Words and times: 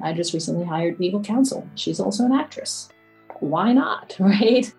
I 0.00 0.12
just 0.12 0.34
recently 0.34 0.64
hired 0.64 0.98
legal 0.98 1.20
counsel. 1.22 1.68
She's 1.74 2.00
also 2.00 2.24
an 2.24 2.32
actress. 2.32 2.88
Why 3.40 3.72
not, 3.72 4.16
right? 4.20 4.72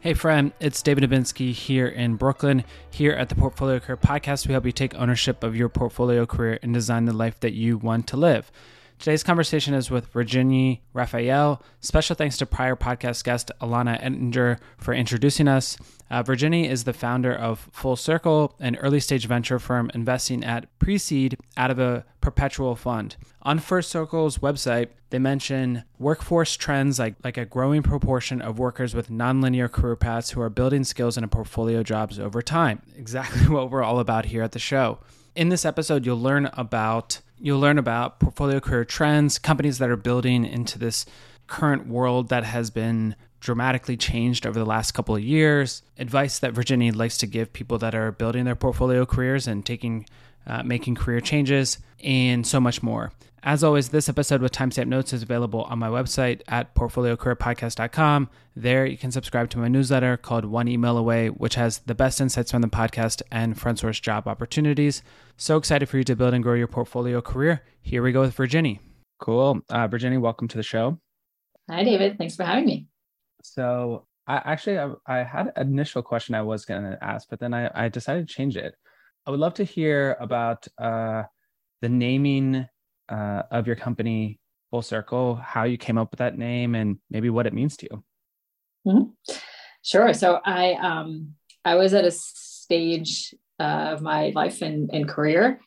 Hey, 0.00 0.14
friend, 0.14 0.52
it's 0.60 0.82
David 0.82 1.04
Dubinsky 1.04 1.52
here 1.52 1.88
in 1.88 2.16
Brooklyn. 2.16 2.64
Here 2.90 3.12
at 3.12 3.28
the 3.28 3.34
Portfolio 3.34 3.80
Career 3.80 3.96
Podcast, 3.96 4.46
we 4.46 4.52
help 4.52 4.66
you 4.66 4.72
take 4.72 4.94
ownership 4.94 5.42
of 5.42 5.56
your 5.56 5.68
portfolio 5.68 6.26
career 6.26 6.58
and 6.62 6.72
design 6.72 7.06
the 7.06 7.12
life 7.12 7.40
that 7.40 7.54
you 7.54 7.78
want 7.78 8.06
to 8.08 8.16
live. 8.16 8.52
Today's 8.98 9.22
conversation 9.22 9.74
is 9.74 9.90
with 9.90 10.06
Virginie 10.08 10.82
Raphael. 10.94 11.62
Special 11.80 12.16
thanks 12.16 12.38
to 12.38 12.46
prior 12.46 12.74
podcast 12.74 13.24
guest 13.24 13.52
Alana 13.60 14.02
Ettinger 14.02 14.58
for 14.78 14.94
introducing 14.94 15.46
us. 15.46 15.76
Uh, 16.10 16.22
Virginie 16.22 16.68
is 16.68 16.84
the 16.84 16.94
founder 16.94 17.32
of 17.32 17.68
Full 17.72 17.96
Circle, 17.96 18.56
an 18.58 18.74
early 18.76 18.98
stage 18.98 19.26
venture 19.26 19.58
firm 19.58 19.90
investing 19.94 20.42
at 20.42 20.66
pre 20.78 20.96
seed 20.96 21.36
out 21.56 21.70
of 21.70 21.78
a 21.78 22.04
perpetual 22.20 22.74
fund. 22.74 23.16
On 23.42 23.58
First 23.58 23.90
Circle's 23.90 24.38
website, 24.38 24.88
they 25.10 25.18
mention 25.18 25.84
workforce 25.98 26.56
trends 26.56 26.98
like, 26.98 27.14
like 27.22 27.36
a 27.36 27.44
growing 27.44 27.82
proportion 27.82 28.40
of 28.40 28.58
workers 28.58 28.94
with 28.94 29.10
nonlinear 29.10 29.70
career 29.70 29.94
paths 29.94 30.30
who 30.30 30.40
are 30.40 30.50
building 30.50 30.84
skills 30.84 31.18
in 31.18 31.22
a 31.22 31.28
portfolio 31.28 31.82
jobs 31.82 32.18
over 32.18 32.40
time. 32.40 32.80
Exactly 32.96 33.46
what 33.54 33.70
we're 33.70 33.84
all 33.84 34.00
about 34.00 34.26
here 34.26 34.42
at 34.42 34.52
the 34.52 34.58
show. 34.58 34.98
In 35.36 35.50
this 35.50 35.66
episode, 35.66 36.06
you'll 36.06 36.20
learn 36.20 36.46
about 36.54 37.20
You'll 37.38 37.60
learn 37.60 37.78
about 37.78 38.18
portfolio 38.18 38.60
career 38.60 38.84
trends, 38.84 39.38
companies 39.38 39.78
that 39.78 39.90
are 39.90 39.96
building 39.96 40.44
into 40.44 40.78
this 40.78 41.06
current 41.46 41.86
world 41.86 42.28
that 42.30 42.44
has 42.44 42.70
been 42.70 43.14
dramatically 43.40 43.96
changed 43.96 44.46
over 44.46 44.58
the 44.58 44.64
last 44.64 44.92
couple 44.92 45.14
of 45.14 45.22
years, 45.22 45.82
advice 45.98 46.38
that 46.38 46.52
Virginie 46.52 46.90
likes 46.90 47.18
to 47.18 47.26
give 47.26 47.52
people 47.52 47.78
that 47.78 47.94
are 47.94 48.10
building 48.10 48.44
their 48.44 48.56
portfolio 48.56 49.06
careers 49.06 49.46
and 49.46 49.64
taking 49.64 50.06
uh, 50.46 50.62
making 50.62 50.94
career 50.94 51.20
changes, 51.20 51.78
and 52.02 52.46
so 52.46 52.60
much 52.60 52.82
more. 52.82 53.12
As 53.42 53.62
always, 53.62 53.90
this 53.90 54.08
episode 54.08 54.42
with 54.42 54.50
timestamp 54.50 54.88
notes 54.88 55.12
is 55.12 55.22
available 55.22 55.62
on 55.64 55.78
my 55.78 55.88
website 55.88 56.40
at 56.48 56.74
portfoliocareerpodcast.com. 56.74 58.28
There, 58.56 58.86
you 58.86 58.96
can 58.96 59.12
subscribe 59.12 59.50
to 59.50 59.58
my 59.58 59.68
newsletter 59.68 60.16
called 60.16 60.44
One 60.44 60.66
Email 60.66 60.98
Away, 60.98 61.28
which 61.28 61.54
has 61.54 61.78
the 61.78 61.94
best 61.94 62.20
insights 62.20 62.50
from 62.50 62.62
the 62.62 62.68
podcast 62.68 63.22
and 63.30 63.58
front 63.58 63.78
source 63.78 64.00
job 64.00 64.26
opportunities. 64.26 65.02
So 65.36 65.56
excited 65.56 65.88
for 65.88 65.98
you 65.98 66.04
to 66.04 66.16
build 66.16 66.34
and 66.34 66.42
grow 66.42 66.54
your 66.54 66.66
portfolio 66.66 67.20
career. 67.20 67.62
Here 67.82 68.02
we 68.02 68.10
go 68.10 68.22
with 68.22 68.34
Virginie. 68.34 68.80
Cool. 69.20 69.60
Uh, 69.70 69.86
Virginie, 69.86 70.18
welcome 70.18 70.48
to 70.48 70.56
the 70.56 70.64
show. 70.64 70.98
Hi, 71.70 71.84
David. 71.84 72.18
Thanks 72.18 72.34
for 72.34 72.44
having 72.44 72.66
me. 72.66 72.86
So, 73.42 74.06
I 74.26 74.42
actually 74.44 74.78
I, 74.78 74.90
I 75.06 75.22
had 75.22 75.52
an 75.54 75.68
initial 75.68 76.02
question 76.02 76.34
I 76.34 76.42
was 76.42 76.64
going 76.64 76.82
to 76.82 76.98
ask, 77.02 77.28
but 77.30 77.38
then 77.38 77.54
I, 77.54 77.70
I 77.72 77.88
decided 77.88 78.26
to 78.26 78.34
change 78.34 78.56
it. 78.56 78.74
I 79.24 79.30
would 79.30 79.38
love 79.38 79.54
to 79.54 79.64
hear 79.64 80.16
about 80.20 80.66
uh, 80.78 81.24
the 81.80 81.88
naming 81.88 82.66
uh, 83.08 83.42
of 83.50 83.66
your 83.66 83.76
company, 83.76 84.38
Full 84.70 84.82
Circle, 84.82 85.36
how 85.36 85.64
you 85.64 85.78
came 85.78 85.98
up 85.98 86.10
with 86.10 86.18
that 86.18 86.38
name, 86.38 86.74
and 86.74 86.98
maybe 87.10 87.30
what 87.30 87.46
it 87.46 87.54
means 87.54 87.76
to 87.78 87.88
you. 87.90 88.04
Mm-hmm. 88.86 89.34
Sure. 89.82 90.12
So 90.12 90.40
I 90.44 90.72
um, 90.74 91.34
I 91.64 91.76
was 91.76 91.94
at 91.94 92.04
a 92.04 92.10
stage 92.10 93.34
uh, 93.60 93.92
of 93.92 94.02
my 94.02 94.32
life 94.34 94.62
and, 94.62 94.90
and 94.92 95.08
career 95.08 95.60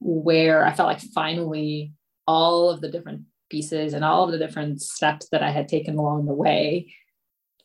where 0.00 0.64
I 0.64 0.72
felt 0.72 0.88
like 0.88 1.00
finally 1.00 1.92
all 2.26 2.70
of 2.70 2.80
the 2.80 2.88
different 2.88 3.22
pieces 3.50 3.92
and 3.92 4.04
all 4.04 4.24
of 4.24 4.32
the 4.32 4.38
different 4.38 4.80
steps 4.80 5.28
that 5.30 5.42
I 5.42 5.50
had 5.50 5.68
taken 5.68 5.98
along 5.98 6.26
the 6.26 6.34
way 6.34 6.92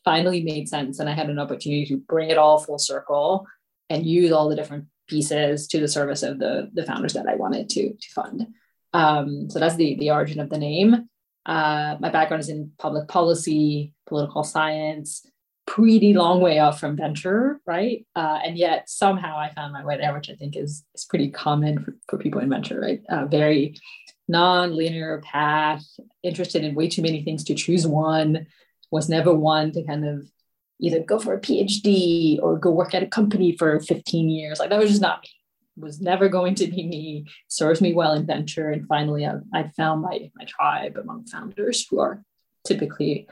finally 0.04 0.42
made 0.42 0.68
sense, 0.68 1.00
and 1.00 1.08
I 1.08 1.14
had 1.14 1.28
an 1.28 1.38
opportunity 1.38 1.84
to 1.86 1.96
bring 1.96 2.30
it 2.30 2.38
all 2.38 2.58
full 2.58 2.78
circle 2.78 3.46
and 3.90 4.06
use 4.06 4.32
all 4.32 4.48
the 4.48 4.56
different 4.56 4.86
pieces 5.08 5.66
to 5.68 5.80
the 5.80 5.88
service 5.88 6.22
of 6.22 6.38
the 6.38 6.70
the 6.72 6.84
founders 6.84 7.12
that 7.14 7.28
I 7.28 7.34
wanted 7.34 7.68
to 7.70 7.92
to 7.92 8.12
fund. 8.14 8.46
Um, 8.92 9.50
so 9.50 9.58
that's 9.58 9.76
the 9.76 9.96
the 9.96 10.10
origin 10.10 10.40
of 10.40 10.50
the 10.50 10.58
name. 10.58 11.08
Uh, 11.44 11.96
my 12.00 12.10
background 12.10 12.40
is 12.40 12.48
in 12.48 12.72
public 12.78 13.08
policy, 13.08 13.92
political 14.06 14.42
science, 14.42 15.24
pretty 15.66 16.14
long 16.14 16.40
way 16.40 16.58
off 16.58 16.80
from 16.80 16.96
venture, 16.96 17.60
right? 17.66 18.06
Uh, 18.16 18.38
and 18.44 18.56
yet 18.56 18.88
somehow 18.88 19.38
I 19.38 19.52
found 19.52 19.72
my 19.72 19.84
way 19.84 19.96
there, 19.96 20.14
which 20.14 20.30
I 20.30 20.34
think 20.34 20.56
is 20.56 20.84
is 20.94 21.04
pretty 21.04 21.30
common 21.30 21.84
for, 21.84 21.96
for 22.08 22.18
people 22.18 22.40
in 22.40 22.48
venture, 22.48 22.80
right? 22.80 23.00
Uh, 23.08 23.26
very 23.26 23.76
non-linear 24.28 25.22
path, 25.24 25.84
interested 26.22 26.64
in 26.64 26.74
way 26.74 26.88
too 26.88 27.02
many 27.02 27.22
things 27.22 27.44
to 27.44 27.54
choose 27.54 27.86
one, 27.86 28.46
was 28.90 29.08
never 29.08 29.32
one 29.32 29.72
to 29.72 29.84
kind 29.84 30.06
of 30.06 30.28
either 30.80 31.00
go 31.00 31.18
for 31.18 31.34
a 31.34 31.40
PhD 31.40 32.38
or 32.42 32.58
go 32.58 32.70
work 32.70 32.94
at 32.94 33.02
a 33.02 33.06
company 33.06 33.56
for 33.56 33.80
15 33.80 34.28
years. 34.28 34.58
Like 34.58 34.70
that 34.70 34.78
was 34.78 34.90
just 34.90 35.02
not 35.02 35.22
me 35.22 35.30
was 35.76 36.00
never 36.00 36.28
going 36.28 36.54
to 36.56 36.66
be 36.66 36.86
me, 36.86 37.26
serves 37.48 37.80
me 37.80 37.92
well 37.92 38.12
in 38.12 38.26
venture. 38.26 38.70
And 38.70 38.86
finally, 38.86 39.26
I, 39.26 39.34
I 39.52 39.68
found 39.76 40.02
my, 40.02 40.30
my 40.34 40.44
tribe 40.44 40.96
among 40.96 41.26
founders 41.26 41.86
who 41.88 42.00
are 42.00 42.22
typically 42.66 43.28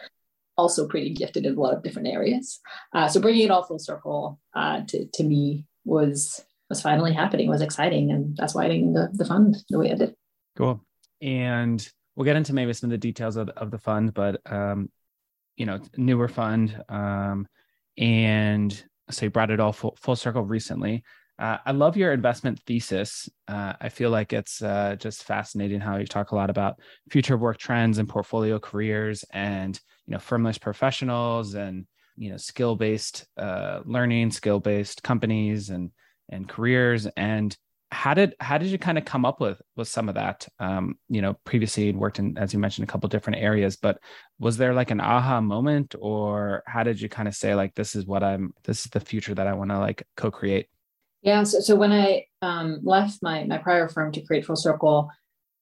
also 0.56 0.86
pretty 0.86 1.10
gifted 1.10 1.46
in 1.46 1.56
a 1.56 1.60
lot 1.60 1.74
of 1.74 1.82
different 1.82 2.08
areas. 2.08 2.60
Uh, 2.94 3.08
so 3.08 3.20
bringing 3.20 3.44
it 3.44 3.50
all 3.50 3.64
full 3.64 3.78
circle 3.78 4.38
uh, 4.54 4.82
to, 4.86 5.06
to 5.14 5.24
me 5.24 5.64
was 5.84 6.44
was 6.70 6.80
finally 6.80 7.12
happening, 7.12 7.48
was 7.48 7.60
exciting. 7.60 8.10
And 8.10 8.36
that's 8.36 8.54
why 8.54 8.64
I 8.64 8.68
named 8.68 8.96
the, 8.96 9.10
the 9.12 9.24
fund 9.24 9.56
the 9.68 9.78
way 9.78 9.92
I 9.92 9.96
did. 9.96 10.14
Cool. 10.56 10.82
And 11.20 11.86
we'll 12.16 12.24
get 12.24 12.36
into 12.36 12.54
maybe 12.54 12.72
some 12.72 12.88
of 12.88 12.92
the 12.92 12.98
details 12.98 13.36
of, 13.36 13.50
of 13.50 13.70
the 13.70 13.78
fund, 13.78 14.14
but, 14.14 14.40
um, 14.50 14.90
you 15.56 15.66
know, 15.66 15.80
newer 15.96 16.28
fund. 16.28 16.82
Um, 16.88 17.46
and 17.98 18.82
so 19.10 19.26
you 19.26 19.30
brought 19.30 19.50
it 19.50 19.60
all 19.60 19.72
full, 19.72 19.96
full 20.00 20.16
circle 20.16 20.42
recently. 20.42 21.04
Uh, 21.38 21.58
I 21.66 21.72
love 21.72 21.96
your 21.96 22.12
investment 22.12 22.60
thesis. 22.64 23.28
Uh, 23.48 23.72
I 23.80 23.88
feel 23.88 24.10
like 24.10 24.32
it's 24.32 24.62
uh, 24.62 24.96
just 24.98 25.24
fascinating 25.24 25.80
how 25.80 25.96
you 25.96 26.06
talk 26.06 26.30
a 26.30 26.36
lot 26.36 26.50
about 26.50 26.78
future 27.10 27.36
work 27.36 27.58
trends 27.58 27.98
and 27.98 28.08
portfolio 28.08 28.58
careers, 28.58 29.24
and 29.32 29.78
you 30.06 30.12
know, 30.12 30.18
firmless 30.18 30.58
professionals, 30.58 31.54
and 31.54 31.86
you 32.16 32.30
know, 32.30 32.36
skill 32.36 32.76
based 32.76 33.26
uh, 33.36 33.80
learning, 33.84 34.30
skill 34.30 34.60
based 34.60 35.02
companies, 35.02 35.70
and 35.70 35.90
and 36.28 36.48
careers. 36.48 37.06
And 37.16 37.56
how 37.90 38.14
did 38.14 38.34
how 38.38 38.58
did 38.58 38.68
you 38.68 38.78
kind 38.78 38.98
of 38.98 39.04
come 39.04 39.24
up 39.24 39.40
with 39.40 39.60
with 39.76 39.88
some 39.88 40.08
of 40.08 40.14
that? 40.14 40.46
Um, 40.60 40.98
you 41.08 41.20
know, 41.20 41.34
previously 41.44 41.86
you'd 41.86 41.96
worked 41.96 42.20
in, 42.20 42.38
as 42.38 42.52
you 42.52 42.60
mentioned, 42.60 42.88
a 42.88 42.92
couple 42.92 43.08
different 43.08 43.40
areas, 43.40 43.76
but 43.76 43.98
was 44.38 44.56
there 44.56 44.74
like 44.74 44.92
an 44.92 45.00
aha 45.00 45.40
moment, 45.40 45.96
or 45.98 46.62
how 46.66 46.84
did 46.84 47.00
you 47.00 47.08
kind 47.08 47.26
of 47.26 47.34
say 47.34 47.56
like, 47.56 47.74
this 47.74 47.96
is 47.96 48.06
what 48.06 48.22
I'm, 48.22 48.52
this 48.64 48.84
is 48.84 48.90
the 48.90 49.00
future 49.00 49.34
that 49.34 49.46
I 49.48 49.54
want 49.54 49.70
to 49.70 49.78
like 49.78 50.06
co-create? 50.16 50.68
Yeah. 51.24 51.42
So, 51.42 51.60
so 51.60 51.74
when 51.74 51.90
I 51.90 52.26
um, 52.42 52.80
left 52.82 53.22
my, 53.22 53.44
my 53.44 53.56
prior 53.58 53.88
firm 53.88 54.12
to 54.12 54.20
create 54.20 54.44
Full 54.44 54.56
Circle, 54.56 55.10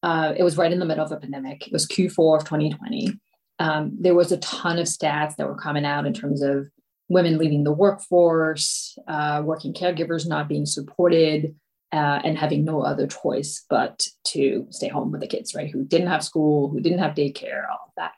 uh, 0.02 0.34
it 0.36 0.42
was 0.42 0.58
right 0.58 0.72
in 0.72 0.80
the 0.80 0.84
middle 0.84 1.04
of 1.04 1.12
a 1.12 1.16
pandemic. 1.16 1.66
It 1.66 1.72
was 1.72 1.86
Q4 1.86 2.38
of 2.38 2.44
2020. 2.44 3.18
Um, 3.60 3.96
there 3.98 4.16
was 4.16 4.32
a 4.32 4.38
ton 4.38 4.80
of 4.80 4.86
stats 4.86 5.36
that 5.36 5.46
were 5.46 5.56
coming 5.56 5.84
out 5.84 6.04
in 6.04 6.12
terms 6.12 6.42
of 6.42 6.68
women 7.08 7.38
leaving 7.38 7.62
the 7.62 7.72
workforce, 7.72 8.98
uh, 9.06 9.42
working 9.44 9.72
caregivers 9.72 10.26
not 10.26 10.48
being 10.48 10.66
supported, 10.66 11.54
uh, 11.92 12.20
and 12.24 12.36
having 12.36 12.64
no 12.64 12.82
other 12.82 13.06
choice 13.06 13.64
but 13.70 14.08
to 14.24 14.66
stay 14.70 14.88
home 14.88 15.12
with 15.12 15.20
the 15.20 15.26
kids, 15.28 15.54
right? 15.54 15.70
Who 15.70 15.84
didn't 15.84 16.08
have 16.08 16.24
school, 16.24 16.70
who 16.70 16.80
didn't 16.80 16.98
have 16.98 17.14
daycare, 17.14 17.68
all 17.70 17.86
of 17.86 17.92
that. 17.96 18.12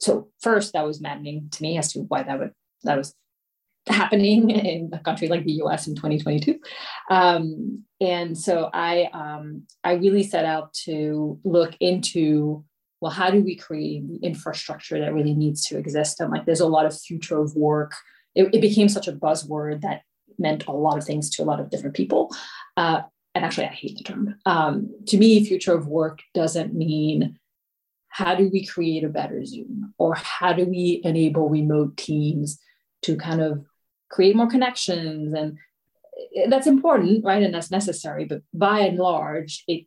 So 0.00 0.30
first, 0.40 0.72
that 0.72 0.84
was 0.86 1.00
maddening 1.00 1.48
to 1.52 1.62
me 1.62 1.78
as 1.78 1.92
to 1.92 2.00
why 2.00 2.24
that 2.24 2.38
would 2.40 2.52
that 2.82 2.96
was 2.96 3.14
happening 3.88 4.50
in 4.70 4.90
a 4.92 4.98
country 4.98 5.28
like 5.28 5.44
the 5.44 5.62
US 5.64 5.86
in 5.86 5.94
2022. 5.94 6.58
Um, 7.10 7.84
and 8.00 8.36
so 8.36 8.70
I, 8.72 9.08
um, 9.12 9.62
I 9.84 9.94
really 9.94 10.22
set 10.22 10.44
out 10.44 10.72
to 10.84 11.38
look 11.44 11.74
into, 11.80 12.64
well, 13.00 13.12
how 13.12 13.30
do 13.30 13.40
we 13.40 13.56
create 13.56 14.06
the 14.08 14.26
infrastructure 14.26 14.98
that 15.00 15.14
really 15.14 15.34
needs 15.34 15.64
to 15.66 15.78
exist? 15.78 16.20
And 16.20 16.30
like, 16.30 16.46
there's 16.46 16.60
a 16.60 16.66
lot 16.66 16.86
of 16.86 16.98
future 16.98 17.38
of 17.38 17.54
work. 17.54 17.94
It, 18.34 18.54
it 18.54 18.60
became 18.60 18.88
such 18.88 19.08
a 19.08 19.12
buzzword 19.12 19.82
that 19.82 20.02
meant 20.38 20.66
a 20.66 20.72
lot 20.72 20.98
of 20.98 21.04
things 21.04 21.30
to 21.30 21.42
a 21.42 21.44
lot 21.46 21.60
of 21.60 21.70
different 21.70 21.96
people. 21.96 22.34
Uh, 22.76 23.02
and 23.34 23.44
actually, 23.44 23.66
I 23.66 23.72
hate 23.72 23.98
the 23.98 24.04
term. 24.04 24.36
Um, 24.46 24.94
to 25.08 25.18
me, 25.18 25.44
future 25.44 25.74
of 25.74 25.86
work 25.86 26.20
doesn't 26.34 26.74
mean 26.74 27.38
how 28.08 28.34
do 28.34 28.48
we 28.50 28.64
create 28.64 29.04
a 29.04 29.10
better 29.10 29.44
Zoom 29.44 29.92
or 29.98 30.14
how 30.14 30.54
do 30.54 30.64
we 30.64 31.02
enable 31.04 31.50
remote 31.50 31.98
teams 31.98 32.58
to 33.02 33.14
kind 33.16 33.42
of 33.42 33.62
create 34.10 34.36
more 34.36 34.48
connections 34.48 35.32
and 35.32 35.58
that's 36.48 36.66
important 36.66 37.24
right? 37.24 37.42
And 37.42 37.54
that's 37.54 37.70
necessary 37.70 38.24
but 38.24 38.42
by 38.54 38.80
and 38.80 38.98
large 38.98 39.64
it 39.68 39.86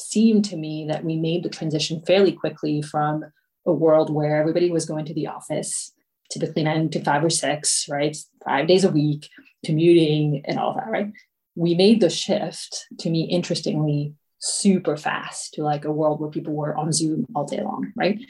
seemed 0.00 0.44
to 0.46 0.56
me 0.56 0.86
that 0.88 1.04
we 1.04 1.16
made 1.16 1.42
the 1.42 1.48
transition 1.48 2.02
fairly 2.06 2.32
quickly 2.32 2.82
from 2.82 3.24
a 3.66 3.72
world 3.72 4.12
where 4.12 4.40
everybody 4.40 4.70
was 4.70 4.86
going 4.86 5.04
to 5.04 5.14
the 5.14 5.26
office 5.26 5.92
typically 6.30 6.62
nine 6.62 6.88
to 6.90 7.02
five 7.02 7.24
or 7.24 7.30
six 7.30 7.86
right? 7.88 8.16
Five 8.44 8.68
days 8.68 8.84
a 8.84 8.90
week 8.90 9.28
commuting 9.64 10.42
and 10.46 10.58
all 10.58 10.74
that 10.74 10.88
right? 10.88 11.12
We 11.54 11.74
made 11.74 12.00
the 12.00 12.10
shift 12.10 12.86
to 13.00 13.10
me 13.10 13.24
interestingly 13.24 14.14
super 14.38 14.96
fast 14.96 15.54
to 15.54 15.62
like 15.62 15.84
a 15.84 15.92
world 15.92 16.20
where 16.20 16.30
people 16.30 16.54
were 16.54 16.76
on 16.76 16.92
zoom 16.92 17.26
all 17.34 17.44
day 17.44 17.60
long 17.62 17.92
right? 17.96 18.20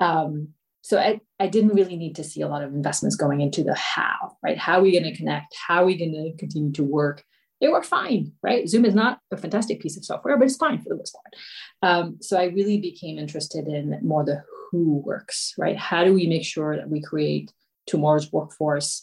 Um, 0.00 0.48
so 0.86 1.00
I, 1.00 1.18
I 1.40 1.48
didn't 1.48 1.74
really 1.74 1.96
need 1.96 2.14
to 2.14 2.22
see 2.22 2.42
a 2.42 2.46
lot 2.46 2.62
of 2.62 2.72
investments 2.72 3.16
going 3.16 3.40
into 3.40 3.64
the 3.64 3.74
how, 3.74 4.36
right? 4.40 4.56
How 4.56 4.78
are 4.78 4.82
we 4.82 4.92
going 4.92 5.12
to 5.12 5.16
connect? 5.16 5.52
How 5.66 5.82
are 5.82 5.86
we 5.86 5.98
going 5.98 6.12
to 6.12 6.36
continue 6.38 6.70
to 6.74 6.84
work 6.84 7.24
It 7.60 7.72
worked 7.72 7.86
fine, 7.86 8.30
right? 8.40 8.68
Zoom 8.68 8.84
is 8.84 8.94
not 8.94 9.18
a 9.32 9.36
fantastic 9.36 9.80
piece 9.80 9.96
of 9.96 10.04
software, 10.04 10.38
but 10.38 10.44
it's 10.44 10.56
fine 10.56 10.78
for 10.78 10.90
the 10.90 10.94
most 10.94 11.16
part. 11.16 11.34
Um, 11.82 12.18
so 12.20 12.38
I 12.38 12.44
really 12.44 12.78
became 12.78 13.18
interested 13.18 13.66
in 13.66 13.98
more 14.00 14.24
the 14.24 14.44
who 14.70 15.02
works, 15.04 15.54
right? 15.58 15.76
How 15.76 16.04
do 16.04 16.14
we 16.14 16.28
make 16.28 16.44
sure 16.44 16.76
that 16.76 16.88
we 16.88 17.00
create 17.02 17.50
tomorrow's 17.88 18.30
workforce 18.30 19.02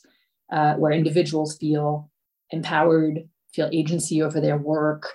uh, 0.53 0.75
where 0.75 0.93
individuals 0.93 1.57
feel 1.57 2.09
empowered, 2.49 3.27
feel 3.53 3.69
agency 3.73 4.21
over 4.21 4.39
their 4.39 4.57
work, 4.57 5.09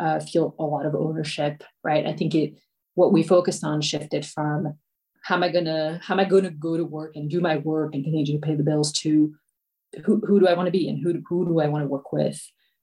uh, 0.00 0.20
feel 0.20 0.54
a 0.60 0.64
lot 0.64 0.86
of 0.86 0.94
ownership, 0.94 1.64
right? 1.82 2.06
I 2.06 2.12
think 2.12 2.34
it 2.36 2.54
what 2.94 3.12
we 3.12 3.24
focused 3.24 3.64
on 3.64 3.80
shifted 3.80 4.24
from 4.24 4.74
how 5.22 5.36
am 5.36 5.42
I 5.42 5.50
gonna 5.50 6.00
how 6.02 6.14
am 6.14 6.20
I 6.20 6.24
gonna 6.24 6.50
go 6.50 6.76
to 6.76 6.84
work 6.84 7.16
and 7.16 7.30
do 7.30 7.40
my 7.40 7.56
work 7.58 7.94
and 7.94 8.04
continue 8.04 8.38
to 8.38 8.46
pay 8.46 8.54
the 8.54 8.62
bills 8.62 8.92
to 9.00 9.34
who, 10.04 10.20
who 10.26 10.40
do 10.40 10.48
I 10.48 10.54
want 10.54 10.66
to 10.66 10.72
be 10.72 10.88
and 10.88 10.98
who, 11.02 11.22
who 11.28 11.46
do 11.46 11.60
I 11.60 11.68
want 11.68 11.84
to 11.84 11.88
work 11.88 12.12
with 12.12 12.40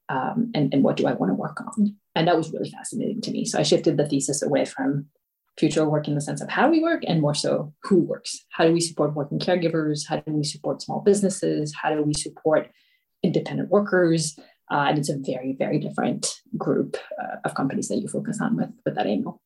um, 0.09 0.51
and, 0.53 0.73
and 0.73 0.83
what 0.83 0.97
do 0.97 1.07
I 1.07 1.13
want 1.13 1.31
to 1.31 1.35
work 1.35 1.59
on? 1.61 1.95
And 2.15 2.27
that 2.27 2.37
was 2.37 2.51
really 2.51 2.69
fascinating 2.69 3.21
to 3.21 3.31
me. 3.31 3.45
So 3.45 3.59
I 3.59 3.63
shifted 3.63 3.97
the 3.97 4.07
thesis 4.07 4.41
away 4.41 4.65
from 4.65 5.07
future 5.57 5.87
work 5.87 6.07
in 6.07 6.15
the 6.15 6.21
sense 6.21 6.41
of 6.41 6.49
how 6.49 6.69
we 6.69 6.81
work 6.81 7.03
and 7.07 7.21
more 7.21 7.35
so 7.35 7.73
who 7.83 7.97
works. 7.97 8.45
How 8.49 8.65
do 8.65 8.73
we 8.73 8.81
support 8.81 9.15
working 9.15 9.39
caregivers? 9.39 10.07
How 10.07 10.17
do 10.17 10.31
we 10.31 10.43
support 10.43 10.81
small 10.81 11.01
businesses? 11.01 11.73
How 11.79 11.93
do 11.93 12.01
we 12.01 12.13
support 12.13 12.69
independent 13.23 13.69
workers? 13.69 14.37
Uh, 14.71 14.85
and 14.87 14.97
it's 14.97 15.09
a 15.09 15.17
very, 15.17 15.55
very 15.57 15.79
different 15.79 16.41
group 16.57 16.95
uh, 17.21 17.37
of 17.43 17.55
companies 17.55 17.87
that 17.89 17.97
you 17.97 18.07
focus 18.07 18.39
on 18.41 18.55
with, 18.55 18.69
with 18.85 18.95
that 18.95 19.07
angle. 19.07 19.41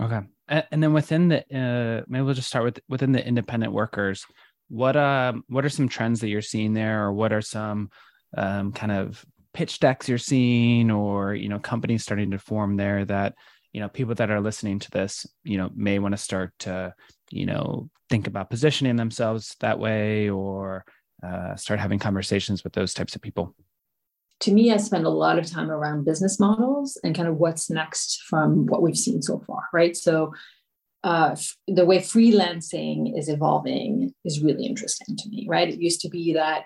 Okay. 0.00 0.20
And 0.48 0.82
then 0.82 0.92
within 0.92 1.28
the, 1.28 1.38
uh, 1.40 2.04
maybe 2.06 2.22
we'll 2.22 2.34
just 2.34 2.48
start 2.48 2.64
with 2.64 2.80
within 2.88 3.12
the 3.12 3.26
independent 3.26 3.72
workers. 3.72 4.26
What 4.68 4.96
um 4.96 5.44
what 5.48 5.64
are 5.64 5.70
some 5.70 5.88
trends 5.88 6.20
that 6.20 6.28
you're 6.28 6.42
seeing 6.42 6.74
there, 6.74 7.04
or 7.04 7.12
what 7.12 7.32
are 7.32 7.42
some 7.42 7.90
um, 8.36 8.72
kind 8.72 8.92
of 8.92 9.24
pitch 9.52 9.78
decks 9.78 10.08
you're 10.08 10.18
seeing, 10.18 10.90
or 10.90 11.34
you 11.34 11.48
know 11.48 11.58
companies 11.58 12.02
starting 12.02 12.30
to 12.32 12.38
form 12.38 12.76
there 12.76 13.04
that 13.04 13.34
you 13.72 13.80
know 13.80 13.88
people 13.88 14.14
that 14.16 14.30
are 14.30 14.40
listening 14.40 14.78
to 14.80 14.90
this 14.90 15.26
you 15.44 15.56
know 15.56 15.70
may 15.74 15.98
want 15.98 16.12
to 16.12 16.18
start 16.18 16.52
to 16.60 16.94
you 17.30 17.46
know 17.46 17.88
think 18.10 18.26
about 18.26 18.50
positioning 18.50 18.96
themselves 18.96 19.56
that 19.60 19.78
way, 19.78 20.28
or 20.28 20.84
uh, 21.22 21.56
start 21.56 21.80
having 21.80 21.98
conversations 21.98 22.64
with 22.64 22.72
those 22.72 22.92
types 22.92 23.14
of 23.14 23.22
people 23.22 23.54
to 24.44 24.52
me, 24.52 24.70
I 24.70 24.76
spend 24.76 25.06
a 25.06 25.10
lot 25.10 25.38
of 25.38 25.50
time 25.50 25.70
around 25.70 26.04
business 26.04 26.38
models 26.38 27.00
and 27.02 27.14
kind 27.14 27.28
of 27.28 27.38
what's 27.38 27.70
next 27.70 28.22
from 28.28 28.66
what 28.66 28.82
we've 28.82 28.96
seen 28.96 29.22
so 29.22 29.42
far, 29.46 29.62
right? 29.72 29.96
So, 29.96 30.34
uh, 31.02 31.34
the 31.66 31.86
way 31.86 31.98
freelancing 31.98 33.18
is 33.18 33.28
evolving 33.28 34.12
is 34.24 34.42
really 34.42 34.66
interesting 34.66 35.16
to 35.16 35.28
me, 35.30 35.46
right? 35.48 35.68
It 35.68 35.80
used 35.80 36.00
to 36.02 36.10
be 36.10 36.34
that 36.34 36.64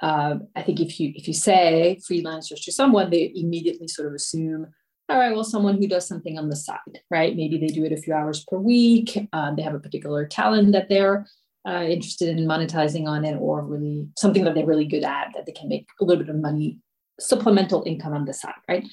uh, 0.00 0.36
I 0.56 0.62
think 0.62 0.80
if 0.80 0.98
you 0.98 1.12
if 1.14 1.28
you 1.28 1.34
say 1.34 2.00
freelancers 2.08 2.64
to 2.64 2.72
someone, 2.72 3.10
they 3.10 3.32
immediately 3.34 3.86
sort 3.86 4.08
of 4.08 4.14
assume, 4.14 4.66
all 5.08 5.18
right, 5.18 5.32
well, 5.32 5.44
someone 5.44 5.76
who 5.76 5.86
does 5.86 6.06
something 6.06 6.36
on 6.36 6.48
the 6.48 6.56
side, 6.56 7.00
right? 7.10 7.36
Maybe 7.36 7.58
they 7.58 7.66
do 7.68 7.84
it 7.84 7.92
a 7.92 7.96
few 7.96 8.12
hours 8.12 8.44
per 8.48 8.58
week. 8.58 9.28
Um, 9.32 9.54
they 9.54 9.62
have 9.62 9.74
a 9.74 9.80
particular 9.80 10.26
talent 10.26 10.72
that 10.72 10.88
they're 10.88 11.26
uh, 11.68 11.82
interested 11.82 12.28
in 12.28 12.46
monetizing 12.46 13.06
on 13.06 13.24
it, 13.24 13.36
or 13.36 13.64
really 13.64 14.08
something 14.16 14.44
that 14.44 14.54
they're 14.54 14.66
really 14.66 14.86
good 14.86 15.04
at 15.04 15.28
that 15.34 15.46
they 15.46 15.52
can 15.52 15.68
make 15.68 15.86
a 16.00 16.04
little 16.04 16.24
bit 16.24 16.34
of 16.34 16.40
money 16.40 16.78
supplemental 17.20 17.82
income 17.86 18.14
on 18.14 18.24
the 18.24 18.32
side, 18.32 18.54
right? 18.68 18.86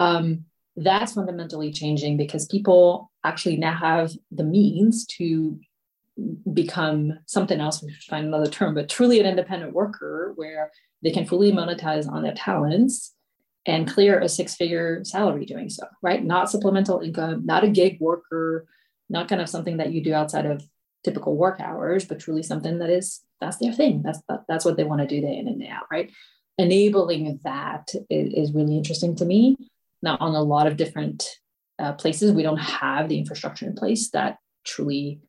Um, 0.00 0.44
that's 0.76 1.12
fundamentally 1.12 1.72
changing 1.72 2.16
because 2.16 2.46
people 2.46 3.10
actually 3.24 3.56
now 3.56 3.74
have 3.74 4.12
the 4.30 4.44
means 4.44 5.06
to 5.06 5.58
become 6.52 7.18
something 7.26 7.60
else, 7.60 7.82
we 7.82 7.92
should 7.92 8.10
find 8.10 8.26
another 8.26 8.50
term, 8.50 8.74
but 8.74 8.88
truly 8.88 9.20
an 9.20 9.26
independent 9.26 9.72
worker 9.72 10.32
where 10.36 10.70
they 11.02 11.10
can 11.10 11.26
fully 11.26 11.52
monetize 11.52 12.08
on 12.08 12.22
their 12.22 12.34
talents 12.34 13.14
and 13.66 13.90
clear 13.90 14.20
a 14.20 14.28
six 14.28 14.54
figure 14.54 15.02
salary 15.04 15.44
doing 15.44 15.68
so, 15.68 15.86
right? 16.02 16.24
Not 16.24 16.50
supplemental 16.50 17.00
income, 17.00 17.46
not 17.46 17.64
a 17.64 17.68
gig 17.68 17.98
worker, 18.00 18.66
not 19.08 19.28
kind 19.28 19.40
of 19.40 19.48
something 19.48 19.76
that 19.76 19.92
you 19.92 20.02
do 20.02 20.14
outside 20.14 20.46
of 20.46 20.62
typical 21.04 21.36
work 21.36 21.60
hours, 21.60 22.04
but 22.04 22.20
truly 22.20 22.42
something 22.42 22.78
that 22.78 22.90
is 22.90 23.22
that's 23.40 23.56
their 23.58 23.72
thing. 23.72 24.02
That's 24.02 24.20
that's 24.48 24.64
what 24.64 24.76
they 24.76 24.84
want 24.84 25.00
to 25.00 25.06
do 25.06 25.20
day 25.20 25.36
in 25.36 25.48
and 25.48 25.60
day 25.60 25.68
out, 25.68 25.84
right? 25.90 26.10
Enabling 26.58 27.40
that 27.44 27.88
is, 28.10 28.48
is, 28.48 28.54
really 28.54 28.76
interesting 28.76 29.16
to 29.16 29.24
me. 29.24 29.56
Now, 30.02 30.16
on 30.20 30.34
a 30.34 30.42
lot 30.42 30.66
of 30.66 30.76
different 30.76 31.24
uh, 31.78 31.92
places, 31.92 32.32
we 32.32 32.42
don't 32.42 32.58
have 32.58 33.08
the 33.08 33.18
infrastructure 33.18 33.66
in 33.66 33.74
place 33.74 34.10
that 34.10 34.38
truly 34.64 35.20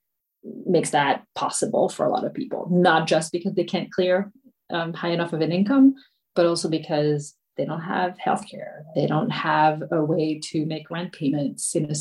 makes 0.65 0.89
that 0.91 1.23
possible 1.35 1.89
for 1.89 2.05
a 2.05 2.09
lot 2.09 2.25
of 2.25 2.33
people, 2.33 2.67
not 2.69 3.07
just 3.07 3.31
because 3.31 3.53
they 3.53 3.63
can't 3.63 3.91
clear 3.91 4.31
um, 4.69 4.93
high 4.93 5.11
enough 5.11 5.33
of 5.33 5.41
an 5.41 5.51
income, 5.51 5.95
but 6.35 6.45
also 6.45 6.69
because 6.69 7.35
they 7.55 7.65
don't 7.65 7.81
have 7.81 8.17
healthcare. 8.17 8.83
They 8.95 9.07
don't 9.07 9.29
have 9.29 9.83
a 9.91 10.03
way 10.03 10.39
to 10.51 10.65
make 10.65 10.89
rent 10.89 11.13
payments 11.13 11.75
in 11.75 11.85
a 11.85 11.95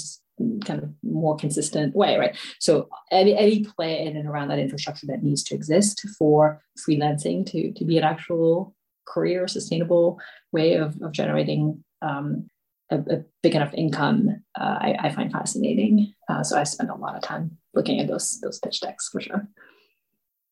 kind 0.65 0.83
of 0.83 0.91
more 1.03 1.37
consistent 1.37 1.95
way, 1.95 2.17
right? 2.17 2.37
So 2.59 2.89
any, 3.11 3.37
any 3.37 3.65
play 3.65 4.05
in 4.07 4.17
and 4.17 4.27
around 4.29 4.49
that 4.49 4.59
infrastructure 4.59 5.07
that 5.09 5.23
needs 5.23 5.43
to 5.45 5.55
exist 5.55 6.07
for 6.19 6.63
freelancing 6.79 7.45
to, 7.53 7.73
to 7.73 7.85
be 7.85 7.99
an 7.99 8.05
actual 8.05 8.75
career, 9.07 9.49
sustainable 9.49 10.19
way 10.53 10.75
of, 10.75 11.01
of 11.03 11.13
generating 11.13 11.85
um, 12.03 12.49
a, 12.91 12.99
a, 12.99 13.25
big 13.43 13.55
enough 13.55 13.73
income, 13.75 14.43
uh, 14.59 14.79
I, 14.81 14.97
I, 15.01 15.11
find 15.11 15.33
fascinating. 15.33 16.13
Uh, 16.29 16.43
so 16.43 16.59
I 16.59 16.65
spend 16.65 16.91
a 16.91 16.95
lot 16.95 17.17
of 17.17 17.23
time 17.23 17.57
looking 17.75 18.01
at 18.01 18.09
those 18.09 18.41
those 18.41 18.59
pitch 18.59 18.81
decks 18.81 19.09
for 19.09 19.21
sure. 19.21 19.49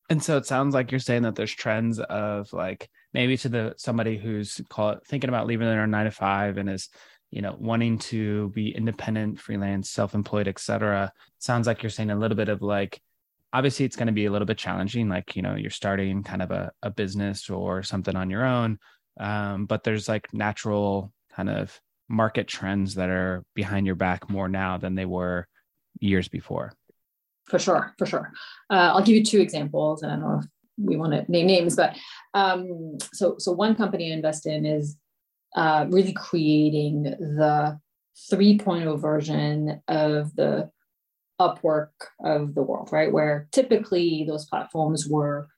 And 0.09 0.23
so 0.23 0.37
it 0.37 0.47
sounds 0.47 0.75
like 0.75 0.91
you're 0.91 0.99
saying 0.99 1.23
that 1.23 1.37
there's 1.37 1.55
trends 1.55 2.01
of 2.01 2.53
like 2.53 2.89
maybe 3.13 3.37
to 3.39 3.49
the 3.49 3.75
somebody 3.77 4.17
who's 4.17 4.61
call 4.69 4.91
it, 4.91 5.07
thinking 5.07 5.29
about 5.29 5.47
leaving 5.47 5.69
their 5.69 5.87
nine 5.87 6.07
to 6.07 6.11
five 6.11 6.57
and 6.57 6.69
is 6.69 6.89
you 7.31 7.43
know 7.43 7.57
wanting 7.59 7.99
to 7.99 8.49
be 8.51 8.75
independent, 8.75 9.39
freelance, 9.39 9.91
self-employed, 9.91 10.49
etc. 10.49 11.13
Sounds 11.39 11.67
like 11.67 11.83
you're 11.83 11.91
saying 11.91 12.11
a 12.11 12.19
little 12.19 12.37
bit 12.37 12.49
of 12.49 12.63
like 12.63 13.01
obviously 13.53 13.85
it's 13.85 13.97
going 13.97 14.07
to 14.07 14.13
be 14.13 14.27
a 14.27 14.31
little 14.31 14.47
bit 14.47 14.59
challenging 14.59 15.09
like 15.09 15.37
you 15.37 15.43
know 15.43 15.55
you're 15.55 15.71
starting 15.71 16.23
kind 16.23 16.43
of 16.43 16.51
a, 16.51 16.71
a 16.83 16.91
business 16.91 17.51
or 17.51 17.83
something 17.83 18.17
on 18.17 18.31
your 18.31 18.45
own 18.45 18.79
um, 19.19 19.67
but 19.67 19.83
there's 19.85 20.09
like 20.09 20.33
natural 20.33 21.13
kind 21.35 21.51
of 21.51 21.79
market 22.09 22.49
trends 22.49 22.95
that 22.95 23.09
are 23.09 23.45
behind 23.55 23.87
your 23.87 23.95
back 23.95 24.29
more 24.31 24.49
now 24.49 24.77
than 24.77 24.95
they 24.95 25.05
were 25.05 25.47
years 26.01 26.29
before. 26.29 26.73
For 27.47 27.59
sure 27.59 27.95
for 27.99 28.07
sure. 28.07 28.33
Uh, 28.69 28.93
i'll 28.95 29.03
give 29.03 29.17
you 29.17 29.25
two 29.25 29.41
examples 29.41 30.03
and 30.03 30.13
i 30.13 30.15
don't 30.17 30.25
know 30.25 30.39
if 30.39 30.47
we 30.79 30.97
want 30.97 31.13
to 31.13 31.31
name 31.31 31.47
names 31.47 31.77
but 31.77 31.97
um, 32.35 32.97
so 33.13 33.37
so 33.39 33.53
one 33.53 33.75
company 33.75 34.13
i 34.13 34.15
invest 34.15 34.47
in 34.47 34.65
is 34.65 34.97
uh, 35.57 35.85
really 35.91 36.13
creating 36.13 37.03
the 37.03 37.79
3.0 38.31 39.01
version 39.01 39.83
of 39.89 40.35
the 40.37 40.71
Upwork 41.41 41.89
of 42.23 42.55
the 42.55 42.63
world, 42.63 42.91
right? 42.93 43.13
Where 43.13 43.49
typically 43.51 44.25
those 44.29 44.45
platforms 44.45 45.09
were 45.09 45.49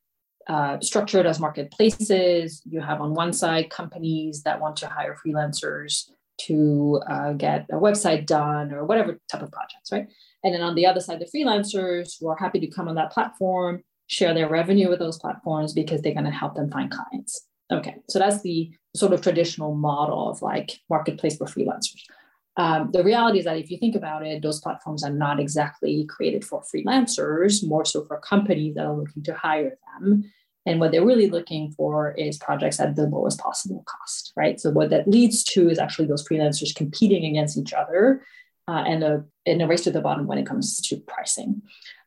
uh, 0.49 0.79
structured 0.81 1.27
as 1.27 1.41
marketplaces. 1.41 2.63
You 2.65 2.81
have 2.81 3.01
on 3.01 3.15
one 3.15 3.33
side 3.33 3.71
companies 3.71 4.43
that 4.45 4.61
want 4.61 4.77
to 4.77 4.87
hire 4.87 5.17
freelancers 5.25 6.11
to 6.43 7.01
uh, 7.09 7.33
get 7.33 7.67
a 7.71 7.77
website 7.77 8.27
done 8.27 8.73
or 8.73 8.85
whatever 8.85 9.19
type 9.31 9.43
of 9.43 9.53
projects, 9.53 9.93
right? 9.93 10.07
And 10.43 10.55
then 10.55 10.63
on 10.63 10.75
the 10.75 10.87
other 10.87 11.01
side, 11.01 11.21
the 11.21 11.31
freelancers 11.39 12.17
who 12.19 12.29
are 12.29 12.37
happy 12.37 12.61
to 12.61 12.67
come 12.67 12.89
on 12.89 12.95
that 12.97 13.13
platform, 13.13 13.83
share 14.09 14.35
their 14.35 14.49
revenue 14.49 14.89
with 14.89 14.99
those 14.99 15.19
platforms 15.19 15.73
because 15.73 16.03
they're 16.03 16.13
going 16.13 16.25
to 16.25 16.31
help 16.31 16.55
them 16.55 16.71
find 16.71 16.91
clients. 16.91 17.47
Okay, 17.73 17.97
so 18.09 18.19
that's 18.19 18.43
the 18.43 18.71
sort 18.95 19.13
of 19.13 19.23
traditional 19.23 19.75
model 19.75 20.29
of 20.29 20.43
like 20.43 20.81
marketplace 20.91 21.37
for 21.37 21.47
freelancers. 21.47 22.03
Um, 22.57 22.91
the 22.93 23.03
reality 23.03 23.39
is 23.39 23.47
that 23.47 23.57
if 23.57 23.71
you 23.71 23.79
think 23.79 23.95
about 23.95 24.27
it, 24.27 24.43
those 24.43 24.61
platforms 24.61 25.03
are 25.03 25.11
not 25.11 25.41
exactly 25.41 26.05
created 26.05 26.45
for 26.45 26.63
freelancers, 26.63 27.67
more 27.67 27.85
so 27.85 28.05
for 28.05 28.19
companies 28.19 28.75
that 28.75 28.87
are 28.87 28.97
looking 28.97 29.23
to 29.23 29.35
hire 29.35 29.79
them. 29.99 30.31
And 30.65 30.79
what 30.79 30.93
they're 30.93 31.05
really 31.05 31.29
looking 31.29 31.73
for 31.73 32.13
is 32.13 32.39
projects 32.39 32.79
at 32.79 32.95
the 32.95 33.07
lowest 33.07 33.41
possible 33.41 33.85
cost, 33.87 34.33
right? 34.37 34.61
So 34.61 34.71
what 34.71 34.91
that 34.91 35.09
leads 35.09 35.43
to 35.45 35.69
is 35.69 35.79
actually 35.79 36.07
those 36.07 36.27
freelancers 36.27 36.75
competing 36.75 37.25
against 37.25 37.59
each 37.59 37.73
other 37.73 38.23
uh, 38.69 38.85
and 38.87 39.03
a, 39.03 39.25
in 39.45 39.61
a 39.61 39.67
race 39.67 39.83
to 39.85 39.91
the 39.91 40.01
bottom 40.01 40.27
when 40.27 40.39
it 40.39 40.47
comes 40.47 40.81
to 40.83 40.99
pricing. 40.99 41.63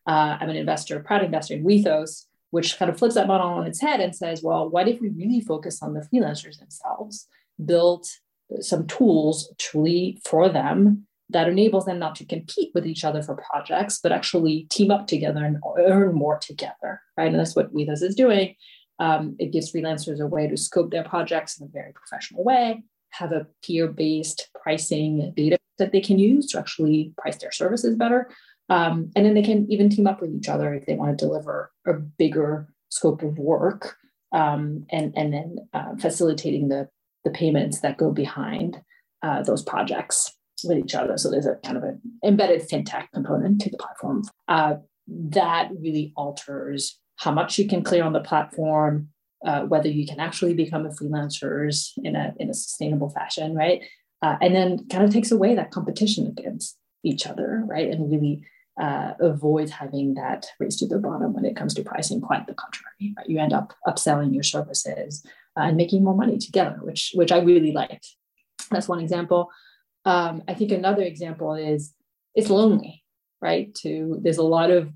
Uh, 0.08 0.38
I'm 0.40 0.50
an 0.50 0.56
investor, 0.56 1.00
proud 1.00 1.24
investor 1.24 1.56
in 1.56 1.66
Wethos, 1.66 2.26
which 2.52 2.78
kind 2.78 2.90
of 2.90 2.98
flips 2.98 3.16
that 3.16 3.28
model 3.28 3.48
on 3.48 3.68
its 3.68 3.82
head 3.82 4.00
and 4.00 4.16
says, 4.16 4.42
well, 4.42 4.70
what 4.70 4.88
if 4.88 5.02
we 5.02 5.10
really 5.10 5.42
focus 5.42 5.82
on 5.82 5.94
the 5.94 6.08
freelancers 6.14 6.60
themselves, 6.60 7.28
build 7.64 8.06
some 8.62 8.88
tools 8.88 9.54
truly 9.58 10.22
for 10.24 10.50
them 10.50 11.08
that 11.30 11.48
enables 11.48 11.86
them 11.86 12.00
not 12.00 12.16
to 12.16 12.26
compete 12.26 12.72
with 12.76 12.86
each 12.86 13.04
other 13.04 13.24
for 13.24 13.36
projects, 13.36 14.00
but 14.02 14.12
actually 14.12 14.68
team 14.70 14.92
up 14.92 15.08
together 15.08 15.44
and 15.44 15.58
earn 15.80 16.14
more 16.14 16.38
together, 16.38 17.02
right? 17.18 17.28
And 17.28 17.40
that's 17.40 17.56
what 17.56 17.74
Wethos 17.74 18.04
is 18.04 18.16
doing. 18.16 18.56
Um, 19.00 19.36
it 19.40 19.52
gives 19.52 19.74
freelancers 19.74 20.20
a 20.20 20.28
way 20.28 20.48
to 20.48 20.56
scope 20.56 20.92
their 20.92 21.04
projects 21.04 21.60
in 21.60 21.66
a 21.66 21.70
very 21.70 21.94
professional 21.94 22.44
way, 22.44 22.84
have 23.10 23.32
a 23.32 23.48
peer-based 23.64 24.50
pricing 24.62 25.34
data 25.36 25.58
that 25.80 25.92
they 25.92 26.00
can 26.00 26.20
use 26.20 26.48
to 26.48 26.60
actually 26.60 27.14
price 27.18 27.38
their 27.38 27.52
services 27.52 27.96
better. 27.96 28.30
Um, 28.70 29.12
and 29.16 29.26
then 29.26 29.34
they 29.34 29.44
can 29.44 29.70
even 29.72 29.90
team 29.90 30.08
up 30.08 30.22
with 30.22 30.34
each 30.34 30.48
other 30.48 30.74
if 30.74 30.86
they 30.86 30.96
want 30.96 31.18
to 31.18 31.26
deliver 31.26 31.72
a 31.86 31.94
bigger 31.94 32.68
scope 32.90 33.22
of 33.24 33.38
work 33.38 33.98
um, 34.32 34.86
and, 34.90 35.14
and 35.18 35.34
then 35.34 35.58
uh, 35.74 35.96
facilitating 36.00 36.70
the 36.70 36.88
the 37.26 37.32
payments 37.32 37.82
that 37.82 37.98
go 37.98 38.12
behind 38.12 38.82
uh, 39.22 39.44
those 39.44 39.64
projects 39.64 40.32
with 40.64 40.78
each 40.78 40.96
other. 40.96 41.18
So 41.18 41.30
there's 41.30 41.46
a 41.46 41.56
kind 41.66 41.76
of 41.78 41.84
an 41.84 42.00
embedded 42.24 42.62
fintech 42.70 43.08
component 43.14 43.60
to 43.62 43.70
the 43.70 43.78
platform 43.78 44.24
uh, 44.48 44.76
that 45.08 45.70
really 45.78 46.14
alters 46.16 47.00
how 47.18 47.32
much 47.32 47.58
you 47.58 47.68
can 47.68 47.84
clear 47.84 48.04
on 48.04 48.14
the 48.14 48.20
platform, 48.20 49.10
uh, 49.46 49.62
whether 49.64 49.90
you 49.90 50.06
can 50.06 50.20
actually 50.20 50.54
become 50.54 50.86
a 50.86 50.90
freelancers 50.90 51.92
in 51.98 52.16
a 52.16 52.34
in 52.40 52.50
a 52.50 52.54
sustainable 52.54 53.10
fashion, 53.10 53.56
right? 53.56 53.82
Uh, 54.22 54.38
and 54.42 54.56
then 54.56 54.88
kind 54.90 55.04
of 55.04 55.12
takes 55.12 55.32
away 55.32 55.56
that 55.56 55.72
competition 55.72 56.28
against 56.28 56.78
each 57.04 57.28
other, 57.28 57.64
right? 57.66 57.90
And 57.90 58.12
really 58.12 58.44
uh, 58.82 59.14
avoid 59.20 59.70
having 59.70 60.16
that 60.16 60.48
race 60.60 60.78
to 60.78 60.88
the 60.88 61.00
bottom 61.00 61.34
when 61.34 61.46
it 61.46 61.56
comes 61.56 61.74
to 61.76 61.84
pricing. 61.84 62.22
Quite 62.22 62.48
the 62.48 62.54
contrary, 62.54 63.14
right? 63.18 63.30
You 63.30 63.40
end 63.40 63.54
up 63.54 63.74
upselling 63.88 64.34
your 64.34 64.44
services 64.44 65.26
and 65.56 65.78
making 65.78 66.04
more 66.04 66.16
money 66.16 66.38
together, 66.38 66.78
which 66.82 67.12
which 67.14 67.32
I 67.32 67.40
really 67.40 67.72
liked. 67.72 68.08
That's 68.72 68.88
one 68.88 69.00
example. 69.00 69.50
Um, 70.06 70.44
I 70.48 70.54
think 70.54 70.72
another 70.72 71.04
example 71.04 71.56
is 71.56 71.94
it's 72.36 72.50
lonely, 72.50 73.04
right? 73.42 73.74
To 73.76 74.20
there's 74.22 74.38
a 74.38 74.44
lot 74.44 74.72
of 74.72 74.92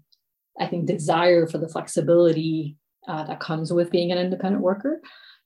I 0.59 0.67
think 0.67 0.85
desire 0.85 1.47
for 1.47 1.57
the 1.57 1.69
flexibility 1.69 2.77
uh, 3.07 3.23
that 3.25 3.39
comes 3.39 3.71
with 3.71 3.91
being 3.91 4.11
an 4.11 4.17
independent 4.17 4.61
worker 4.61 5.01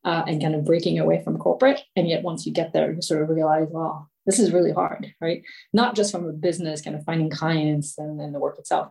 uh, 0.05 0.23
and 0.27 0.41
kind 0.41 0.55
of 0.55 0.65
breaking 0.65 0.99
away 0.99 1.23
from 1.23 1.37
corporate. 1.37 1.81
And 1.95 2.07
yet, 2.07 2.23
once 2.23 2.45
you 2.45 2.51
get 2.51 2.73
there, 2.73 2.91
you 2.91 3.01
sort 3.01 3.21
of 3.21 3.29
realize, 3.29 3.67
well, 3.69 4.09
this 4.25 4.39
is 4.39 4.53
really 4.53 4.71
hard, 4.71 5.13
right? 5.21 5.43
Not 5.71 5.95
just 5.95 6.11
from 6.11 6.27
a 6.27 6.33
business 6.33 6.81
kind 6.81 6.95
of 6.95 7.03
finding 7.03 7.29
clients 7.29 7.97
and, 7.97 8.19
then 8.19 8.31
the 8.31 8.39
work 8.39 8.57
itself, 8.57 8.89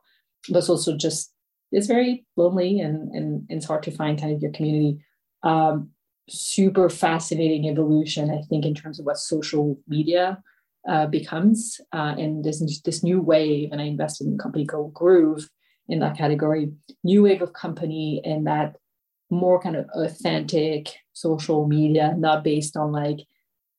but 0.48 0.68
also 0.68 0.96
just 0.96 1.32
it's 1.70 1.86
very 1.86 2.26
lonely 2.36 2.80
and, 2.80 3.10
and, 3.14 3.46
and 3.48 3.58
it's 3.58 3.66
hard 3.66 3.82
to 3.84 3.90
find 3.90 4.20
kind 4.20 4.34
of 4.34 4.42
your 4.42 4.52
community. 4.52 5.02
Um, 5.42 5.90
super 6.28 6.88
fascinating 6.88 7.68
evolution, 7.68 8.30
I 8.30 8.42
think, 8.42 8.64
in 8.64 8.74
terms 8.74 8.98
of 8.98 9.06
what 9.06 9.18
social 9.18 9.78
media 9.88 10.42
uh, 10.88 11.06
becomes. 11.06 11.80
Uh, 11.92 12.14
and 12.18 12.44
this, 12.44 12.80
this 12.84 13.02
new 13.02 13.20
wave, 13.20 13.70
and 13.72 13.80
I 13.80 13.84
invested 13.84 14.26
in 14.26 14.34
a 14.34 14.42
company 14.42 14.66
called 14.66 14.94
Groove 14.94 15.48
in 15.88 16.00
that 16.00 16.16
category, 16.16 16.72
new 17.04 17.24
wave 17.24 17.42
of 17.42 17.52
company 17.52 18.20
in 18.24 18.44
that 18.44 18.76
more 19.30 19.60
kind 19.60 19.76
of 19.76 19.86
authentic 19.94 20.94
social 21.12 21.66
media, 21.66 22.14
not 22.16 22.44
based 22.44 22.76
on 22.76 22.92
like 22.92 23.20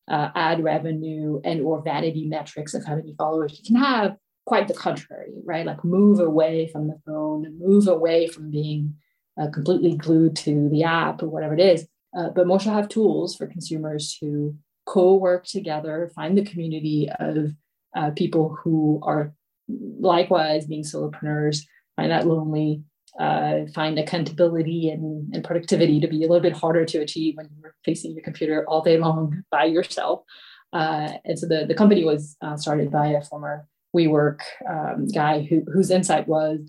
uh, 0.10 0.30
ad 0.36 0.64
revenue 0.64 1.40
and 1.44 1.62
or 1.62 1.82
vanity 1.82 2.26
metrics 2.26 2.74
of 2.74 2.86
how 2.86 2.96
many 2.96 3.14
followers 3.18 3.58
you 3.58 3.64
can 3.66 3.82
have. 3.82 4.16
Quite 4.46 4.68
the 4.68 4.74
contrary, 4.74 5.32
right? 5.46 5.66
Like 5.66 5.86
move 5.86 6.20
away 6.20 6.68
from 6.68 6.88
the 6.88 7.00
phone, 7.06 7.58
move 7.58 7.88
away 7.88 8.28
from 8.28 8.52
being 8.52 8.96
uh, 9.40 9.48
completely 9.54 9.96
glued 9.96 10.36
to 10.38 10.68
the 10.70 10.84
app 10.84 11.24
or 11.24 11.30
whatever 11.30 11.54
it 11.54 11.62
is. 11.62 11.88
Uh, 12.18 12.30
but 12.30 12.46
shall 12.62 12.74
have 12.74 12.90
tools 12.90 13.36
for 13.36 13.48
consumers 13.48 14.18
to 14.20 14.56
co-work 14.86 15.46
together, 15.46 16.12
find 16.16 16.38
the 16.38 16.46
community 16.46 17.10
of 17.20 17.52
uh, 17.96 18.12
people 18.12 18.58
who 18.64 19.00
are 19.04 19.34
likewise 20.00 20.66
being 20.66 20.84
solopreneurs, 20.84 21.64
find 21.96 22.12
that 22.12 22.28
lonely, 22.28 22.84
uh, 23.20 23.60
find 23.74 23.98
accountability 24.00 24.90
and, 24.90 25.34
and 25.34 25.44
productivity 25.44 26.00
to 26.00 26.08
be 26.08 26.18
a 26.18 26.28
little 26.28 26.42
bit 26.42 26.54
harder 26.54 26.86
to 26.86 27.00
achieve 27.00 27.36
when 27.38 27.50
you're 27.62 27.76
facing 27.86 28.14
your 28.14 28.24
computer 28.24 28.66
all 28.68 28.82
day 28.82 28.98
long 28.98 29.44
by 29.52 29.66
yourself. 29.66 30.24
Uh, 30.74 31.14
and 31.24 31.38
so 31.38 31.48
the, 31.48 31.66
the 31.68 31.76
company 31.76 32.04
was 32.04 32.36
uh, 32.42 32.58
started 32.58 32.92
by 32.92 33.08
a 33.08 33.22
former 33.22 33.68
WeWork 33.96 34.40
um, 34.68 35.08
guy 35.08 35.44
who, 35.44 35.64
whose 35.72 35.92
insight 35.92 36.28
was 36.28 36.60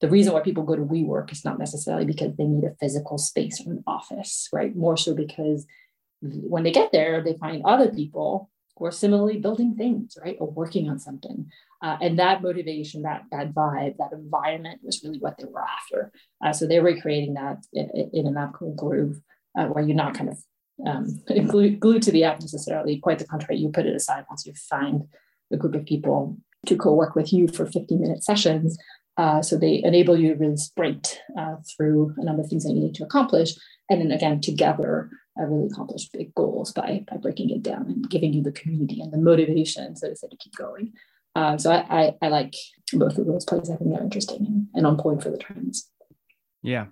the 0.00 0.08
reason 0.08 0.32
why 0.32 0.40
people 0.40 0.62
go 0.62 0.76
to 0.76 0.82
WeWork 0.82 1.30
is 1.30 1.44
not 1.44 1.58
necessarily 1.58 2.06
because 2.06 2.34
they 2.36 2.44
need 2.44 2.64
a 2.64 2.74
physical 2.80 3.18
space 3.18 3.60
or 3.64 3.72
an 3.72 3.84
office, 3.86 4.48
right? 4.52 4.74
More 4.74 4.96
so 4.96 5.14
because 5.14 5.66
when 6.22 6.62
they 6.62 6.72
get 6.72 6.92
there, 6.92 7.22
they 7.22 7.34
find 7.34 7.62
other 7.64 7.88
people 7.88 8.50
who 8.76 8.86
are 8.86 8.92
similarly 8.92 9.38
building 9.38 9.74
things, 9.74 10.16
right, 10.24 10.36
or 10.40 10.50
working 10.50 10.88
on 10.88 10.98
something. 10.98 11.50
Uh, 11.82 11.98
and 12.00 12.18
that 12.18 12.42
motivation, 12.42 13.02
that 13.02 13.24
that 13.30 13.54
vibe, 13.54 13.96
that 13.98 14.12
environment 14.12 14.80
was 14.82 15.02
really 15.04 15.18
what 15.18 15.36
they 15.38 15.44
were 15.44 15.62
after. 15.62 16.12
Uh, 16.44 16.52
so 16.52 16.66
they 16.66 16.80
were 16.80 16.98
creating 17.00 17.34
that 17.34 17.58
in, 17.72 18.10
in 18.12 18.26
an 18.26 18.52
called 18.52 18.76
Groove, 18.76 19.20
uh, 19.58 19.66
where 19.66 19.84
you're 19.84 19.96
not 19.96 20.14
kind 20.14 20.30
of 20.30 20.38
um, 20.86 21.22
glued, 21.48 21.80
glued 21.80 22.02
to 22.02 22.12
the 22.12 22.24
app 22.24 22.40
necessarily. 22.40 22.98
Quite 22.98 23.18
the 23.18 23.26
contrary, 23.26 23.60
you 23.60 23.68
put 23.68 23.86
it 23.86 23.94
aside 23.94 24.24
once 24.30 24.46
you 24.46 24.54
find 24.54 25.04
a 25.52 25.56
group 25.56 25.74
of 25.74 25.84
people 25.84 26.38
to 26.66 26.76
co-work 26.76 27.14
with 27.14 27.32
you 27.32 27.48
for 27.48 27.66
50 27.66 27.96
minute 27.96 28.22
sessions. 28.22 28.78
Uh, 29.20 29.42
so 29.42 29.54
they 29.54 29.82
enable 29.84 30.18
you 30.18 30.28
to 30.28 30.34
really 30.34 30.56
sprint 30.56 31.20
uh, 31.38 31.56
through 31.76 32.14
a 32.16 32.24
number 32.24 32.40
of 32.40 32.48
things 32.48 32.64
that 32.64 32.72
you 32.72 32.80
need 32.80 32.94
to 32.94 33.04
accomplish. 33.04 33.50
And 33.90 34.00
then 34.00 34.12
again, 34.12 34.40
together, 34.40 35.10
uh, 35.38 35.44
really 35.44 35.66
accomplish 35.66 36.08
big 36.08 36.34
goals 36.34 36.72
by, 36.72 37.04
by 37.06 37.18
breaking 37.18 37.50
it 37.50 37.62
down 37.62 37.82
and 37.82 38.08
giving 38.08 38.32
you 38.32 38.42
the 38.42 38.50
community 38.52 39.02
and 39.02 39.12
the 39.12 39.18
motivation, 39.18 39.94
so 39.94 40.08
to 40.08 40.16
say, 40.16 40.28
to 40.28 40.36
keep 40.38 40.54
going. 40.56 40.94
Uh, 41.36 41.58
so 41.58 41.70
I, 41.70 41.84
I, 41.90 42.14
I, 42.22 42.28
like 42.28 42.54
both 42.94 43.18
of 43.18 43.26
those 43.26 43.44
plays. 43.44 43.68
I 43.68 43.76
think 43.76 43.90
they're 43.92 44.02
interesting 44.02 44.46
and, 44.46 44.66
and 44.72 44.86
on 44.86 44.96
point 44.96 45.22
for 45.22 45.28
the 45.28 45.36
trends. 45.36 45.90
Yeah. 46.62 46.86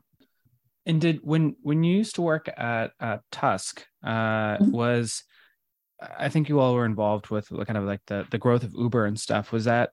And 0.84 1.00
did 1.00 1.20
when 1.22 1.56
when 1.62 1.82
you 1.82 1.96
used 1.96 2.14
to 2.16 2.22
work 2.22 2.48
at 2.56 2.92
uh, 3.00 3.18
Tusk, 3.32 3.86
uh, 4.04 4.10
mm-hmm. 4.58 4.70
was 4.70 5.24
I 6.00 6.28
think 6.28 6.48
you 6.48 6.60
all 6.60 6.74
were 6.74 6.86
involved 6.86 7.30
with 7.30 7.48
kind 7.48 7.76
of 7.76 7.84
like 7.84 8.00
the 8.06 8.26
the 8.30 8.38
growth 8.38 8.64
of 8.64 8.74
Uber 8.74 9.06
and 9.06 9.18
stuff. 9.18 9.50
Was 9.50 9.64
that 9.64 9.90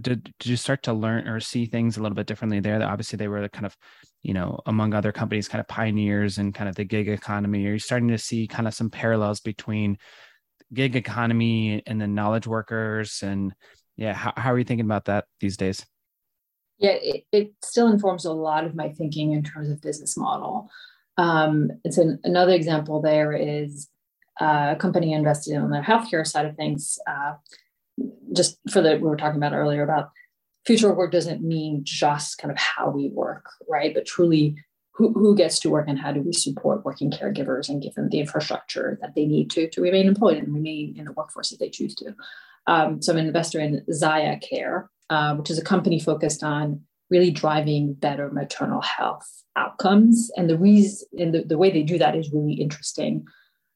did 0.00 0.24
did 0.38 0.48
you 0.48 0.56
start 0.56 0.82
to 0.84 0.92
learn 0.92 1.28
or 1.28 1.40
see 1.40 1.66
things 1.66 1.96
a 1.96 2.02
little 2.02 2.16
bit 2.16 2.26
differently 2.26 2.60
there? 2.60 2.78
That 2.78 2.88
obviously 2.88 3.16
they 3.16 3.28
were 3.28 3.42
the 3.42 3.48
kind 3.48 3.66
of, 3.66 3.76
you 4.22 4.34
know, 4.34 4.60
among 4.66 4.94
other 4.94 5.12
companies, 5.12 5.48
kind 5.48 5.60
of 5.60 5.68
pioneers 5.68 6.38
in 6.38 6.52
kind 6.52 6.68
of 6.68 6.76
the 6.76 6.84
gig 6.84 7.08
economy. 7.08 7.66
Are 7.66 7.72
you 7.72 7.78
starting 7.78 8.08
to 8.08 8.18
see 8.18 8.46
kind 8.46 8.68
of 8.68 8.74
some 8.74 8.90
parallels 8.90 9.40
between 9.40 9.98
gig 10.72 10.96
economy 10.96 11.82
and 11.86 12.00
the 12.00 12.06
knowledge 12.06 12.46
workers 12.46 13.22
and 13.22 13.52
yeah 13.96 14.12
how, 14.12 14.32
how 14.36 14.52
are 14.52 14.58
you 14.58 14.64
thinking 14.64 14.86
about 14.86 15.06
that 15.06 15.24
these 15.40 15.56
days 15.56 15.84
yeah 16.78 16.96
it, 17.02 17.24
it 17.32 17.52
still 17.62 17.88
informs 17.88 18.24
a 18.24 18.32
lot 18.32 18.64
of 18.64 18.74
my 18.74 18.88
thinking 18.90 19.32
in 19.32 19.42
terms 19.42 19.68
of 19.70 19.80
business 19.82 20.16
model 20.16 20.70
um, 21.16 21.70
it's 21.84 21.98
an, 21.98 22.18
another 22.24 22.52
example 22.52 23.02
there 23.02 23.32
is 23.32 23.88
uh, 24.40 24.74
a 24.74 24.76
company 24.76 25.12
invested 25.12 25.54
in 25.54 25.70
the 25.70 25.80
healthcare 25.80 26.26
side 26.26 26.46
of 26.46 26.56
things 26.56 26.98
uh, 27.08 27.32
just 28.34 28.58
for 28.70 28.80
the 28.80 28.96
we 28.96 29.08
were 29.08 29.16
talking 29.16 29.36
about 29.36 29.52
earlier 29.52 29.82
about 29.82 30.10
future 30.66 30.92
work 30.92 31.12
doesn't 31.12 31.42
mean 31.42 31.80
just 31.84 32.38
kind 32.38 32.50
of 32.50 32.58
how 32.58 32.90
we 32.90 33.08
work 33.08 33.46
right 33.68 33.94
but 33.94 34.06
truly 34.06 34.56
who, 35.00 35.14
who 35.14 35.34
gets 35.34 35.58
to 35.60 35.70
work 35.70 35.86
and 35.88 35.98
how 35.98 36.12
do 36.12 36.20
we 36.20 36.32
support 36.32 36.84
working 36.84 37.10
caregivers 37.10 37.70
and 37.70 37.82
give 37.82 37.94
them 37.94 38.10
the 38.10 38.20
infrastructure 38.20 38.98
that 39.00 39.14
they 39.14 39.24
need 39.24 39.50
to, 39.50 39.66
to 39.70 39.80
remain 39.80 40.06
employed 40.06 40.36
and 40.36 40.52
remain 40.52 40.94
in 40.98 41.06
the 41.06 41.12
workforce 41.12 41.52
if 41.52 41.58
they 41.58 41.70
choose 41.70 41.94
to. 41.94 42.14
Um, 42.66 43.00
so 43.00 43.12
I'm 43.12 43.18
an 43.18 43.26
investor 43.26 43.60
in 43.60 43.82
Zaya 43.90 44.38
Care, 44.40 44.90
uh, 45.08 45.36
which 45.36 45.48
is 45.48 45.58
a 45.58 45.64
company 45.64 45.98
focused 45.98 46.42
on 46.42 46.82
really 47.08 47.30
driving 47.30 47.94
better 47.94 48.30
maternal 48.30 48.82
health 48.82 49.26
outcomes. 49.56 50.30
And 50.36 50.50
the 50.50 50.58
reason 50.58 51.08
and 51.18 51.34
the, 51.34 51.44
the 51.44 51.56
way 51.56 51.70
they 51.70 51.82
do 51.82 51.96
that 51.96 52.14
is 52.14 52.30
really 52.30 52.52
interesting 52.52 53.24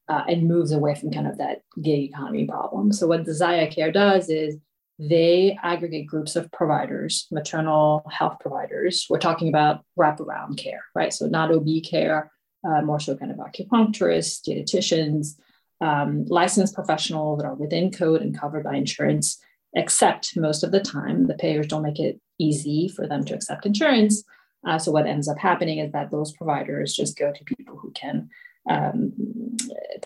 uh, 0.09 0.23
and 0.29 0.49
moves 0.49 0.73
away 0.73 0.95
from 0.95 1.11
kind 1.11 1.27
of 1.27 1.39
that 1.39 1.63
gig 1.81 2.11
economy 2.11 2.47
problem. 2.47 2.93
So 2.93 3.07
what 3.07 3.25
the 3.25 3.35
Zaya 3.35 3.71
Care 3.71 3.93
does 3.93 4.29
is 4.29 4.57
they 4.99 5.59
aggregate 5.63 6.07
groups 6.07 6.37
of 6.37 6.51
providers, 6.53 7.27
maternal 7.31 8.05
health 8.11 8.39
providers. 8.41 9.07
We're 9.11 9.19
talking 9.19 9.49
about 9.49 9.85
wraparound 9.99 10.57
care, 10.57 10.85
right? 10.95 11.13
So 11.13 11.27
not 11.27 11.53
OB 11.53 11.67
care, 11.89 12.31
uh, 12.67 12.83
more 12.83 13.01
so 13.01 13.17
kind 13.17 13.33
of 13.33 13.39
acupuncturists, 13.39 14.41
dietitians, 14.47 15.37
um, 15.81 16.25
licensed 16.27 16.75
professionals 16.75 17.39
that 17.39 17.47
are 17.47 17.55
within 17.55 17.91
code 17.91 18.23
and 18.23 18.39
covered 18.39 18.65
by 18.65 18.77
insurance, 18.77 19.41
except 19.75 20.37
most 20.37 20.63
of 20.63 20.71
the 20.71 20.81
time 20.81 21.27
the 21.27 21.35
payers 21.35 21.67
don't 21.67 21.83
make 21.83 21.99
it 21.99 22.21
easy 22.39 22.89
for 22.89 23.07
them 23.09 23.25
to 23.25 23.35
accept 23.35 23.67
insurance. 23.67 24.23
Uh, 24.67 24.79
so 24.79 24.93
what 24.93 25.07
ends 25.07 25.29
up 25.29 25.39
happening 25.39 25.79
is 25.79 25.93
that 25.93 26.11
those 26.11 26.33
providers 26.33 26.95
just 26.95 27.19
go 27.19 27.33
to 27.33 27.45
people 27.45 27.77
who 27.77 27.91
can 27.91 28.31
um, 28.69 29.13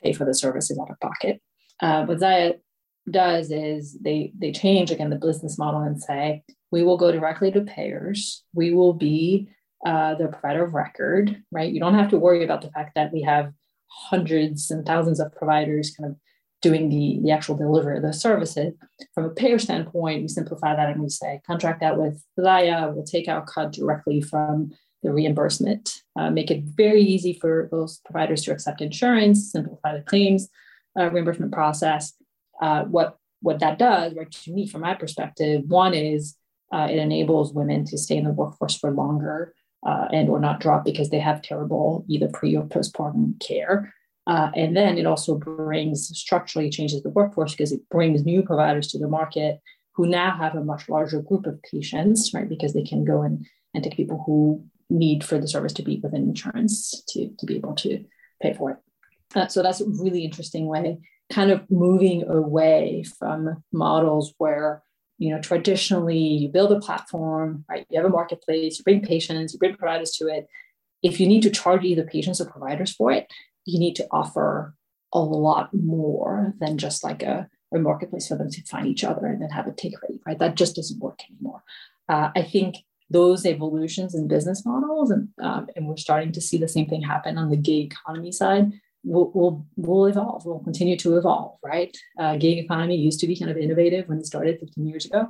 pay 0.02 0.12
for 0.12 0.24
the 0.24 0.34
services 0.34 0.78
out 0.78 0.90
of 0.90 1.00
pocket. 1.00 1.40
Uh, 1.80 2.04
what 2.04 2.20
Zaya 2.20 2.54
does 3.10 3.50
is 3.50 3.96
they 4.00 4.32
they 4.38 4.52
change 4.52 4.90
again 4.90 5.10
the 5.10 5.16
business 5.16 5.58
model 5.58 5.80
and 5.80 6.00
say 6.00 6.42
we 6.70 6.82
will 6.82 6.96
go 6.96 7.10
directly 7.12 7.50
to 7.52 7.62
payers. 7.62 8.44
We 8.52 8.72
will 8.72 8.92
be 8.92 9.48
uh, 9.86 10.14
the 10.16 10.28
provider 10.28 10.64
of 10.64 10.74
record 10.74 11.42
right? 11.52 11.72
You 11.72 11.80
don't 11.80 11.94
have 11.94 12.10
to 12.10 12.18
worry 12.18 12.44
about 12.44 12.62
the 12.62 12.70
fact 12.70 12.94
that 12.96 13.12
we 13.12 13.22
have 13.22 13.52
hundreds 13.86 14.70
and 14.70 14.84
thousands 14.84 15.20
of 15.20 15.34
providers 15.34 15.94
kind 15.96 16.10
of 16.10 16.16
doing 16.60 16.88
the, 16.88 17.20
the 17.22 17.30
actual 17.30 17.56
delivery 17.56 17.96
of 17.96 18.02
the 18.02 18.12
services. 18.12 18.74
From 19.14 19.24
a 19.24 19.30
payer 19.30 19.58
standpoint 19.58 20.22
we 20.22 20.28
simplify 20.28 20.74
that 20.74 20.90
and 20.90 21.00
we 21.00 21.08
say 21.08 21.40
contract 21.46 21.80
that 21.80 21.96
with 21.96 22.22
Zaya. 22.40 22.90
We'll 22.92 23.04
take 23.04 23.28
our 23.28 23.46
cut 23.46 23.72
directly 23.72 24.20
from 24.20 24.72
the 25.02 25.12
reimbursement 25.12 26.02
uh, 26.16 26.30
make 26.30 26.50
it 26.50 26.62
very 26.64 27.02
easy 27.02 27.32
for 27.40 27.68
those 27.70 28.00
providers 28.04 28.42
to 28.42 28.52
accept 28.52 28.80
insurance 28.80 29.52
simplify 29.52 29.96
the 29.96 30.02
claims 30.02 30.48
uh, 30.98 31.10
reimbursement 31.10 31.52
process 31.52 32.14
uh, 32.60 32.84
what 32.84 33.18
what 33.40 33.60
that 33.60 33.78
does, 33.78 34.14
right, 34.14 34.30
to 34.30 34.52
me, 34.52 34.66
from 34.66 34.80
my 34.80 34.94
perspective, 34.94 35.62
one 35.68 35.94
is 35.94 36.36
uh, 36.72 36.88
it 36.90 36.98
enables 36.98 37.52
women 37.52 37.84
to 37.86 37.96
stay 37.96 38.16
in 38.16 38.24
the 38.24 38.32
workforce 38.32 38.76
for 38.76 38.90
longer 38.90 39.54
uh, 39.86 40.06
and 40.12 40.28
or 40.28 40.40
not 40.40 40.60
drop 40.60 40.84
because 40.84 41.10
they 41.10 41.20
have 41.20 41.40
terrible 41.40 42.04
either 42.08 42.28
pre 42.28 42.56
or 42.56 42.64
postpartum 42.64 43.40
care. 43.40 43.94
Uh, 44.26 44.50
and 44.54 44.76
then 44.76 44.98
it 44.98 45.06
also 45.06 45.36
brings 45.36 46.08
structurally 46.18 46.68
changes 46.68 47.02
the 47.02 47.10
workforce 47.10 47.52
because 47.52 47.72
it 47.72 47.88
brings 47.88 48.24
new 48.24 48.42
providers 48.42 48.88
to 48.88 48.98
the 48.98 49.08
market 49.08 49.60
who 49.94 50.06
now 50.06 50.36
have 50.36 50.54
a 50.54 50.62
much 50.62 50.88
larger 50.88 51.22
group 51.22 51.46
of 51.46 51.60
patients, 51.62 52.34
right? 52.34 52.48
Because 52.48 52.74
they 52.74 52.84
can 52.84 53.04
go 53.04 53.22
and, 53.22 53.46
and 53.72 53.82
take 53.82 53.96
people 53.96 54.22
who 54.26 54.62
need 54.90 55.24
for 55.24 55.38
the 55.38 55.48
service 55.48 55.72
to 55.74 55.82
be 55.82 56.00
within 56.02 56.22
insurance 56.22 57.02
to, 57.08 57.30
to 57.38 57.46
be 57.46 57.56
able 57.56 57.74
to 57.74 58.04
pay 58.40 58.54
for 58.54 58.70
it. 58.72 58.76
Uh, 59.34 59.46
so 59.46 59.62
that's 59.62 59.80
a 59.80 59.88
really 59.88 60.24
interesting 60.24 60.66
way, 60.66 60.98
kind 61.30 61.50
of 61.50 61.70
moving 61.70 62.26
away 62.28 63.04
from 63.18 63.62
models 63.72 64.34
where 64.38 64.82
you 65.18 65.34
know 65.34 65.40
traditionally 65.40 66.18
you 66.18 66.48
build 66.48 66.72
a 66.72 66.80
platform, 66.80 67.64
right? 67.68 67.86
You 67.90 67.98
have 67.98 68.06
a 68.06 68.12
marketplace, 68.12 68.78
you 68.78 68.84
bring 68.84 69.02
patients, 69.02 69.52
you 69.52 69.58
bring 69.58 69.76
providers 69.76 70.12
to 70.12 70.28
it. 70.28 70.46
If 71.02 71.20
you 71.20 71.26
need 71.26 71.42
to 71.42 71.50
charge 71.50 71.84
either 71.84 72.04
patients 72.04 72.40
or 72.40 72.46
providers 72.46 72.92
for 72.92 73.12
it, 73.12 73.30
you 73.64 73.78
need 73.78 73.96
to 73.96 74.06
offer 74.10 74.74
a 75.12 75.20
lot 75.20 75.70
more 75.72 76.54
than 76.58 76.78
just 76.78 77.04
like 77.04 77.22
a, 77.22 77.48
a 77.72 77.78
marketplace 77.78 78.28
for 78.28 78.36
them 78.36 78.50
to 78.50 78.62
find 78.64 78.86
each 78.86 79.04
other 79.04 79.26
and 79.26 79.40
then 79.40 79.50
have 79.50 79.66
a 79.66 79.72
take 79.72 80.00
rate, 80.02 80.20
right? 80.26 80.38
That 80.38 80.54
just 80.54 80.76
doesn't 80.76 81.00
work 81.00 81.20
anymore. 81.30 81.62
Uh, 82.08 82.30
I 82.34 82.42
think 82.42 82.76
those 83.10 83.46
evolutions 83.46 84.14
in 84.14 84.28
business 84.28 84.64
models, 84.64 85.10
and 85.10 85.28
um, 85.42 85.68
and 85.76 85.86
we're 85.86 85.96
starting 85.96 86.32
to 86.32 86.40
see 86.40 86.58
the 86.58 86.68
same 86.68 86.86
thing 86.86 87.02
happen 87.02 87.38
on 87.38 87.50
the 87.50 87.56
gig 87.56 87.92
economy 87.92 88.32
side, 88.32 88.72
will 89.04 89.30
will 89.32 89.66
will 89.76 90.06
evolve. 90.06 90.44
Will 90.44 90.60
continue 90.60 90.96
to 90.98 91.16
evolve, 91.16 91.58
right? 91.64 91.96
Uh, 92.18 92.36
gig 92.36 92.58
economy 92.58 92.96
used 92.96 93.20
to 93.20 93.26
be 93.26 93.38
kind 93.38 93.50
of 93.50 93.56
innovative 93.56 94.08
when 94.08 94.18
it 94.18 94.26
started 94.26 94.60
15 94.60 94.86
years 94.86 95.06
ago. 95.06 95.28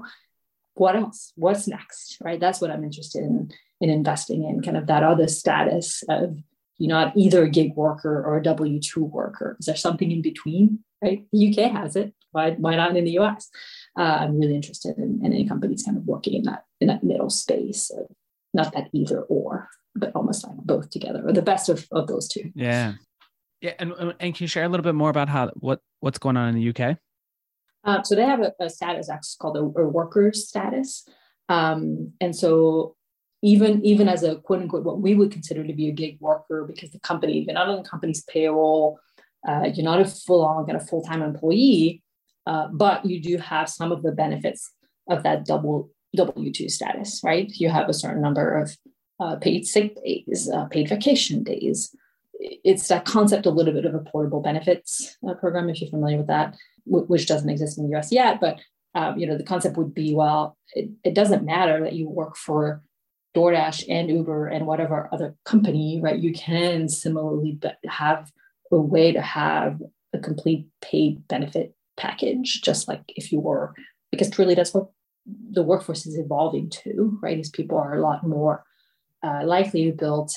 What 0.74 0.96
else? 0.96 1.32
What's 1.36 1.66
next, 1.66 2.18
right? 2.22 2.38
That's 2.38 2.60
what 2.60 2.70
I'm 2.70 2.84
interested 2.84 3.22
in 3.22 3.50
in 3.80 3.90
investing 3.90 4.44
in, 4.44 4.62
kind 4.62 4.76
of 4.76 4.86
that 4.88 5.02
other 5.02 5.28
status 5.28 6.02
of 6.08 6.36
you're 6.78 6.88
not 6.88 7.16
either 7.16 7.42
a 7.42 7.50
gig 7.50 7.74
worker 7.74 8.22
or 8.24 8.38
a 8.38 8.42
W 8.42 8.80
two 8.80 9.04
worker. 9.04 9.56
Is 9.58 9.66
there 9.66 9.76
something 9.76 10.10
in 10.10 10.22
between? 10.22 10.80
Right? 11.02 11.24
The 11.32 11.48
UK 11.48 11.70
has 11.72 11.96
it. 11.96 12.14
Why 12.32 12.52
why 12.52 12.76
not 12.76 12.96
in 12.96 13.04
the 13.04 13.18
US? 13.18 13.48
Uh, 13.98 14.18
I'm 14.20 14.38
really 14.38 14.54
interested 14.54 14.96
in, 14.96 15.20
in 15.24 15.32
any 15.32 15.46
companies 15.46 15.82
kind 15.82 15.96
of 15.96 16.06
working 16.06 16.34
in 16.34 16.42
that 16.44 16.64
in 16.80 16.86
that 16.86 17.02
middle 17.02 17.30
space. 17.30 17.90
Of 17.90 18.06
not 18.54 18.72
that 18.72 18.88
either 18.92 19.22
or, 19.22 19.68
but 19.94 20.12
almost 20.14 20.46
like 20.46 20.56
both 20.58 20.90
together, 20.90 21.22
or 21.26 21.32
the 21.32 21.42
best 21.42 21.68
of, 21.68 21.86
of 21.90 22.06
those 22.06 22.28
two. 22.28 22.52
Yeah, 22.54 22.94
yeah. 23.60 23.74
And 23.80 23.92
and 23.92 24.34
can 24.34 24.36
you 24.38 24.46
share 24.46 24.64
a 24.64 24.68
little 24.68 24.84
bit 24.84 24.94
more 24.94 25.10
about 25.10 25.28
how 25.28 25.50
what 25.56 25.80
what's 25.98 26.18
going 26.18 26.36
on 26.36 26.48
in 26.48 26.54
the 26.54 26.68
UK? 26.68 26.96
Uh, 27.84 28.02
so 28.02 28.14
they 28.14 28.24
have 28.24 28.40
a, 28.40 28.52
a 28.60 28.70
status 28.70 29.10
actually 29.10 29.36
called 29.40 29.56
a, 29.56 29.80
a 29.80 29.88
workers 29.88 30.48
status, 30.48 31.06
um, 31.48 32.12
and 32.20 32.36
so 32.36 32.94
even 33.42 33.84
even 33.84 34.08
as 34.08 34.22
a 34.22 34.36
quote 34.36 34.60
unquote 34.60 34.84
what 34.84 35.00
we 35.00 35.16
would 35.16 35.32
consider 35.32 35.64
to 35.64 35.72
be 35.72 35.88
a 35.88 35.92
gig 35.92 36.18
worker 36.20 36.64
because 36.64 36.90
the 36.90 37.00
company 37.00 37.40
you're 37.40 37.54
not 37.54 37.68
on 37.68 37.82
the 37.82 37.88
company's 37.88 38.22
payroll, 38.24 39.00
uh, 39.48 39.68
you're 39.74 39.84
not 39.84 40.00
a 40.00 40.04
full 40.04 40.44
on 40.44 40.66
kind 40.66 40.76
of 40.76 40.88
full 40.88 41.02
time 41.02 41.20
employee 41.20 42.00
uh, 42.48 42.66
but 42.72 43.04
you 43.04 43.20
do 43.20 43.36
have 43.36 43.68
some 43.68 43.92
of 43.92 44.02
the 44.02 44.10
benefits 44.10 44.72
of 45.10 45.22
that 45.22 45.44
double 45.44 45.90
W 46.16 46.50
2 46.50 46.68
status, 46.70 47.20
right? 47.22 47.52
You 47.54 47.68
have 47.68 47.90
a 47.90 47.94
certain 47.94 48.22
number 48.22 48.56
of 48.56 48.76
uh, 49.20 49.36
paid 49.36 49.66
sick 49.66 49.96
days, 50.02 50.50
uh, 50.52 50.64
paid 50.64 50.88
vacation 50.88 51.42
days. 51.44 51.94
It's 52.40 52.88
that 52.88 53.04
concept, 53.04 53.44
a 53.44 53.50
little 53.50 53.74
bit 53.74 53.84
of 53.84 53.94
a 53.94 53.98
portable 53.98 54.40
benefits 54.40 55.18
uh, 55.28 55.34
program, 55.34 55.68
if 55.68 55.80
you're 55.80 55.90
familiar 55.90 56.16
with 56.16 56.28
that, 56.28 56.56
w- 56.86 57.06
which 57.06 57.26
doesn't 57.26 57.50
exist 57.50 57.76
in 57.76 57.86
the 57.86 57.98
US 57.98 58.10
yet. 58.10 58.40
But 58.40 58.60
um, 58.94 59.18
you 59.18 59.26
know, 59.26 59.36
the 59.36 59.44
concept 59.44 59.76
would 59.76 59.92
be, 59.92 60.14
well, 60.14 60.56
it, 60.72 60.88
it 61.04 61.14
doesn't 61.14 61.44
matter 61.44 61.84
that 61.84 61.92
you 61.92 62.08
work 62.08 62.36
for 62.36 62.82
DoorDash 63.36 63.84
and 63.90 64.08
Uber 64.08 64.46
and 64.46 64.66
whatever 64.66 65.10
other 65.12 65.36
company, 65.44 66.00
right? 66.02 66.18
You 66.18 66.32
can 66.32 66.88
similarly 66.88 67.60
have 67.86 68.32
a 68.72 68.78
way 68.78 69.12
to 69.12 69.20
have 69.20 69.82
a 70.14 70.18
complete 70.18 70.68
paid 70.80 71.28
benefit 71.28 71.74
package, 71.98 72.62
just 72.62 72.88
like 72.88 73.02
if 73.08 73.30
you 73.30 73.40
were, 73.40 73.74
because 74.10 74.30
truly 74.30 74.54
that's 74.54 74.72
what 74.72 74.88
the 75.50 75.62
workforce 75.62 76.06
is 76.06 76.18
evolving 76.18 76.70
to, 76.70 77.18
right? 77.22 77.38
Is 77.38 77.50
people 77.50 77.76
are 77.78 77.94
a 77.94 78.00
lot 78.00 78.26
more 78.26 78.64
uh, 79.22 79.42
likely 79.44 79.84
to 79.84 79.92
build, 79.92 80.30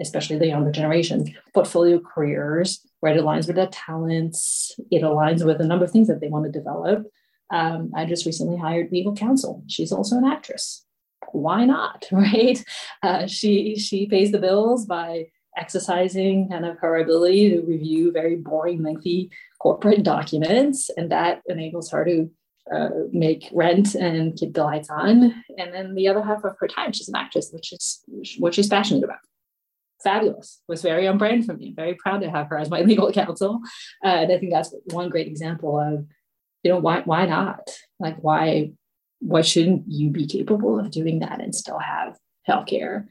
especially 0.00 0.38
the 0.38 0.48
younger 0.48 0.72
generation, 0.72 1.32
portfolio 1.54 2.00
careers 2.00 2.80
where 3.00 3.14
it 3.14 3.20
aligns 3.20 3.46
with 3.46 3.56
their 3.56 3.68
talents, 3.68 4.72
it 4.90 5.02
aligns 5.02 5.44
with 5.44 5.60
a 5.60 5.66
number 5.66 5.84
of 5.84 5.90
things 5.90 6.08
that 6.08 6.20
they 6.20 6.28
want 6.28 6.44
to 6.44 6.50
develop. 6.50 7.04
Um, 7.52 7.90
I 7.94 8.06
just 8.06 8.26
recently 8.26 8.56
hired 8.56 8.90
legal 8.90 9.14
counsel. 9.14 9.62
She's 9.68 9.92
also 9.92 10.16
an 10.16 10.24
actress. 10.24 10.84
Why 11.32 11.64
not, 11.64 12.06
right? 12.12 12.62
Uh, 13.02 13.26
she 13.26 13.76
she 13.76 14.06
pays 14.06 14.32
the 14.32 14.38
bills 14.38 14.86
by 14.86 15.26
exercising 15.56 16.48
kind 16.48 16.64
of 16.64 16.78
her 16.78 16.96
ability 16.96 17.50
to 17.50 17.60
review 17.60 18.10
very 18.10 18.36
boring, 18.36 18.82
lengthy 18.82 19.30
corporate 19.62 20.02
documents, 20.02 20.90
and 20.96 21.10
that 21.12 21.40
enables 21.46 21.90
her 21.90 22.04
to 22.04 22.28
uh, 22.74 22.88
make 23.12 23.48
rent 23.52 23.94
and 23.94 24.36
keep 24.36 24.54
the 24.54 24.64
lights 24.64 24.90
on. 24.90 25.44
And 25.56 25.72
then 25.72 25.94
the 25.94 26.08
other 26.08 26.22
half 26.22 26.44
of 26.44 26.56
her 26.58 26.66
time, 26.66 26.92
she's 26.92 27.08
an 27.08 27.16
actress, 27.16 27.50
which 27.52 27.72
is 27.72 28.02
what 28.38 28.54
she's 28.54 28.68
passionate 28.68 29.04
about. 29.04 29.18
Fabulous. 30.02 30.60
Was 30.66 30.82
very 30.82 31.06
on 31.06 31.16
brand 31.16 31.46
for 31.46 31.54
me. 31.54 31.72
Very 31.76 31.94
proud 31.94 32.22
to 32.22 32.30
have 32.30 32.48
her 32.48 32.58
as 32.58 32.70
my 32.70 32.80
legal 32.82 33.12
counsel. 33.12 33.60
Uh, 34.04 34.08
and 34.08 34.32
I 34.32 34.38
think 34.38 34.52
that's 34.52 34.74
one 34.86 35.10
great 35.10 35.28
example 35.28 35.78
of, 35.78 36.06
you 36.64 36.72
know, 36.72 36.78
why 36.78 37.02
why 37.04 37.26
not? 37.26 37.70
Like 38.00 38.16
why 38.20 38.72
why 39.20 39.42
shouldn't 39.42 39.84
you 39.86 40.10
be 40.10 40.26
capable 40.26 40.80
of 40.80 40.90
doing 40.90 41.20
that 41.20 41.40
and 41.40 41.54
still 41.54 41.78
have 41.78 42.16
healthcare, 42.48 43.06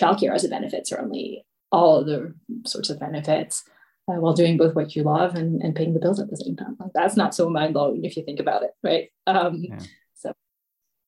childcare 0.00 0.34
as 0.34 0.44
a 0.44 0.48
benefit, 0.48 0.86
certainly 0.86 1.44
all 1.70 2.00
other 2.00 2.34
sorts 2.64 2.88
of 2.88 2.98
benefits 2.98 3.62
uh, 4.10 4.20
while 4.20 4.32
doing 4.32 4.56
both 4.56 4.74
what 4.74 4.96
you 4.96 5.02
love 5.02 5.34
and, 5.34 5.62
and 5.62 5.74
paying 5.74 5.94
the 5.94 6.00
bills 6.00 6.20
at 6.20 6.30
the 6.30 6.36
same 6.36 6.56
time. 6.56 6.76
Like 6.78 6.92
that's 6.94 7.16
not 7.16 7.34
so 7.34 7.48
mind 7.48 7.74
blowing 7.74 8.04
if 8.04 8.16
you 8.16 8.24
think 8.24 8.40
about 8.40 8.62
it, 8.62 8.70
right? 8.82 9.10
Um, 9.26 9.62
yeah. 9.62 9.78
So, 10.14 10.32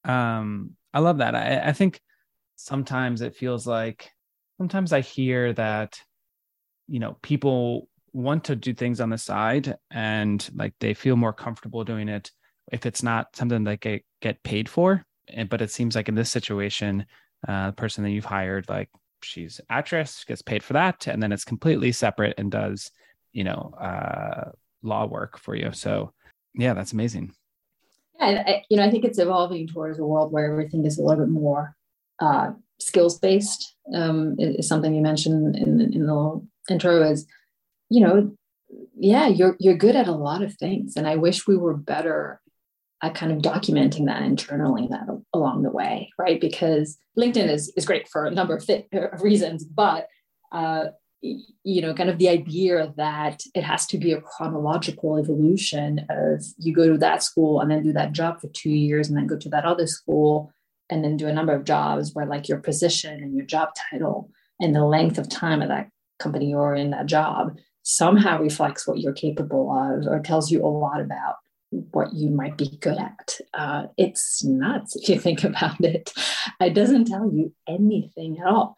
um, 0.04 0.76
I 0.94 1.00
love 1.00 1.18
that. 1.18 1.34
I, 1.34 1.68
I 1.68 1.72
think 1.72 2.00
sometimes 2.56 3.20
it 3.22 3.36
feels 3.36 3.66
like 3.66 4.10
sometimes 4.58 4.92
I 4.92 5.00
hear 5.00 5.52
that 5.54 6.00
you 6.88 7.00
know 7.00 7.16
people 7.22 7.88
want 8.12 8.44
to 8.44 8.56
do 8.56 8.74
things 8.74 9.00
on 9.00 9.10
the 9.10 9.18
side 9.18 9.76
and 9.90 10.48
like 10.54 10.74
they 10.80 10.94
feel 10.94 11.16
more 11.16 11.32
comfortable 11.32 11.82
doing 11.82 12.08
it 12.08 12.30
if 12.70 12.84
it's 12.84 13.02
not 13.02 13.34
something 13.34 13.64
that 13.64 13.80
they 13.80 14.04
get 14.20 14.42
paid 14.42 14.68
for. 14.68 15.04
And, 15.28 15.48
but 15.48 15.62
it 15.62 15.70
seems 15.70 15.96
like 15.96 16.08
in 16.08 16.14
this 16.14 16.30
situation, 16.30 17.06
uh, 17.48 17.68
the 17.68 17.72
person 17.72 18.04
that 18.04 18.10
you've 18.10 18.24
hired 18.24 18.68
like 18.68 18.90
she's 19.24 19.60
actress, 19.70 20.24
gets 20.24 20.42
paid 20.42 20.62
for 20.62 20.72
that, 20.74 21.06
and 21.06 21.22
then 21.22 21.32
it's 21.32 21.44
completely 21.44 21.92
separate 21.92 22.34
and 22.38 22.50
does, 22.50 22.90
you 23.32 23.44
know, 23.44 23.74
uh, 23.80 24.50
law 24.82 25.06
work 25.06 25.38
for 25.38 25.54
you. 25.54 25.72
So, 25.72 26.12
yeah, 26.54 26.74
that's 26.74 26.92
amazing. 26.92 27.34
Yeah, 28.18 28.42
I, 28.46 28.62
you 28.68 28.76
know, 28.76 28.84
I 28.84 28.90
think 28.90 29.04
it's 29.04 29.18
evolving 29.18 29.68
towards 29.68 29.98
a 29.98 30.04
world 30.04 30.32
where 30.32 30.50
everything 30.50 30.84
is 30.84 30.98
a 30.98 31.02
little 31.02 31.24
bit 31.24 31.32
more 31.32 31.76
uh, 32.20 32.52
skills 32.78 33.18
based. 33.18 33.74
Um, 33.94 34.36
is 34.38 34.68
something 34.68 34.94
you 34.94 35.02
mentioned 35.02 35.56
in, 35.56 35.80
in 35.80 36.06
the 36.06 36.46
intro. 36.70 37.02
Is 37.02 37.26
you 37.88 38.00
know, 38.00 38.32
yeah, 38.96 39.28
you're 39.28 39.56
you're 39.58 39.76
good 39.76 39.96
at 39.96 40.08
a 40.08 40.12
lot 40.12 40.42
of 40.42 40.54
things, 40.54 40.96
and 40.96 41.06
I 41.06 41.16
wish 41.16 41.46
we 41.46 41.56
were 41.56 41.76
better 41.76 42.40
at 43.02 43.14
kind 43.14 43.32
of 43.32 43.38
documenting 43.38 44.06
that 44.06 44.22
and 44.22 44.38
journaling 44.38 44.88
that 44.90 45.06
along 45.34 45.62
the 45.62 45.70
way, 45.70 46.10
right? 46.18 46.40
Because 46.40 46.96
LinkedIn 47.18 47.48
is, 47.48 47.72
is 47.76 47.84
great 47.84 48.08
for 48.08 48.26
a 48.26 48.30
number 48.30 48.56
of 48.56 48.64
fit, 48.64 48.88
uh, 48.94 49.08
reasons, 49.18 49.64
but 49.64 50.06
uh, 50.52 50.86
you 51.20 51.80
know, 51.80 51.94
kind 51.94 52.10
of 52.10 52.18
the 52.18 52.28
idea 52.28 52.92
that 52.96 53.42
it 53.54 53.62
has 53.62 53.86
to 53.86 53.98
be 53.98 54.12
a 54.12 54.20
chronological 54.20 55.18
evolution 55.18 56.04
of 56.10 56.44
you 56.58 56.74
go 56.74 56.88
to 56.88 56.98
that 56.98 57.22
school 57.22 57.60
and 57.60 57.70
then 57.70 57.82
do 57.82 57.92
that 57.92 58.12
job 58.12 58.40
for 58.40 58.48
two 58.48 58.70
years 58.70 59.08
and 59.08 59.16
then 59.16 59.26
go 59.26 59.36
to 59.36 59.48
that 59.48 59.64
other 59.64 59.86
school 59.86 60.52
and 60.90 61.04
then 61.04 61.16
do 61.16 61.28
a 61.28 61.32
number 61.32 61.54
of 61.54 61.64
jobs 61.64 62.12
where 62.12 62.26
like 62.26 62.48
your 62.48 62.58
position 62.58 63.14
and 63.14 63.36
your 63.36 63.46
job 63.46 63.68
title 63.90 64.30
and 64.60 64.74
the 64.74 64.84
length 64.84 65.16
of 65.16 65.28
time 65.28 65.62
of 65.62 65.68
that 65.68 65.88
company 66.18 66.50
you're 66.50 66.74
in 66.74 66.90
that 66.90 67.06
job 67.06 67.56
somehow 67.82 68.40
reflects 68.40 68.86
what 68.86 68.98
you're 68.98 69.12
capable 69.12 69.70
of 69.72 70.06
or 70.06 70.20
tells 70.20 70.50
you 70.50 70.64
a 70.64 70.66
lot 70.66 71.00
about 71.00 71.36
what 71.72 72.12
you 72.12 72.30
might 72.30 72.56
be 72.56 72.76
good 72.80 72.98
at. 72.98 73.38
Uh, 73.54 73.86
it's 73.96 74.44
nuts 74.44 74.94
if 74.96 75.08
you 75.08 75.18
think 75.18 75.42
about 75.44 75.80
it. 75.80 76.12
It 76.60 76.74
doesn't 76.74 77.06
tell 77.06 77.30
you 77.32 77.52
anything 77.66 78.38
at 78.40 78.46
all. 78.46 78.76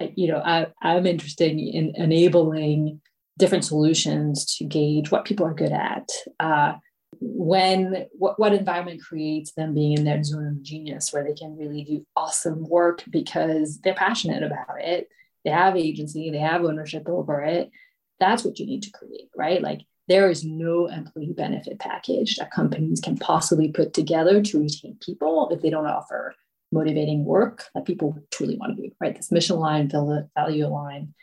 You 0.00 0.28
know, 0.28 0.38
I, 0.38 0.68
I'm 0.82 1.06
interested 1.06 1.52
in 1.52 1.92
enabling 1.96 3.00
different 3.38 3.64
solutions 3.64 4.56
to 4.56 4.64
gauge 4.64 5.10
what 5.10 5.24
people 5.24 5.46
are 5.46 5.54
good 5.54 5.72
at. 5.72 6.08
Uh, 6.38 6.74
when 7.20 8.06
what, 8.12 8.38
what 8.38 8.52
environment 8.52 9.00
creates 9.02 9.52
them 9.52 9.74
being 9.74 9.96
in 9.96 10.04
their 10.04 10.22
zone 10.22 10.46
of 10.46 10.62
genius 10.62 11.12
where 11.12 11.24
they 11.24 11.32
can 11.32 11.56
really 11.56 11.82
do 11.82 12.06
awesome 12.14 12.68
work 12.68 13.02
because 13.10 13.80
they're 13.80 13.94
passionate 13.94 14.42
about 14.42 14.80
it 14.80 15.08
they 15.44 15.50
have 15.50 15.76
agency 15.76 16.30
they 16.30 16.38
have 16.38 16.64
ownership 16.64 17.08
over 17.08 17.42
it 17.42 17.70
that's 18.20 18.44
what 18.44 18.58
you 18.58 18.66
need 18.66 18.82
to 18.82 18.90
create 18.90 19.30
right 19.34 19.62
like 19.62 19.80
there 20.08 20.30
is 20.30 20.44
no 20.44 20.86
employee 20.86 21.34
benefit 21.36 21.78
package 21.78 22.36
that 22.36 22.50
companies 22.50 23.00
can 23.00 23.16
possibly 23.16 23.68
put 23.72 23.92
together 23.92 24.42
to 24.42 24.60
retain 24.60 24.96
people 25.00 25.48
if 25.50 25.60
they 25.62 25.70
don't 25.70 25.86
offer 25.86 26.34
motivating 26.72 27.24
work 27.24 27.64
that 27.74 27.84
people 27.84 28.16
truly 28.30 28.56
want 28.56 28.76
to 28.76 28.82
do, 28.82 28.90
right? 29.00 29.16
This 29.16 29.32
mission 29.32 29.56
line, 29.56 29.88
value 29.88 30.66
line, 30.66 31.14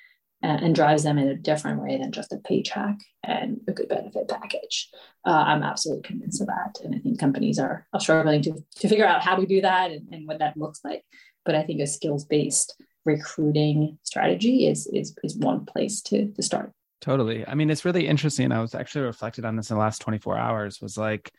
and, 0.41 0.61
and, 0.61 0.75
drives 0.75 1.03
them 1.03 1.17
in 1.17 1.27
a 1.27 1.35
different 1.35 1.81
way 1.81 1.97
than 1.97 2.11
just 2.11 2.33
a 2.33 2.37
paycheck 2.37 2.97
and 3.23 3.61
a 3.67 3.71
good 3.71 3.87
benefit 3.87 4.27
package. 4.27 4.89
Uh, 5.25 5.43
I'm 5.47 5.63
absolutely 5.63 6.03
convinced 6.03 6.41
of 6.41 6.47
that. 6.47 6.79
And 6.83 6.93
I 6.93 6.99
think 6.99 7.19
companies 7.19 7.59
are, 7.59 7.87
are 7.93 7.99
struggling 7.99 8.41
to, 8.43 8.63
to 8.79 8.89
figure 8.89 9.05
out 9.05 9.23
how 9.23 9.35
to 9.35 9.45
do 9.45 9.61
that 9.61 9.91
and, 9.91 10.09
and 10.11 10.27
what 10.27 10.39
that 10.39 10.57
looks 10.57 10.81
like. 10.83 11.03
But 11.45 11.55
I 11.55 11.63
think 11.63 11.79
a 11.79 11.87
skills 11.87 12.25
based 12.25 12.75
recruiting 13.05 13.97
strategy 14.03 14.67
is, 14.67 14.87
is, 14.87 15.15
is 15.23 15.37
one 15.37 15.65
place 15.65 16.01
to, 16.03 16.29
to 16.31 16.41
start. 16.41 16.73
Totally. 17.03 17.45
I 17.45 17.53
mean, 17.53 17.69
it's 17.69 17.83
really 17.83 18.07
interesting. 18.07 18.53
I 18.53 18.61
was 18.61 18.73
actually 18.73 19.03
reflected 19.03 19.43
on 19.43 19.57
this 19.57 19.69
in 19.69 19.75
the 19.75 19.81
last 19.81 19.99
24 19.99 20.37
hours 20.37 20.79
was 20.81 20.97
like 20.97 21.33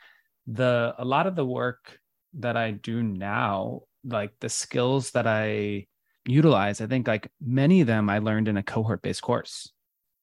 the, 0.46 0.94
a 0.98 1.05
lot 1.07 1.27
of 1.27 1.37
the 1.37 1.46
work 1.46 1.98
that 2.35 2.55
I 2.55 2.72
do 2.72 3.03
now, 3.03 3.81
like 4.05 4.33
the 4.40 4.50
skills 4.50 5.12
that 5.12 5.27
I 5.27 5.87
utilize, 6.27 6.83
I 6.83 6.87
think 6.87 7.09
like 7.09 7.31
many 7.40 7.81
of 7.81 7.87
them 7.87 8.11
I 8.11 8.18
learned 8.18 8.48
in 8.48 8.59
a 8.59 8.62
cohort 8.62 9.00
based 9.00 9.22
course. 9.22 9.72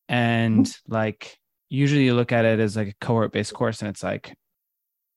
And 0.08 0.67
mm-hmm. 0.67 0.93
like 0.93 1.39
usually 1.69 2.06
you 2.06 2.13
look 2.13 2.32
at 2.32 2.45
it 2.45 2.60
as 2.60 2.75
like 2.75 2.89
a 2.89 3.04
cohort 3.04 3.32
based 3.32 3.56
course 3.56 3.82
and 3.82 3.89
it's 3.89 4.04
like, 4.04 4.36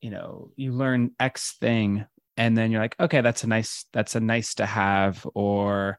you 0.01 0.09
know, 0.09 0.53
you 0.57 0.73
learn 0.73 1.11
X 1.21 1.59
thing 1.61 2.07
and 2.39 2.57
then 2.57 2.71
you're 2.71 2.81
like, 2.81 2.97
okay, 2.99 3.21
that's 3.21 3.45
a 3.45 3.47
nice, 3.47 3.85
that's 3.93 4.15
a 4.15 4.21
nice 4.21 4.55
to 4.55 4.65
have, 4.65 5.27
or 5.35 5.99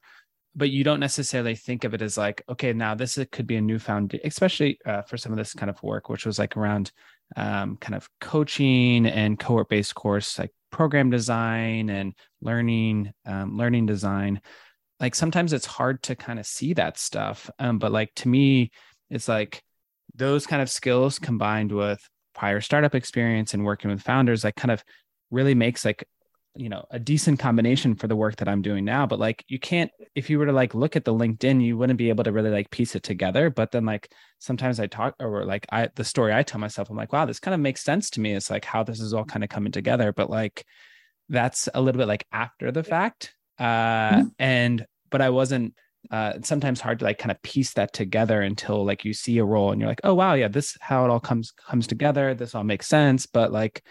but 0.56 0.70
you 0.70 0.84
don't 0.84 1.00
necessarily 1.00 1.56
think 1.56 1.84
of 1.84 1.94
it 1.94 2.02
as 2.02 2.18
like 2.18 2.42
okay 2.50 2.74
now 2.74 2.96
this 2.96 3.20
could 3.32 3.48
be 3.48 3.58
a 3.58 3.62
new 3.62 3.78
found 3.78 4.18
especially 4.24 4.80
uh, 4.86 5.02
for 5.02 5.18
some 5.18 5.32
of 5.32 5.38
this 5.38 5.54
kind 5.54 5.70
of 5.70 5.82
work 5.84 6.10
which 6.10 6.26
was 6.26 6.40
like 6.40 6.56
around 6.56 6.92
um, 7.36 7.78
kind 7.78 7.96
of 7.96 8.08
coaching 8.22 9.06
and 9.06 9.40
cohort 9.40 9.70
based 9.70 9.96
course 9.96 10.38
like 10.40 10.52
program 10.72 11.10
design 11.10 11.90
and 11.90 12.14
learning 12.42 13.12
um, 13.26 13.58
learning 13.58 13.86
design. 13.86 14.42
Like 15.00 15.16
sometimes 15.16 15.54
it's 15.54 15.66
hard 15.66 16.04
to 16.04 16.16
kind 16.16 16.40
of 16.40 16.46
see 16.46 16.74
that 16.74 16.98
stuff 16.98 17.50
um, 17.60 17.80
but 17.80 17.92
like 17.92 18.14
to 18.16 18.28
me 18.28 18.72
it's 19.10 19.28
like 19.28 19.62
those 20.16 20.48
kind 20.48 20.62
of 20.62 20.70
skills 20.70 21.20
combined 21.20 21.72
with 21.72 22.00
prior 22.34 22.62
startup 22.62 22.96
experience 22.96 23.54
and 23.54 23.66
working 23.66 23.92
with 23.92 24.02
founders 24.02 24.44
like 24.44 24.56
kind 24.56 24.72
of 24.72 24.84
really 25.32 25.56
makes 25.56 25.84
like 25.84 26.08
you 26.56 26.70
know 26.70 26.86
a 26.92 27.00
decent 27.00 27.40
combination 27.40 27.96
for 27.96 28.08
the 28.08 28.16
work 28.16 28.38
that 28.38 28.48
i'm 28.48 28.62
doing 28.62 28.86
now 28.86 29.06
but 29.06 29.20
like 29.20 29.44
you 29.48 29.60
can't 29.60 29.92
if 30.16 30.30
you 30.30 30.40
were 30.40 30.46
to 30.46 30.52
like 30.52 30.74
look 30.74 30.96
at 30.96 31.04
the 31.04 31.14
linkedin 31.14 31.64
you 31.64 31.78
wouldn't 31.78 31.98
be 31.98 32.10
able 32.10 32.24
to 32.24 32.32
really 32.32 32.50
like 32.50 32.70
piece 32.72 32.96
it 32.96 33.04
together 33.04 33.50
but 33.50 33.72
then 33.72 33.86
like 33.86 34.12
sometimes 34.40 34.80
i 34.80 34.88
talk 34.88 35.14
or 35.20 35.46
like 35.46 35.66
i 35.72 35.88
the 35.96 36.04
story 36.04 36.34
i 36.34 36.44
tell 36.44 36.60
myself 36.60 36.90
i'm 36.90 36.96
like 36.96 37.12
wow 37.12 37.26
this 37.26 37.40
kind 37.40 37.54
of 37.54 37.60
makes 37.60 37.84
sense 37.84 38.10
to 38.10 38.22
me 38.22 38.34
it's 38.34 38.50
like 38.50 38.66
how 38.66 38.84
this 38.84 39.00
is 39.00 39.14
all 39.14 39.26
kind 39.26 39.44
of 39.44 39.50
coming 39.50 39.72
together 39.72 40.14
but 40.14 40.30
like 40.30 40.66
that's 41.30 41.68
a 41.74 41.82
little 41.82 42.00
bit 42.00 42.08
like 42.08 42.26
after 42.32 42.72
the 42.72 42.84
fact 42.84 43.34
uh 43.60 43.64
mm-hmm. 43.64 44.28
and 44.40 44.86
but 45.10 45.22
i 45.22 45.30
wasn't 45.30 45.74
uh 46.12 46.34
sometimes 46.44 46.80
hard 46.80 47.00
to 47.00 47.06
like 47.06 47.18
kind 47.18 47.32
of 47.32 47.42
piece 47.42 47.74
that 47.74 47.92
together 47.92 48.42
until 48.42 48.86
like 48.86 49.04
you 49.04 49.14
see 49.14 49.40
a 49.40 49.46
role 49.46 49.72
and 49.72 49.82
you're 49.82 49.90
like 49.90 50.02
oh 50.04 50.14
wow 50.14 50.34
yeah 50.34 50.48
this 50.48 50.78
how 50.80 51.04
it 51.04 51.10
all 51.10 51.20
comes 51.20 51.52
comes 51.68 51.88
together 51.88 52.34
this 52.34 52.54
all 52.54 52.64
makes 52.64 52.88
sense 52.88 53.26
but 53.26 53.52
like 53.52 53.82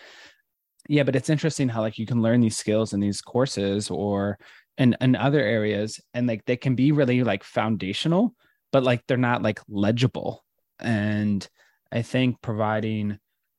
yeah 0.88 1.03
but 1.03 1.16
it's 1.16 1.31
interesting 1.31 1.68
how 1.68 1.81
like 1.81 1.99
you 1.99 2.07
can 2.07 2.23
learn 2.23 2.40
these 2.40 2.57
skills 2.57 2.92
in 2.92 3.01
these 3.01 3.20
courses 3.20 3.90
or 3.90 4.38
in, 4.77 4.97
in 5.01 5.14
other 5.16 5.40
areas 5.40 6.01
and 6.14 6.27
like 6.27 6.44
they 6.44 6.57
can 6.57 6.75
be 6.75 6.92
really 6.92 7.23
like 7.23 7.44
foundational 7.44 8.35
but 8.73 8.83
like 8.83 9.07
they're 9.07 9.16
not 9.16 9.40
like 9.40 9.61
legible. 9.68 10.44
And 10.81 11.49
i 11.92 12.03
think 12.03 12.42
providing 12.42 13.18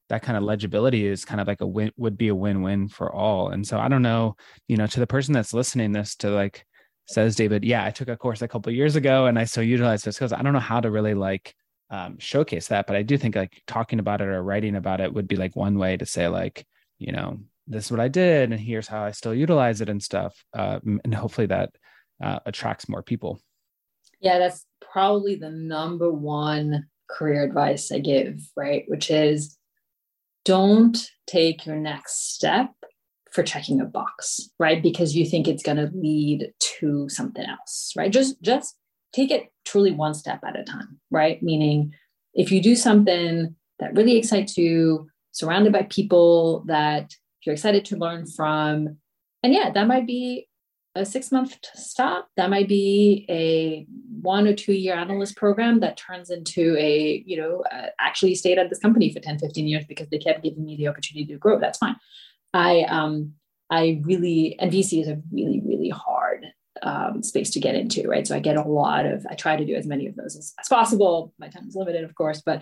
that 0.09 0.21
kind 0.21 0.37
of 0.37 0.43
legibility 0.43 1.07
is 1.07 1.23
kind 1.23 1.39
of 1.39 1.47
like 1.47 1.61
a 1.61 1.65
win 1.65 1.91
would 1.95 2.17
be 2.17 2.27
a 2.27 2.35
win-win 2.35 2.89
for 2.89 3.11
all. 3.11 3.49
And 3.49 3.65
so 3.65 3.79
i 3.79 3.87
don't 3.87 4.01
know 4.01 4.35
you 4.67 4.75
know 4.75 4.87
to 4.87 4.99
the 4.99 5.07
person 5.07 5.33
that's 5.33 5.53
listening 5.53 5.93
this 5.93 6.15
to 6.17 6.29
like 6.29 6.65
says 7.07 7.35
david 7.35 7.63
yeah 7.63 7.85
i 7.85 7.91
took 7.91 8.09
a 8.09 8.17
course 8.17 8.41
a 8.41 8.47
couple 8.47 8.71
years 8.73 8.95
ago 8.95 9.27
and 9.27 9.37
i 9.37 9.43
still 9.43 9.63
utilize 9.63 10.01
this 10.01 10.15
because 10.15 10.33
i 10.33 10.41
don't 10.41 10.53
know 10.53 10.59
how 10.59 10.79
to 10.79 10.89
really 10.89 11.13
like 11.13 11.53
um, 11.91 12.17
showcase 12.17 12.67
that 12.69 12.87
but 12.87 12.95
i 12.95 13.03
do 13.03 13.15
think 13.15 13.35
like 13.35 13.61
talking 13.67 13.99
about 13.99 14.21
it 14.21 14.27
or 14.27 14.41
writing 14.41 14.75
about 14.75 14.99
it 14.99 15.13
would 15.13 15.27
be 15.27 15.35
like 15.35 15.55
one 15.55 15.77
way 15.77 15.95
to 15.97 16.05
say 16.05 16.27
like 16.27 16.65
you 16.97 17.11
know, 17.11 17.39
this 17.67 17.85
is 17.85 17.91
what 17.91 17.99
I 17.99 18.07
did, 18.07 18.51
and 18.51 18.59
here's 18.59 18.87
how 18.87 19.03
I 19.03 19.11
still 19.11 19.33
utilize 19.33 19.81
it 19.81 19.89
and 19.89 20.01
stuff. 20.01 20.35
Uh, 20.53 20.79
and 20.83 21.13
hopefully 21.13 21.47
that 21.47 21.71
uh, 22.23 22.39
attracts 22.45 22.87
more 22.87 23.01
people. 23.01 23.39
Yeah, 24.19 24.39
that's 24.39 24.65
probably 24.81 25.35
the 25.35 25.49
number 25.49 26.11
one 26.11 26.87
career 27.09 27.43
advice 27.43 27.91
I 27.91 27.99
give, 27.99 28.41
right? 28.55 28.85
Which 28.87 29.11
is 29.11 29.57
don't 30.43 30.97
take 31.27 31.65
your 31.65 31.75
next 31.75 32.33
step 32.33 32.69
for 33.31 33.43
checking 33.43 33.81
a 33.81 33.85
box, 33.85 34.49
right? 34.59 34.81
Because 34.81 35.15
you 35.15 35.25
think 35.25 35.47
it's 35.47 35.63
going 35.63 35.77
to 35.77 35.91
lead 35.93 36.53
to 36.79 37.09
something 37.09 37.45
else, 37.45 37.93
right? 37.97 38.11
Just 38.11 38.41
just 38.41 38.75
take 39.11 39.31
it 39.31 39.51
truly 39.65 39.91
one 39.91 40.13
step 40.13 40.39
at 40.45 40.57
a 40.57 40.63
time, 40.63 40.99
right? 41.11 41.41
Meaning 41.43 41.93
if 42.33 42.51
you 42.51 42.61
do 42.61 42.75
something 42.75 43.55
that 43.79 43.95
really 43.95 44.17
excites 44.17 44.57
you, 44.57 45.09
surrounded 45.35 45.73
by 45.73 45.83
people 45.83 46.63
that 46.67 47.13
you're 47.43 47.53
excited 47.53 47.85
to 47.85 47.97
learn 47.97 48.25
from. 48.25 48.97
And 49.43 49.53
yeah, 49.53 49.69
that 49.69 49.85
might 49.85 50.07
be 50.07 50.47
a 50.95 51.05
six 51.05 51.31
month 51.31 51.57
stop. 51.75 52.29
That 52.37 52.49
might 52.49 52.69
be 52.69 53.25
a 53.29 53.85
one 54.21 54.47
or 54.47 54.53
two 54.53 54.73
year 54.73 54.95
analyst 54.95 55.35
program 55.35 55.81
that 55.81 55.97
turns 55.97 56.29
into 56.29 56.75
a, 56.77 57.21
you 57.27 57.37
know, 57.37 57.63
uh, 57.71 57.87
actually 57.99 58.33
stayed 58.35 58.57
at 58.57 58.69
this 58.69 58.79
company 58.79 59.13
for 59.13 59.19
10, 59.19 59.37
15 59.39 59.67
years 59.67 59.85
because 59.85 60.07
they 60.09 60.17
kept 60.17 60.43
giving 60.43 60.65
me 60.65 60.77
the 60.77 60.87
opportunity 60.87 61.25
to 61.33 61.37
grow. 61.37 61.59
That's 61.59 61.77
fine. 61.77 61.97
I, 62.53 62.83
um, 62.83 63.33
I 63.69 64.01
really, 64.05 64.57
and 64.57 64.71
VC 64.71 65.01
is 65.01 65.09
a 65.09 65.21
really, 65.33 65.61
really 65.65 65.89
hard 65.89 66.45
um, 66.81 67.21
space 67.23 67.49
to 67.51 67.59
get 67.59 67.75
into, 67.75 68.07
right? 68.07 68.25
So 68.25 68.35
I 68.35 68.39
get 68.39 68.55
a 68.55 68.63
lot 68.63 69.05
of, 69.05 69.25
I 69.29 69.35
try 69.35 69.57
to 69.57 69.65
do 69.65 69.75
as 69.75 69.85
many 69.85 70.07
of 70.07 70.15
those 70.15 70.37
as, 70.37 70.53
as 70.59 70.69
possible. 70.69 71.33
My 71.37 71.49
time 71.49 71.67
is 71.67 71.75
limited, 71.75 72.05
of 72.05 72.15
course, 72.15 72.41
but 72.41 72.61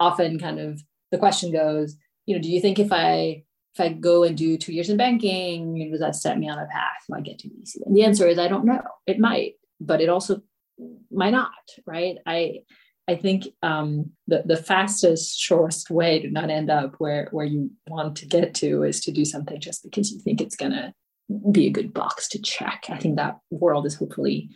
often 0.00 0.38
kind 0.38 0.58
of 0.58 0.82
the 1.10 1.18
question 1.18 1.52
goes, 1.52 1.96
you 2.26 2.34
know, 2.34 2.42
do 2.42 2.50
you 2.50 2.60
think 2.60 2.78
if 2.78 2.92
I 2.92 3.44
if 3.74 3.80
I 3.80 3.88
go 3.88 4.22
and 4.22 4.36
do 4.36 4.56
two 4.56 4.72
years 4.72 4.88
in 4.88 4.96
banking, 4.96 5.90
does 5.90 6.00
that 6.00 6.14
set 6.14 6.38
me 6.38 6.48
on 6.48 6.58
a 6.58 6.66
path? 6.66 7.02
Will 7.08 7.18
I 7.18 7.20
get 7.20 7.40
to 7.40 7.48
VC? 7.48 7.84
And 7.84 7.96
the 7.96 8.04
answer 8.04 8.26
is 8.28 8.38
I 8.38 8.48
don't 8.48 8.64
know. 8.64 8.82
It 9.06 9.18
might, 9.18 9.54
but 9.80 10.00
it 10.00 10.08
also 10.08 10.42
might 11.10 11.30
not, 11.30 11.52
right? 11.86 12.16
I 12.26 12.60
I 13.06 13.16
think 13.16 13.46
um, 13.62 14.12
the 14.26 14.42
the 14.46 14.56
fastest, 14.56 15.38
shortest 15.38 15.90
way 15.90 16.20
to 16.20 16.30
not 16.30 16.50
end 16.50 16.70
up 16.70 16.94
where 16.98 17.28
where 17.32 17.46
you 17.46 17.70
want 17.86 18.16
to 18.16 18.26
get 18.26 18.54
to 18.56 18.82
is 18.82 19.00
to 19.02 19.12
do 19.12 19.24
something 19.24 19.60
just 19.60 19.82
because 19.82 20.10
you 20.10 20.20
think 20.20 20.40
it's 20.40 20.56
gonna 20.56 20.94
be 21.50 21.66
a 21.66 21.70
good 21.70 21.92
box 21.92 22.28
to 22.28 22.40
check. 22.40 22.84
I 22.88 22.98
think 22.98 23.16
that 23.16 23.38
world 23.50 23.86
is 23.86 23.96
hopefully 23.96 24.50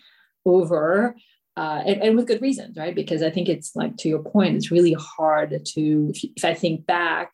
over. 0.46 1.16
Uh, 1.56 1.82
and, 1.84 2.02
and, 2.02 2.16
with 2.16 2.28
good 2.28 2.40
reasons, 2.40 2.76
right? 2.76 2.94
Because 2.94 3.20
I 3.20 3.30
think 3.30 3.48
it's 3.48 3.74
like 3.74 3.96
to 3.96 4.08
your 4.08 4.22
point, 4.22 4.54
it's 4.54 4.70
really 4.70 4.92
hard 4.92 5.50
to, 5.50 6.12
if, 6.14 6.24
if 6.36 6.44
I 6.44 6.54
think 6.54 6.86
back 6.86 7.32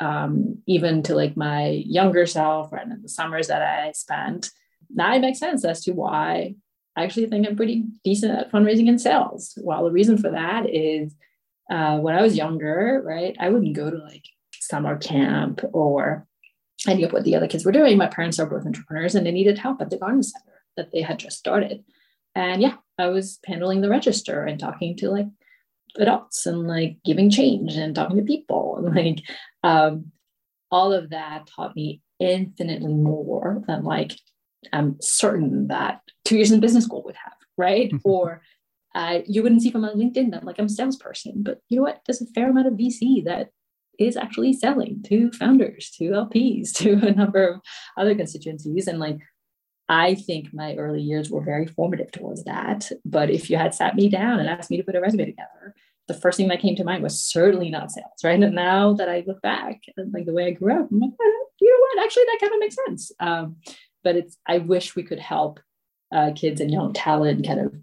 um, 0.00 0.62
even 0.66 1.02
to 1.04 1.14
like 1.14 1.36
my 1.36 1.68
younger 1.68 2.26
self 2.26 2.72
and 2.72 2.92
in 2.92 3.02
the 3.02 3.08
summers 3.08 3.48
that 3.48 3.62
I 3.62 3.92
spent, 3.92 4.50
now 4.90 5.14
it 5.14 5.20
makes 5.20 5.38
sense 5.38 5.64
as 5.64 5.82
to 5.84 5.92
why 5.92 6.54
I 6.96 7.04
actually 7.04 7.26
think 7.26 7.46
I'm 7.46 7.56
pretty 7.56 7.84
decent 8.04 8.32
at 8.32 8.52
fundraising 8.52 8.88
and 8.88 9.00
sales. 9.00 9.56
Well, 9.62 9.84
the 9.84 9.90
reason 9.90 10.18
for 10.18 10.30
that 10.30 10.68
is 10.68 11.14
uh, 11.70 11.98
when 11.98 12.14
I 12.14 12.22
was 12.22 12.36
younger, 12.36 13.02
right, 13.04 13.34
I 13.40 13.48
wouldn't 13.48 13.76
go 13.76 13.90
to 13.90 13.96
like 13.96 14.24
summer 14.54 14.98
camp 14.98 15.60
or 15.72 16.26
any 16.86 17.04
of 17.04 17.12
what 17.12 17.24
the 17.24 17.36
other 17.36 17.48
kids 17.48 17.64
were 17.64 17.72
doing. 17.72 17.96
My 17.96 18.08
parents 18.08 18.38
are 18.38 18.46
both 18.46 18.66
entrepreneurs 18.66 19.14
and 19.14 19.26
they 19.26 19.32
needed 19.32 19.58
help 19.58 19.80
at 19.80 19.90
the 19.90 19.98
garden 19.98 20.22
center 20.22 20.62
that 20.76 20.90
they 20.92 21.00
had 21.00 21.18
just 21.18 21.38
started. 21.38 21.84
And 22.34 22.60
yeah, 22.60 22.76
I 22.98 23.06
was 23.06 23.38
handling 23.46 23.80
the 23.80 23.88
register 23.88 24.44
and 24.44 24.58
talking 24.58 24.96
to 24.98 25.10
like 25.10 25.26
adults 25.96 26.46
and 26.46 26.66
like 26.66 26.98
giving 27.04 27.30
change 27.30 27.74
and 27.76 27.94
talking 27.94 28.16
to 28.16 28.22
people 28.22 28.76
and 28.78 28.94
like 28.96 29.22
um, 29.62 30.12
all 30.70 30.92
of 30.92 31.10
that 31.10 31.46
taught 31.54 31.76
me 31.76 32.00
infinitely 32.18 32.94
more 32.94 33.62
than 33.66 33.84
like 33.84 34.18
I'm 34.72 34.96
certain 35.00 35.68
that 35.68 36.00
two 36.24 36.36
years 36.36 36.52
in 36.52 36.60
business 36.60 36.84
school 36.84 37.02
would 37.04 37.16
have, 37.16 37.34
right? 37.56 37.90
Mm-hmm. 37.90 37.98
or 38.04 38.42
uh, 38.94 39.20
you 39.26 39.42
wouldn't 39.42 39.62
see 39.62 39.70
from 39.70 39.82
my 39.82 39.88
LinkedIn 39.88 40.30
that 40.32 40.44
like 40.44 40.58
I'm 40.58 40.66
a 40.66 40.70
salesperson, 40.70 41.42
but 41.42 41.58
you 41.68 41.76
know 41.76 41.82
what? 41.82 42.00
There's 42.06 42.22
a 42.22 42.26
fair 42.26 42.50
amount 42.50 42.66
of 42.66 42.74
VC 42.74 43.24
that 43.24 43.48
is 43.98 44.16
actually 44.16 44.52
selling 44.52 45.02
to 45.06 45.30
founders, 45.32 45.90
to 45.98 46.04
LPs, 46.04 46.72
to 46.76 46.92
a 47.06 47.12
number 47.12 47.46
of 47.46 47.60
other 47.96 48.14
constituencies. 48.14 48.86
And 48.86 48.98
like, 48.98 49.18
I 49.88 50.14
think 50.14 50.54
my 50.54 50.74
early 50.76 51.02
years 51.02 51.30
were 51.30 51.42
very 51.42 51.66
formative 51.66 52.12
towards 52.12 52.44
that. 52.44 52.90
But 53.04 53.30
if 53.30 53.50
you 53.50 53.56
had 53.56 53.74
sat 53.74 53.94
me 53.94 54.08
down 54.08 54.40
and 54.40 54.48
asked 54.48 54.70
me 54.70 54.76
to 54.78 54.82
put 54.82 54.94
a 54.94 55.00
resume 55.00 55.26
together, 55.26 55.74
the 56.08 56.14
first 56.14 56.36
thing 56.36 56.48
that 56.48 56.60
came 56.60 56.76
to 56.76 56.84
mind 56.84 57.02
was 57.02 57.22
certainly 57.22 57.70
not 57.70 57.90
sales, 57.90 58.06
right? 58.24 58.42
And 58.42 58.54
now 58.54 58.92
that 58.94 59.08
I 59.08 59.24
look 59.26 59.40
back 59.40 59.80
and 59.96 60.12
like 60.12 60.26
the 60.26 60.32
way 60.32 60.46
I 60.46 60.50
grew 60.50 60.72
up, 60.72 60.90
I'm 60.90 61.00
like, 61.00 61.10
oh, 61.20 61.46
you 61.60 61.70
know 61.70 62.00
what? 62.00 62.04
Actually, 62.04 62.24
that 62.24 62.38
kind 62.40 62.52
of 62.52 62.60
makes 62.60 62.76
sense. 62.86 63.12
Um, 63.20 63.56
but 64.02 64.16
it's 64.16 64.36
I 64.46 64.58
wish 64.58 64.96
we 64.96 65.04
could 65.04 65.20
help 65.20 65.60
uh, 66.12 66.32
kids 66.34 66.60
and 66.60 66.70
young 66.70 66.92
talent 66.92 67.46
kind 67.46 67.60
of 67.60 67.74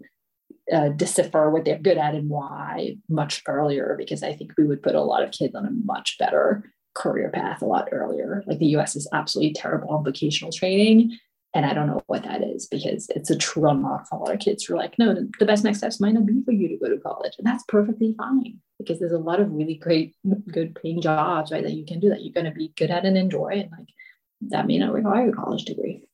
uh, 0.72 0.88
decipher 0.90 1.50
what 1.50 1.64
they're 1.64 1.78
good 1.78 1.98
at 1.98 2.14
and 2.14 2.28
why 2.28 2.96
much 3.08 3.42
earlier, 3.48 3.94
because 3.98 4.22
I 4.22 4.34
think 4.34 4.52
we 4.56 4.66
would 4.66 4.82
put 4.82 4.94
a 4.94 5.00
lot 5.00 5.22
of 5.22 5.32
kids 5.32 5.54
on 5.54 5.66
a 5.66 5.70
much 5.70 6.16
better 6.18 6.72
career 6.94 7.30
path 7.30 7.62
a 7.62 7.66
lot 7.66 7.88
earlier. 7.92 8.44
Like 8.46 8.58
the 8.58 8.76
US 8.76 8.96
is 8.96 9.08
absolutely 9.12 9.54
terrible 9.54 9.90
on 9.90 10.04
vocational 10.04 10.52
training. 10.52 11.18
And 11.52 11.66
I 11.66 11.74
don't 11.74 11.88
know 11.88 12.00
what 12.06 12.22
that 12.22 12.44
is 12.44 12.66
because 12.66 13.08
it's 13.08 13.30
a 13.30 13.36
trauma 13.36 14.04
for 14.08 14.16
a 14.16 14.18
lot 14.20 14.34
of 14.34 14.38
kids 14.38 14.64
who 14.64 14.74
are 14.74 14.76
like, 14.76 14.96
no, 15.00 15.14
the 15.38 15.44
best 15.44 15.64
next 15.64 15.78
steps 15.78 16.00
might 16.00 16.14
not 16.14 16.24
be 16.24 16.42
for 16.44 16.52
you 16.52 16.68
to 16.68 16.76
go 16.76 16.88
to 16.88 17.00
college. 17.00 17.32
And 17.38 17.46
that's 17.46 17.64
perfectly 17.64 18.14
fine 18.16 18.60
because 18.78 19.00
there's 19.00 19.10
a 19.10 19.18
lot 19.18 19.40
of 19.40 19.50
really 19.50 19.74
great, 19.74 20.14
good 20.52 20.76
paying 20.80 21.00
jobs, 21.00 21.50
right? 21.50 21.64
That 21.64 21.72
you 21.72 21.84
can 21.84 21.98
do 21.98 22.08
that 22.10 22.22
you're 22.22 22.32
going 22.32 22.46
to 22.46 22.52
be 22.52 22.72
good 22.76 22.92
at 22.92 23.04
and 23.04 23.18
enjoy. 23.18 23.48
And 23.54 23.70
like 23.72 23.88
that 24.42 24.68
may 24.68 24.78
not 24.78 24.92
require 24.92 25.30
a 25.30 25.32
college 25.32 25.64
degree. 25.64 26.04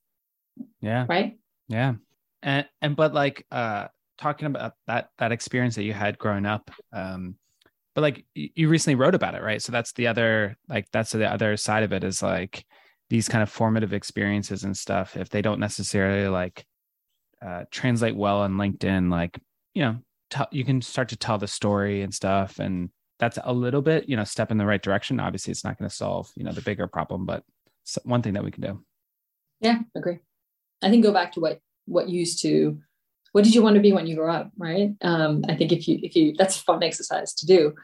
Yeah. 0.81 1.05
Right. 1.07 1.37
Yeah. 1.69 1.97
And, 2.43 2.67
and, 2.81 2.97
but 2.97 3.13
like, 3.13 3.45
uh, 3.51 3.89
talking 4.17 4.47
about 4.47 4.73
that, 4.87 5.11
that 5.19 5.33
experience 5.33 5.75
that 5.75 5.85
you 5.85 5.93
had 5.93 6.17
growing 6.17 6.47
up, 6.47 6.71
um, 6.95 7.35
but 7.95 8.01
like 8.01 8.25
you 8.35 8.71
recently 8.71 8.95
wrote 8.95 9.15
about 9.15 9.35
it, 9.35 9.43
right? 9.43 9.61
So 9.61 9.71
that's 9.71 9.93
the 9.93 10.07
other, 10.07 10.57
like, 10.67 10.87
that's 10.93 11.13
the 11.13 11.31
other 11.31 11.59
side 11.59 11.83
of 11.83 11.93
it 11.93 12.05
is 12.05 12.23
like, 12.23 12.65
these 13.09 13.29
kind 13.29 13.43
of 13.43 13.51
formative 13.51 13.93
experiences 13.93 14.65
and 14.65 14.77
stuff 14.77 15.17
if 15.17 15.29
they 15.29 15.43
don't 15.43 15.61
necessarily 15.61 16.29
like 16.29 16.65
uh, 17.45 17.65
translate 17.71 18.17
well 18.17 18.41
on 18.41 18.55
linkedin 18.55 19.11
like 19.11 19.39
you 19.75 19.83
know 19.83 19.99
t- 20.31 20.45
you 20.51 20.65
can 20.65 20.81
start 20.81 21.09
to 21.09 21.17
tell 21.17 21.39
the 21.39 21.47
story 21.47 22.03
and 22.03 22.15
stuff 22.15 22.59
and 22.59 22.91
that's 23.19 23.39
a 23.45 23.53
little 23.53 23.83
bit 23.83 24.09
you 24.09 24.17
know 24.17 24.25
step 24.25 24.51
in 24.51 24.59
the 24.59 24.67
right 24.67 24.83
direction. 24.83 25.21
Obviously 25.21 25.51
it's 25.51 25.65
not 25.65 25.79
going 25.79 25.89
to 25.89 25.95
solve 25.95 26.31
you 26.37 26.45
know 26.45 26.53
the 26.53 26.63
bigger 26.63 26.87
problem 26.87 27.25
but 27.25 27.43
one 28.03 28.23
thing 28.23 28.35
that 28.35 28.45
we 28.45 28.51
can 28.51 28.63
do. 28.63 28.83
Yeah 29.61 29.79
agree. 29.95 30.19
I 30.83 30.91
think 30.91 31.05
go 31.05 31.13
back 31.13 31.33
to 31.33 31.41
what 31.41 31.61
what 31.87 32.09
used 32.09 32.43
to 32.43 32.79
what 33.33 33.45
did 33.45 33.55
you 33.55 33.63
want 33.63 33.77
to 33.77 33.83
be 33.83 33.93
when 33.93 34.07
you 34.07 34.17
grew 34.17 34.31
up 34.31 34.51
right? 34.59 34.91
Um, 35.03 35.45
i 35.49 35.55
think 35.55 35.73
if 35.73 35.87
you 35.89 35.99
if 36.03 36.17
you 36.17 36.35
that's 36.37 36.61
a 36.61 36.63
fun 36.63 36.83
exercise 36.83 37.35
to 37.35 37.47
do. 37.47 37.75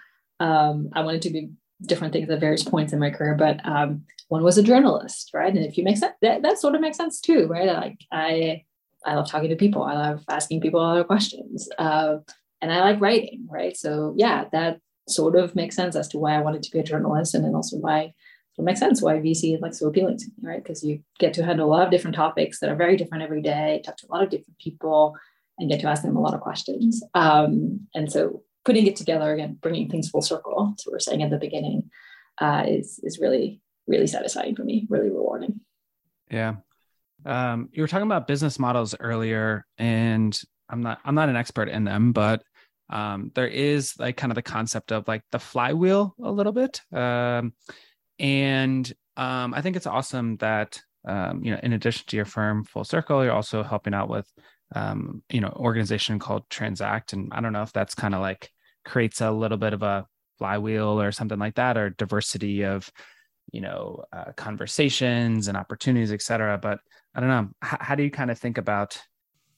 Um, 0.40 0.88
i 0.92 1.02
wanted 1.02 1.22
to 1.22 1.30
be 1.30 1.50
different 1.86 2.12
things 2.12 2.30
at 2.30 2.40
various 2.40 2.62
points 2.62 2.92
in 2.92 2.98
my 2.98 3.10
career, 3.10 3.34
but 3.34 3.64
um, 3.64 4.04
one 4.28 4.42
was 4.42 4.58
a 4.58 4.62
journalist, 4.62 5.30
right? 5.34 5.54
And 5.54 5.64
if 5.64 5.76
you 5.76 5.84
make 5.84 5.96
sense, 5.96 6.14
that, 6.22 6.42
that 6.42 6.58
sort 6.58 6.74
of 6.74 6.80
makes 6.80 6.96
sense 6.96 7.20
too, 7.20 7.46
right? 7.46 7.66
Like 7.66 7.98
I, 8.10 8.64
I 9.04 9.14
love 9.14 9.28
talking 9.28 9.50
to 9.50 9.56
people. 9.56 9.82
I 9.82 9.94
love 9.94 10.24
asking 10.28 10.60
people 10.60 10.80
other 10.80 11.04
questions, 11.04 11.68
uh, 11.78 12.18
and 12.60 12.72
I 12.72 12.80
like 12.80 13.00
writing, 13.00 13.46
right? 13.50 13.76
So 13.76 14.14
yeah, 14.16 14.44
that 14.52 14.80
sort 15.08 15.36
of 15.36 15.56
makes 15.56 15.74
sense 15.74 15.96
as 15.96 16.08
to 16.08 16.18
why 16.18 16.34
I 16.34 16.40
wanted 16.40 16.62
to 16.62 16.70
be 16.70 16.78
a 16.78 16.84
journalist, 16.84 17.34
and 17.34 17.44
then 17.44 17.54
also 17.54 17.76
why 17.78 18.14
it 18.58 18.64
makes 18.64 18.80
sense 18.80 19.00
why 19.00 19.14
VC 19.14 19.54
is 19.54 19.60
like 19.60 19.74
so 19.74 19.88
appealing 19.88 20.18
to 20.18 20.26
me, 20.26 20.48
right? 20.48 20.62
Because 20.62 20.84
you 20.84 21.02
get 21.18 21.34
to 21.34 21.44
handle 21.44 21.66
a 21.66 21.70
lot 21.70 21.84
of 21.84 21.90
different 21.90 22.16
topics 22.16 22.60
that 22.60 22.70
are 22.70 22.76
very 22.76 22.96
different 22.96 23.24
every 23.24 23.42
day, 23.42 23.82
talk 23.84 23.96
to 23.98 24.06
a 24.08 24.12
lot 24.12 24.22
of 24.22 24.30
different 24.30 24.58
people, 24.58 25.16
and 25.58 25.70
get 25.70 25.80
to 25.80 25.88
ask 25.88 26.02
them 26.02 26.16
a 26.16 26.20
lot 26.20 26.34
of 26.34 26.40
questions. 26.40 27.02
Um, 27.14 27.88
and 27.94 28.12
so 28.12 28.42
putting 28.64 28.86
it 28.86 28.96
together 28.96 29.32
again, 29.32 29.58
bringing 29.60 29.88
things 29.88 30.10
full 30.10 30.22
circle, 30.22 30.74
as 30.78 30.84
we 30.86 30.92
were 30.92 31.00
saying 31.00 31.22
at 31.22 31.30
the 31.30 31.38
beginning, 31.38 31.90
uh, 32.40 32.64
is 32.66 33.00
is 33.02 33.18
really 33.18 33.60
really 33.86 34.06
satisfying 34.06 34.54
for 34.54 34.64
me, 34.64 34.86
really 34.88 35.10
rewarding. 35.10 35.60
Yeah, 36.30 36.56
um, 37.24 37.68
you 37.72 37.82
were 37.82 37.88
talking 37.88 38.06
about 38.06 38.26
business 38.26 38.58
models 38.58 38.94
earlier, 38.98 39.66
and 39.78 40.38
I'm 40.68 40.82
not 40.82 41.00
I'm 41.04 41.14
not 41.14 41.28
an 41.28 41.36
expert 41.36 41.68
in 41.68 41.84
them, 41.84 42.12
but 42.12 42.42
um, 42.90 43.30
there 43.34 43.48
is 43.48 43.94
like 43.98 44.16
kind 44.16 44.30
of 44.30 44.34
the 44.36 44.42
concept 44.42 44.92
of 44.92 45.08
like 45.08 45.22
the 45.30 45.38
flywheel 45.38 46.14
a 46.22 46.30
little 46.30 46.52
bit, 46.52 46.80
um, 46.92 47.54
and 48.18 48.92
um, 49.16 49.54
I 49.54 49.60
think 49.60 49.76
it's 49.76 49.86
awesome 49.86 50.36
that 50.38 50.80
um, 51.06 51.44
you 51.44 51.52
know 51.52 51.60
in 51.62 51.72
addition 51.72 52.04
to 52.08 52.16
your 52.16 52.24
firm 52.24 52.64
Full 52.64 52.84
Circle, 52.84 53.24
you're 53.24 53.32
also 53.32 53.62
helping 53.62 53.94
out 53.94 54.08
with 54.08 54.30
um, 54.74 55.22
you 55.30 55.40
know 55.40 55.52
organization 55.56 56.18
called 56.18 56.48
Transact, 56.50 57.12
and 57.12 57.32
I 57.32 57.40
don't 57.40 57.52
know 57.52 57.62
if 57.62 57.72
that's 57.72 57.94
kind 57.94 58.14
of 58.14 58.20
like 58.20 58.50
creates 58.84 59.20
a 59.20 59.30
little 59.30 59.58
bit 59.58 59.72
of 59.72 59.82
a 59.82 60.06
flywheel 60.38 61.00
or 61.00 61.12
something 61.12 61.38
like 61.38 61.56
that, 61.56 61.76
or 61.76 61.90
diversity 61.90 62.64
of 62.64 62.90
you 63.52 63.60
know 63.60 64.04
uh, 64.12 64.32
conversations 64.36 65.48
and 65.48 65.56
opportunities, 65.56 66.12
et 66.12 66.22
cetera. 66.22 66.58
But 66.58 66.80
I 67.14 67.20
don't 67.20 67.28
know. 67.28 67.48
H- 67.64 67.80
how 67.80 67.94
do 67.94 68.02
you 68.02 68.10
kind 68.10 68.30
of 68.30 68.38
think 68.38 68.58
about 68.58 69.00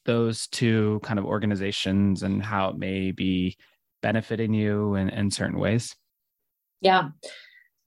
those 0.04 0.46
two 0.48 1.00
kind 1.02 1.18
of 1.18 1.24
organizations 1.24 2.22
and 2.22 2.42
how 2.42 2.70
it 2.70 2.76
may 2.76 3.10
be 3.10 3.56
benefiting 4.02 4.52
you 4.52 4.96
in, 4.96 5.08
in 5.08 5.30
certain 5.30 5.58
ways? 5.58 5.96
Yeah. 6.80 7.08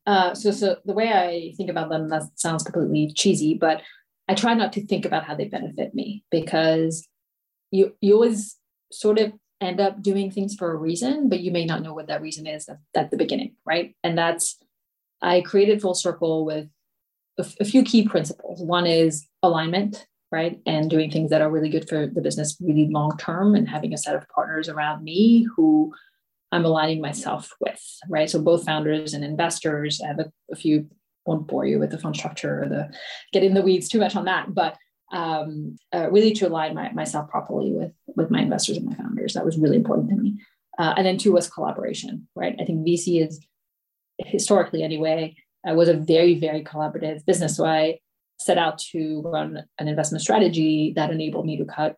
Uh, 0.07 0.33
so, 0.33 0.51
so 0.51 0.77
the 0.85 0.93
way 0.93 1.11
I 1.11 1.53
think 1.57 1.69
about 1.69 1.89
them, 1.89 2.09
that 2.09 2.23
sounds 2.35 2.63
completely 2.63 3.13
cheesy, 3.13 3.55
but 3.55 3.81
I 4.27 4.33
try 4.33 4.53
not 4.53 4.73
to 4.73 4.85
think 4.85 5.05
about 5.05 5.25
how 5.25 5.35
they 5.35 5.45
benefit 5.45 5.93
me 5.93 6.23
because 6.31 7.07
you 7.71 7.95
you 8.01 8.13
always 8.13 8.57
sort 8.91 9.19
of 9.19 9.33
end 9.59 9.79
up 9.79 10.01
doing 10.01 10.31
things 10.31 10.55
for 10.55 10.71
a 10.71 10.75
reason, 10.75 11.29
but 11.29 11.39
you 11.39 11.51
may 11.51 11.65
not 11.65 11.81
know 11.81 11.93
what 11.93 12.07
that 12.07 12.21
reason 12.21 12.45
is 12.45 12.69
at, 12.69 12.77
at 12.95 13.11
the 13.11 13.17
beginning, 13.17 13.55
right? 13.65 13.95
And 14.03 14.17
that's 14.17 14.57
I 15.21 15.41
created 15.41 15.81
Full 15.81 15.95
Circle 15.95 16.45
with 16.45 16.69
a, 17.39 17.43
f- 17.43 17.55
a 17.59 17.65
few 17.65 17.83
key 17.83 18.07
principles. 18.07 18.61
One 18.61 18.85
is 18.85 19.27
alignment, 19.41 20.05
right, 20.31 20.59
and 20.65 20.89
doing 20.89 21.09
things 21.09 21.31
that 21.31 21.41
are 21.41 21.49
really 21.49 21.69
good 21.69 21.89
for 21.89 22.07
the 22.07 22.21
business, 22.21 22.57
really 22.61 22.87
long 22.87 23.17
term, 23.17 23.55
and 23.55 23.67
having 23.67 23.93
a 23.93 23.97
set 23.97 24.15
of 24.15 24.27
partners 24.29 24.69
around 24.69 25.03
me 25.03 25.47
who 25.55 25.93
I'm 26.51 26.65
aligning 26.65 27.01
myself 27.01 27.51
with, 27.59 27.81
right? 28.09 28.29
So 28.29 28.41
both 28.41 28.63
founders 28.63 29.13
and 29.13 29.23
investors. 29.23 29.99
I 30.03 30.07
have 30.07 30.19
a, 30.19 30.31
a 30.51 30.55
few 30.55 30.87
won't 31.25 31.47
bore 31.47 31.65
you 31.65 31.77
with 31.77 31.91
the 31.91 31.97
fund 31.97 32.15
structure 32.15 32.63
or 32.63 32.69
the 32.69 32.89
get 33.33 33.43
in 33.43 33.53
the 33.53 33.61
weeds 33.61 33.89
too 33.89 33.99
much 33.99 34.15
on 34.15 34.25
that, 34.25 34.53
but 34.55 34.77
um, 35.11 35.77
uh, 35.93 36.09
really 36.11 36.33
to 36.33 36.47
align 36.47 36.75
my, 36.75 36.91
myself 36.91 37.29
properly 37.29 37.71
with 37.71 37.91
with 38.15 38.31
my 38.31 38.41
investors 38.41 38.77
and 38.77 38.85
my 38.85 38.95
founders. 38.95 39.33
That 39.33 39.45
was 39.45 39.57
really 39.57 39.77
important 39.77 40.09
to 40.09 40.15
me. 40.15 40.39
Uh, 40.77 40.93
and 40.97 41.05
then 41.05 41.17
two 41.17 41.31
was 41.31 41.49
collaboration, 41.49 42.27
right? 42.35 42.55
I 42.59 42.65
think 42.65 42.85
VC 42.85 43.25
is 43.25 43.39
historically 44.19 44.83
anyway 44.83 45.35
uh, 45.67 45.73
was 45.73 45.89
a 45.89 45.93
very 45.93 46.35
very 46.39 46.63
collaborative 46.63 47.25
business. 47.25 47.55
So 47.57 47.65
I 47.65 47.99
set 48.39 48.57
out 48.57 48.77
to 48.77 49.21
run 49.21 49.63
an 49.79 49.87
investment 49.87 50.21
strategy 50.21 50.93
that 50.95 51.11
enabled 51.11 51.45
me 51.45 51.57
to 51.57 51.65
cut 51.65 51.95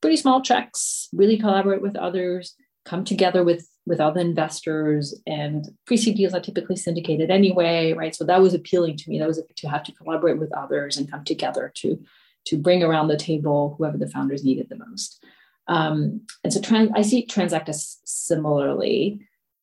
pretty 0.00 0.16
small 0.16 0.42
checks, 0.42 1.08
really 1.12 1.38
collaborate 1.38 1.82
with 1.82 1.96
others, 1.96 2.54
come 2.84 3.04
together 3.04 3.44
with 3.44 3.66
with 3.86 4.00
other 4.00 4.20
investors 4.20 5.18
and 5.26 5.66
pre-seed 5.86 6.16
deals 6.16 6.34
are 6.34 6.40
typically 6.40 6.76
syndicated 6.76 7.30
anyway, 7.30 7.92
right? 7.92 8.14
So 8.14 8.24
that 8.24 8.40
was 8.40 8.54
appealing 8.54 8.96
to 8.98 9.10
me. 9.10 9.18
That 9.18 9.26
was 9.26 9.42
to 9.56 9.68
have 9.68 9.82
to 9.84 9.92
collaborate 9.92 10.38
with 10.38 10.52
others 10.52 10.96
and 10.96 11.10
come 11.10 11.24
together 11.24 11.72
to 11.76 11.98
to 12.50 12.56
bring 12.56 12.82
around 12.82 13.06
the 13.06 13.16
table 13.16 13.76
whoever 13.78 13.96
the 13.96 14.08
founders 14.08 14.44
needed 14.44 14.68
the 14.68 14.76
most. 14.76 15.24
Um, 15.68 16.22
and 16.42 16.52
so 16.52 16.60
trans, 16.60 16.90
I 16.96 17.02
see 17.02 17.24
Transact 17.24 17.68
as 17.68 17.98
similarly. 18.04 19.20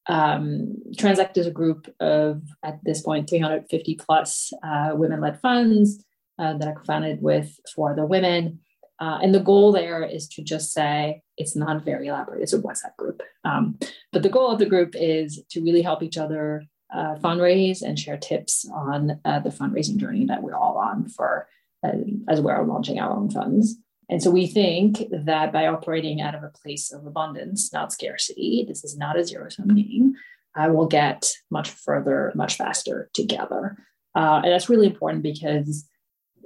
Um, 0.08 0.78
Transact 0.98 1.38
is 1.38 1.48
a 1.48 1.52
group 1.52 1.94
of, 2.00 2.42
at 2.64 2.80
this 2.84 3.02
point, 3.02 3.30
350 3.30 3.96
plus 3.96 4.54
uh, 4.64 4.92
women 4.94 5.20
led 5.20 5.42
funds 5.42 6.02
uh, 6.40 6.58
that 6.58 6.68
are 6.70 6.84
founded 6.86 7.22
with 7.22 7.60
four 7.76 7.92
other 7.92 8.06
women. 8.06 8.60
Uh, 9.02 9.20
and 9.22 9.36
the 9.36 9.42
goal 9.42 9.74
there 9.74 10.04
is 10.04 10.30
to 10.30 10.42
just 10.42 10.72
say 10.72 11.22
it's 11.36 11.58
not 11.58 11.84
very 11.84 12.08
elaborate, 12.08 12.42
it's 12.42 12.54
a 12.54 12.60
WhatsApp 12.60 12.96
group. 12.98 13.22
Um, 13.44 13.78
but 14.14 14.24
the 14.24 14.30
goal 14.30 14.50
of 14.50 14.60
the 14.60 14.66
group 14.66 14.96
is 14.96 15.44
to 15.50 15.62
really 15.62 15.82
help 15.82 16.02
each 16.02 16.18
other 16.18 16.64
uh, 16.96 17.16
fundraise 17.16 17.82
and 17.82 18.00
share 18.00 18.18
tips 18.18 18.66
on 18.74 19.20
uh, 19.26 19.40
the 19.40 19.50
fundraising 19.50 19.98
journey 19.98 20.26
that 20.26 20.42
we're 20.42 20.56
all 20.56 20.78
on 20.78 21.10
for 21.10 21.48
as 21.84 22.42
we're 22.42 22.64
launching 22.64 23.00
our 23.00 23.16
own 23.16 23.30
funds. 23.30 23.76
And 24.10 24.24
so 24.24 24.32
we 24.32 24.48
think 24.48 25.04
that 25.12 25.52
by 25.52 25.68
operating 25.68 26.22
out 26.22 26.36
of 26.36 26.44
a 26.44 26.50
place 26.50 26.92
of 26.94 27.06
abundance, 27.06 27.74
not 27.74 27.92
scarcity, 27.92 28.66
this 28.68 28.84
is 28.84 28.98
not 28.98 29.20
a 29.20 29.26
zero 29.26 29.50
sum 29.50 29.76
game, 29.76 30.14
I 30.56 30.70
will 30.70 30.88
get 30.88 31.30
much 31.52 31.70
further, 31.70 32.32
much 32.34 32.56
faster 32.56 33.10
together. 33.14 33.78
Uh, 34.16 34.42
and 34.44 34.52
that's 34.52 34.70
really 34.70 34.88
important 34.88 35.24
because 35.24 35.88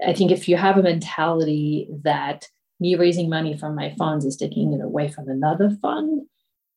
I 0.06 0.14
think 0.14 0.32
if 0.32 0.50
you 0.50 0.58
have 0.58 0.78
a 0.78 0.84
mentality 0.84 1.88
that 2.04 2.48
me 2.80 2.96
raising 2.96 3.30
money 3.30 3.56
from 3.56 3.76
my 3.76 3.94
funds 3.98 4.26
is 4.26 4.36
taking 4.36 4.74
it 4.74 4.82
away 4.82 5.10
from 5.10 5.30
another 5.30 5.70
fund, 5.82 6.24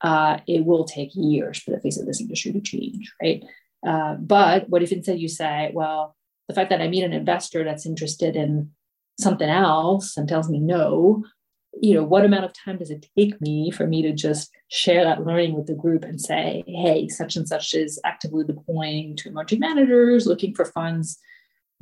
uh, 0.02 0.38
it 0.46 0.66
will 0.66 0.84
take 0.84 1.10
years 1.14 1.58
for 1.58 1.70
the 1.70 1.80
face 1.80 1.98
of 1.98 2.06
this 2.06 2.20
industry 2.20 2.52
to 2.52 2.60
change, 2.60 3.12
right? 3.22 3.42
Uh, 3.86 4.14
but 4.14 4.68
what 4.68 4.82
if 4.82 4.92
instead 4.92 5.18
you 5.18 5.28
say, 5.28 5.70
well, 5.72 6.14
the 6.48 6.54
fact 6.54 6.70
that 6.70 6.80
I 6.80 6.88
meet 6.88 7.04
an 7.04 7.12
investor 7.12 7.64
that's 7.64 7.86
interested 7.86 8.36
in 8.36 8.70
something 9.18 9.48
else 9.48 10.16
and 10.16 10.28
tells 10.28 10.48
me 10.48 10.58
no, 10.58 11.24
you 11.80 11.94
know, 11.94 12.04
what 12.04 12.24
amount 12.24 12.44
of 12.44 12.52
time 12.52 12.78
does 12.78 12.90
it 12.90 13.06
take 13.16 13.40
me 13.40 13.70
for 13.70 13.86
me 13.86 14.02
to 14.02 14.12
just 14.12 14.50
share 14.68 15.04
that 15.04 15.24
learning 15.24 15.54
with 15.54 15.66
the 15.66 15.74
group 15.74 16.04
and 16.04 16.20
say, 16.20 16.62
hey, 16.66 17.08
such 17.08 17.36
and 17.36 17.48
such 17.48 17.74
is 17.74 18.00
actively 18.04 18.44
deploying 18.44 19.16
to 19.16 19.28
emerging 19.28 19.60
managers, 19.60 20.26
looking 20.26 20.54
for 20.54 20.64
funds 20.64 21.18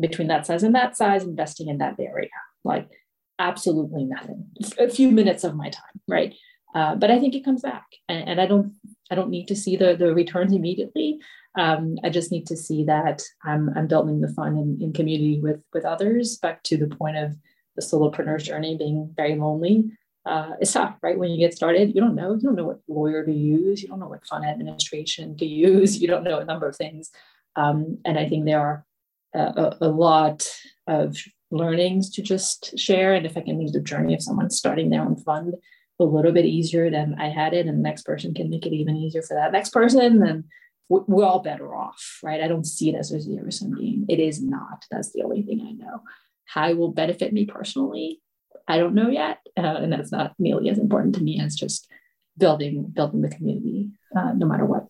between 0.01 0.29
that 0.29 0.47
size 0.47 0.63
and 0.63 0.75
that 0.75 0.97
size, 0.97 1.25
investing 1.25 1.69
in 1.69 1.79
that 1.79 1.97
area. 1.99 2.29
Like 2.65 2.91
absolutely 3.39 4.05
nothing. 4.05 4.47
A 4.79 4.89
few 4.89 5.11
minutes 5.11 5.45
of 5.45 5.55
my 5.55 5.69
time, 5.69 6.01
right? 6.09 6.35
Uh, 6.75 6.95
but 6.95 7.11
I 7.11 7.19
think 7.19 7.35
it 7.35 7.45
comes 7.45 7.61
back, 7.61 7.85
and, 8.09 8.27
and, 8.27 8.41
I 8.41 8.47
don't 8.47 8.75
I 9.11 9.15
don't 9.15 9.29
need 9.29 9.49
to 9.49 9.57
see 9.57 9.77
the 9.77 9.95
the 9.95 10.15
returns 10.15 10.55
immediately. 10.55 11.19
Um, 11.55 11.99
I 12.03 12.09
just 12.09 12.33
need 12.33 12.47
to 12.47 12.57
see 12.57 12.85
that 12.85 13.23
I'm 13.45 13.71
I'm 13.77 13.87
building 13.87 14.21
the 14.21 14.29
fun 14.29 14.57
in, 14.57 14.79
in 14.81 14.93
community 14.93 15.41
with 15.41 15.61
with 15.73 15.85
others. 15.85 16.39
Back 16.39 16.63
to 16.65 16.77
the 16.77 16.89
point 16.89 17.17
of 17.17 17.37
the 17.77 17.83
solopreneur's 17.83 18.45
journey 18.45 18.77
being 18.77 19.13
very 19.17 19.37
lonely. 19.37 19.91
Uh, 20.25 20.51
it's 20.61 20.73
tough, 20.73 20.97
right? 21.03 21.19
When 21.19 21.31
you 21.31 21.39
get 21.39 21.55
started, 21.55 21.95
you 21.95 22.01
don't 22.01 22.15
know. 22.15 22.35
You 22.35 22.41
don't 22.41 22.55
know 22.55 22.65
what 22.65 22.81
lawyer 22.87 23.25
to 23.25 23.33
use. 23.33 23.83
You 23.83 23.89
don't 23.89 23.99
know 23.99 24.09
what 24.09 24.27
fund 24.27 24.45
administration 24.45 25.37
to 25.39 25.47
use. 25.47 26.01
You 26.01 26.07
don't 26.07 26.25
know 26.25 26.39
a 26.39 26.45
number 26.45 26.69
of 26.69 26.77
things. 26.77 27.11
Um, 27.57 27.99
and 28.05 28.19
I 28.19 28.29
think 28.29 28.45
there 28.45 28.61
are 28.61 28.87
a, 29.35 29.77
a 29.81 29.89
lot 29.89 30.49
of 30.87 31.17
learnings 31.51 32.11
to 32.11 32.23
just 32.23 32.79
share. 32.79 33.15
And 33.15 33.27
if 33.27 33.37
I 33.37 33.41
can 33.41 33.59
make 33.59 33.73
the 33.73 33.81
journey 33.81 34.15
of 34.15 34.23
someone 34.23 34.51
starting 34.51 34.91
their 34.91 35.03
own 35.03 35.17
fund 35.17 35.55
a 35.99 36.05
little 36.05 36.33
bit 36.33 36.47
easier 36.47 36.91
than 36.91 37.17
I 37.19 37.29
had 37.29 37.53
it, 37.53 37.67
and 37.67 37.79
the 37.79 37.83
next 37.83 38.05
person 38.05 38.33
can 38.33 38.49
make 38.49 38.65
it 38.65 38.73
even 38.73 38.97
easier 38.97 39.23
for 39.23 39.35
that 39.35 39.53
next 39.53 39.71
person, 39.71 40.21
then 40.21 40.45
we're 40.89 41.25
all 41.25 41.41
better 41.41 41.75
off, 41.75 42.19
right? 42.23 42.43
I 42.43 42.49
don't 42.49 42.67
see 42.67 42.91
it 42.91 42.97
as 42.97 43.13
a 43.13 43.21
zero 43.21 43.51
sum 43.51 43.75
game. 43.75 44.05
It 44.09 44.21
is 44.21 44.43
not. 44.43 44.85
That's 44.91 45.13
the 45.13 45.23
only 45.23 45.43
thing 45.43 45.61
I 45.67 45.73
know. 45.73 46.03
How 46.45 46.69
it 46.69 46.77
will 46.77 46.93
benefit 46.93 47.33
me 47.33 47.47
personally, 47.47 48.21
I 48.69 48.79
don't 48.79 48.95
know 48.95 49.09
yet, 49.09 49.39
uh, 49.57 49.63
and 49.63 49.93
that's 49.93 50.13
not 50.13 50.35
nearly 50.39 50.69
as 50.69 50.79
important 50.79 51.15
to 51.17 51.23
me 51.23 51.41
as 51.41 51.55
just 51.55 51.91
building 52.37 52.85
building 52.93 53.23
the 53.23 53.29
community, 53.29 53.91
uh, 54.17 54.33
no 54.33 54.47
matter 54.47 54.65
what. 54.65 54.87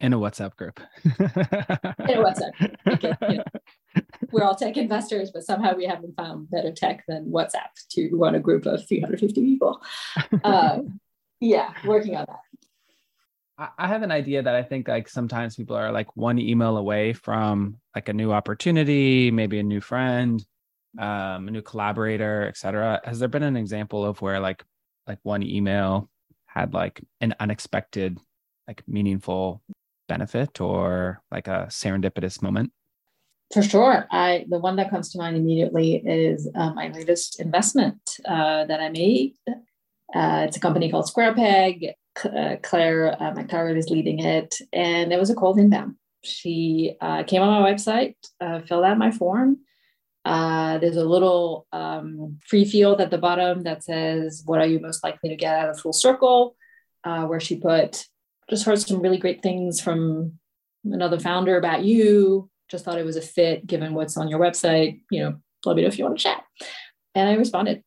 In 0.00 0.12
a 0.12 0.18
WhatsApp 0.18 0.56
group. 0.56 0.80
In 1.04 1.10
a 1.10 2.22
WhatsApp. 2.22 2.76
Because, 2.84 3.16
you 3.30 3.36
know, 3.36 3.44
we're 4.32 4.42
all 4.42 4.54
tech 4.54 4.76
investors, 4.76 5.30
but 5.32 5.44
somehow 5.44 5.74
we 5.74 5.86
haven't 5.86 6.16
found 6.16 6.50
better 6.50 6.72
tech 6.72 7.04
than 7.08 7.30
WhatsApp 7.30 7.70
to 7.92 8.10
run 8.12 8.34
a 8.34 8.40
group 8.40 8.66
of 8.66 8.86
350 8.86 9.40
people. 9.40 9.80
Um, 10.42 11.00
yeah, 11.40 11.72
working 11.86 12.16
on 12.16 12.26
that. 12.28 12.40
I 13.56 13.86
have 13.86 14.02
an 14.02 14.10
idea 14.10 14.42
that 14.42 14.54
I 14.54 14.62
think 14.62 14.88
like 14.88 15.08
sometimes 15.08 15.54
people 15.54 15.76
are 15.76 15.92
like 15.92 16.16
one 16.16 16.40
email 16.40 16.76
away 16.76 17.12
from 17.12 17.76
like 17.94 18.08
a 18.08 18.12
new 18.12 18.32
opportunity, 18.32 19.30
maybe 19.30 19.60
a 19.60 19.62
new 19.62 19.80
friend, 19.80 20.44
um, 20.98 21.46
a 21.46 21.50
new 21.52 21.62
collaborator, 21.62 22.48
etc. 22.48 23.00
Has 23.04 23.20
there 23.20 23.28
been 23.28 23.44
an 23.44 23.56
example 23.56 24.04
of 24.04 24.20
where 24.20 24.40
like 24.40 24.64
like 25.06 25.18
one 25.22 25.44
email 25.44 26.10
had 26.46 26.74
like 26.74 27.00
an 27.20 27.34
unexpected, 27.38 28.18
like 28.66 28.82
meaningful 28.88 29.62
benefit 30.08 30.60
or 30.60 31.22
like 31.30 31.46
a 31.46 31.68
serendipitous 31.70 32.42
moment? 32.42 32.72
For 33.52 33.62
sure. 33.62 34.08
I 34.10 34.46
the 34.48 34.58
one 34.58 34.74
that 34.76 34.90
comes 34.90 35.10
to 35.12 35.18
mind 35.18 35.36
immediately 35.36 36.02
is 36.04 36.48
uh, 36.56 36.72
my 36.72 36.88
latest 36.88 37.38
investment 37.38 38.00
uh, 38.24 38.64
that 38.64 38.80
I 38.80 38.88
made. 38.88 39.34
Uh, 39.46 40.46
it's 40.46 40.56
a 40.56 40.60
company 40.60 40.90
called 40.90 41.06
SquarePeg. 41.06 41.92
Uh, 42.22 42.56
Claire 42.62 43.20
uh, 43.20 43.32
McTaggart 43.32 43.76
is 43.76 43.90
leading 43.90 44.20
it, 44.20 44.56
and 44.72 45.12
it 45.12 45.18
was 45.18 45.30
a 45.30 45.34
cold 45.34 45.58
inbound. 45.58 45.96
She 46.22 46.96
uh, 47.00 47.24
came 47.24 47.42
on 47.42 47.62
my 47.62 47.72
website, 47.72 48.14
filled 48.66 48.84
out 48.84 48.98
my 48.98 49.10
form. 49.10 49.58
there's 50.24 50.96
a 50.96 51.04
little 51.04 51.66
um, 51.72 52.38
free 52.46 52.64
field 52.64 53.00
at 53.00 53.10
the 53.10 53.18
bottom 53.18 53.64
that 53.64 53.84
says, 53.84 54.42
"What 54.46 54.60
are 54.60 54.66
you 54.66 54.80
most 54.80 55.02
likely 55.02 55.30
to 55.30 55.36
get 55.36 55.54
out 55.54 55.70
of 55.70 55.80
Full 55.80 55.92
Circle?" 55.92 56.56
where 57.02 57.40
she 57.40 57.56
put 57.56 58.06
just 58.50 58.64
heard 58.64 58.78
some 58.78 59.00
really 59.00 59.18
great 59.18 59.42
things 59.42 59.80
from 59.80 60.38
another 60.84 61.18
founder 61.18 61.56
about 61.56 61.84
you. 61.84 62.50
Just 62.70 62.84
thought 62.84 62.98
it 62.98 63.04
was 63.04 63.16
a 63.16 63.22
fit 63.22 63.66
given 63.66 63.94
what's 63.94 64.16
on 64.16 64.28
your 64.28 64.40
website. 64.40 65.00
You 65.10 65.20
know, 65.20 65.36
let 65.64 65.76
me 65.76 65.82
know 65.82 65.88
if 65.88 65.98
you 65.98 66.04
want 66.04 66.18
to 66.18 66.22
chat. 66.22 66.42
And 67.14 67.28
I 67.28 67.34
responded 67.34 67.82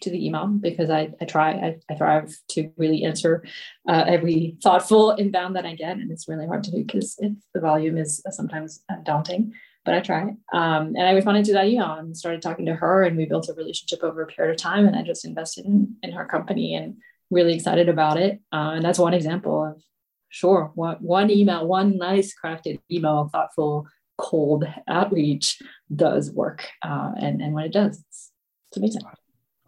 to 0.00 0.10
the 0.10 0.26
email 0.26 0.46
because 0.46 0.90
I, 0.90 1.10
I 1.20 1.24
try, 1.24 1.52
I, 1.52 1.76
I 1.90 1.94
thrive 1.94 2.34
to 2.50 2.70
really 2.76 3.04
answer 3.04 3.44
uh, 3.88 4.04
every 4.06 4.56
thoughtful 4.62 5.12
inbound 5.12 5.56
that 5.56 5.66
I 5.66 5.74
get. 5.74 5.96
And 5.96 6.10
it's 6.10 6.28
really 6.28 6.46
hard 6.46 6.64
to 6.64 6.70
do 6.70 6.84
because 6.84 7.16
the 7.16 7.60
volume 7.60 7.98
is 7.98 8.22
sometimes 8.30 8.82
daunting, 9.04 9.52
but 9.84 9.94
I 9.94 10.00
try. 10.00 10.22
Um, 10.52 10.94
and 10.96 11.02
I 11.02 11.12
responded 11.12 11.44
to 11.46 11.52
that 11.54 11.66
email 11.66 11.92
and 11.92 12.16
started 12.16 12.42
talking 12.42 12.66
to 12.66 12.74
her 12.74 13.02
and 13.02 13.16
we 13.16 13.26
built 13.26 13.48
a 13.48 13.54
relationship 13.54 14.02
over 14.02 14.22
a 14.22 14.26
period 14.26 14.52
of 14.52 14.56
time. 14.56 14.86
And 14.86 14.96
I 14.96 15.02
just 15.02 15.24
invested 15.24 15.66
in, 15.66 15.96
in 16.02 16.12
her 16.12 16.24
company 16.24 16.74
and 16.74 16.96
really 17.30 17.54
excited 17.54 17.88
about 17.88 18.18
it. 18.18 18.40
Uh, 18.52 18.72
and 18.74 18.84
that's 18.84 18.98
one 18.98 19.14
example 19.14 19.64
of 19.64 19.82
sure 20.30 20.70
one, 20.74 20.96
one 21.00 21.30
email 21.30 21.66
one 21.66 21.98
nice 21.98 22.32
crafted 22.42 22.80
email 22.90 23.28
thoughtful 23.30 23.86
cold 24.16 24.64
outreach 24.88 25.60
does 25.94 26.30
work 26.30 26.68
uh, 26.82 27.10
and 27.18 27.42
and 27.42 27.52
when 27.52 27.64
it 27.64 27.72
does 27.72 27.98
it's, 27.98 28.32
it's 28.70 28.76
amazing 28.78 29.02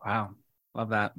wow. 0.05 0.31
Love 0.75 0.91
that. 0.91 1.12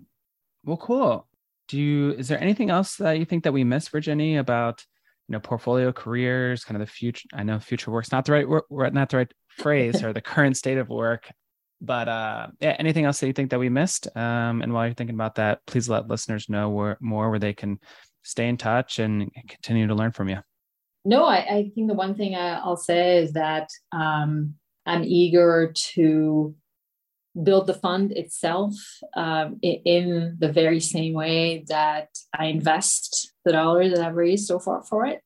Well 0.64 0.78
cool. 0.78 1.28
Do 1.68 1.80
you 1.80 2.12
is 2.12 2.28
there 2.28 2.42
anything 2.42 2.70
else 2.70 2.98
that 2.98 3.18
you 3.18 3.26
think 3.26 3.44
that 3.44 3.54
we 3.54 3.64
missed 3.64 3.92
virginie 3.92 4.38
about 4.38 4.84
you 5.28 5.34
know 5.34 5.40
portfolio 5.40 5.92
careers 5.92 6.66
kind 6.66 6.76
of 6.80 6.86
the 6.86 6.92
future 6.92 7.26
i 7.34 7.44
know 7.44 7.58
future 7.58 7.92
work's 7.92 8.12
not 8.12 8.26
the 8.26 8.34
right 8.34 8.46
word 8.70 8.94
not 8.94 9.10
the 9.10 9.18
right 9.18 9.34
phrase 9.48 10.04
or 10.04 10.12
the 10.12 10.20
current 10.34 10.58
state 10.58 10.78
of 10.78 10.90
work 10.90 11.32
but 11.80 12.10
uh 12.10 12.48
yeah 12.60 12.76
anything 12.78 13.06
else 13.06 13.22
that 13.22 13.28
you 13.28 13.34
think 13.34 13.52
that 13.52 13.60
we 13.60 13.70
missed? 13.70 14.08
Um 14.16 14.62
and 14.62 14.74
while 14.74 14.86
you're 14.86 14.94
thinking 14.94 15.16
about 15.16 15.36
that 15.36 15.60
please 15.66 15.88
let 15.88 16.08
listeners 16.08 16.50
know 16.50 16.70
where 16.70 16.98
more 17.00 17.30
where 17.30 17.40
they 17.40 17.54
can 17.54 17.80
stay 18.24 18.48
in 18.48 18.58
touch 18.58 19.00
and 19.00 19.30
continue 19.48 19.88
to 19.88 19.96
learn 19.96 20.12
from 20.12 20.30
you. 20.30 20.38
No, 21.06 21.26
I, 21.26 21.38
I 21.40 21.72
think 21.76 21.90
the 21.90 21.94
one 21.94 22.16
thing 22.16 22.36
I, 22.36 22.66
will 22.66 22.78
say 22.78 23.18
is 23.18 23.34
that 23.34 23.68
um, 23.92 24.56
I'm 24.86 25.04
eager 25.04 25.74
to 25.94 26.56
build 27.42 27.68
the 27.68 27.74
fund 27.74 28.12
itself 28.12 28.74
um, 29.16 29.60
in 29.62 30.36
the 30.40 30.52
very 30.52 30.80
same 30.80 31.14
way 31.14 31.64
that 31.68 32.10
I 32.38 32.46
invest 32.46 33.34
the 33.46 33.54
dollars 33.54 33.92
that 33.94 34.06
I've 34.06 34.16
raised 34.16 34.46
so 34.46 34.60
far 34.60 34.84
for 34.84 35.06
it. 35.06 35.22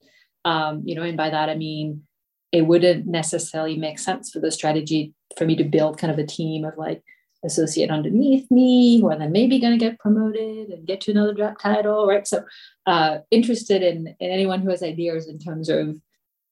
Um, 0.46 0.84
you 0.86 0.96
know, 0.96 1.04
and 1.04 1.18
by 1.18 1.30
that 1.30 1.50
I 1.50 1.56
mean 1.56 2.04
it 2.52 2.62
wouldn't 2.62 3.06
necessarily 3.06 3.78
make 3.78 4.00
sense 4.00 4.32
for 4.32 4.40
the 4.40 4.52
strategy 4.52 5.14
for 5.38 5.46
me 5.46 5.56
to 5.58 5.64
build 5.64 5.98
kind 5.98 6.12
of 6.12 6.20
a 6.20 6.26
team 6.26 6.64
of 6.64 6.78
like 6.78 7.04
associate 7.44 7.92
underneath 7.92 8.50
me 8.50 9.00
who 9.00 9.10
are 9.10 9.18
then 9.18 9.32
maybe 9.32 9.60
going 9.60 9.78
to 9.78 9.86
get 9.86 10.00
promoted 10.00 10.70
and 10.70 10.88
get 10.88 11.02
to 11.02 11.12
another 11.12 11.34
job 11.34 11.60
title, 11.60 12.08
right? 12.08 12.28
So 12.28 12.44
uh, 12.86 13.20
interested 13.32 13.84
in, 13.84 14.16
in 14.20 14.32
anyone 14.32 14.62
who 14.62 14.70
has 14.70 14.82
ideas 14.82 15.28
in 15.28 15.40
terms 15.40 15.70
of 15.70 15.98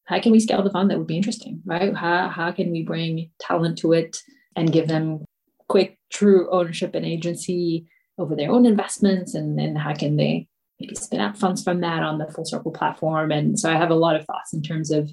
how 0.06 0.20
can 0.20 0.32
we 0.32 0.39
scale 0.39 0.62
the 0.62 0.70
fund 0.70 0.91
that 0.91 0.98
would 0.98 1.08
be 1.08 1.18
interesting, 1.18 1.62
right? 1.65 1.96
How, 1.96 2.30
how 2.30 2.52
can 2.52 2.72
we 2.72 2.84
bring 2.84 3.32
talent 3.39 3.80
to 3.80 3.94
it 3.94 4.18
and 4.56 4.72
give 4.72 4.88
them 4.88 5.24
quick, 5.67 5.97
true 6.12 6.49
ownership 6.51 6.95
and 6.95 7.06
agency 7.06 7.88
over 8.17 8.36
their 8.36 8.51
own 8.51 8.65
investments? 8.65 9.34
And 9.34 9.58
then 9.58 9.75
how 9.75 9.93
can 9.93 10.17
they 10.17 10.47
maybe 10.80 10.95
spin 10.95 11.21
out 11.21 11.38
funds 11.38 11.63
from 11.63 11.82
that 11.82 12.04
on 12.04 12.17
the 12.17 12.28
Full 12.28 12.45
Circle 12.45 12.71
platform? 12.71 13.32
And 13.32 13.60
so 13.60 13.71
I 13.71 13.75
have 13.75 13.91
a 13.91 13.95
lot 13.95 14.15
of 14.15 14.25
thoughts 14.25 14.54
in 14.54 14.62
terms 14.62 14.91
of 14.91 15.12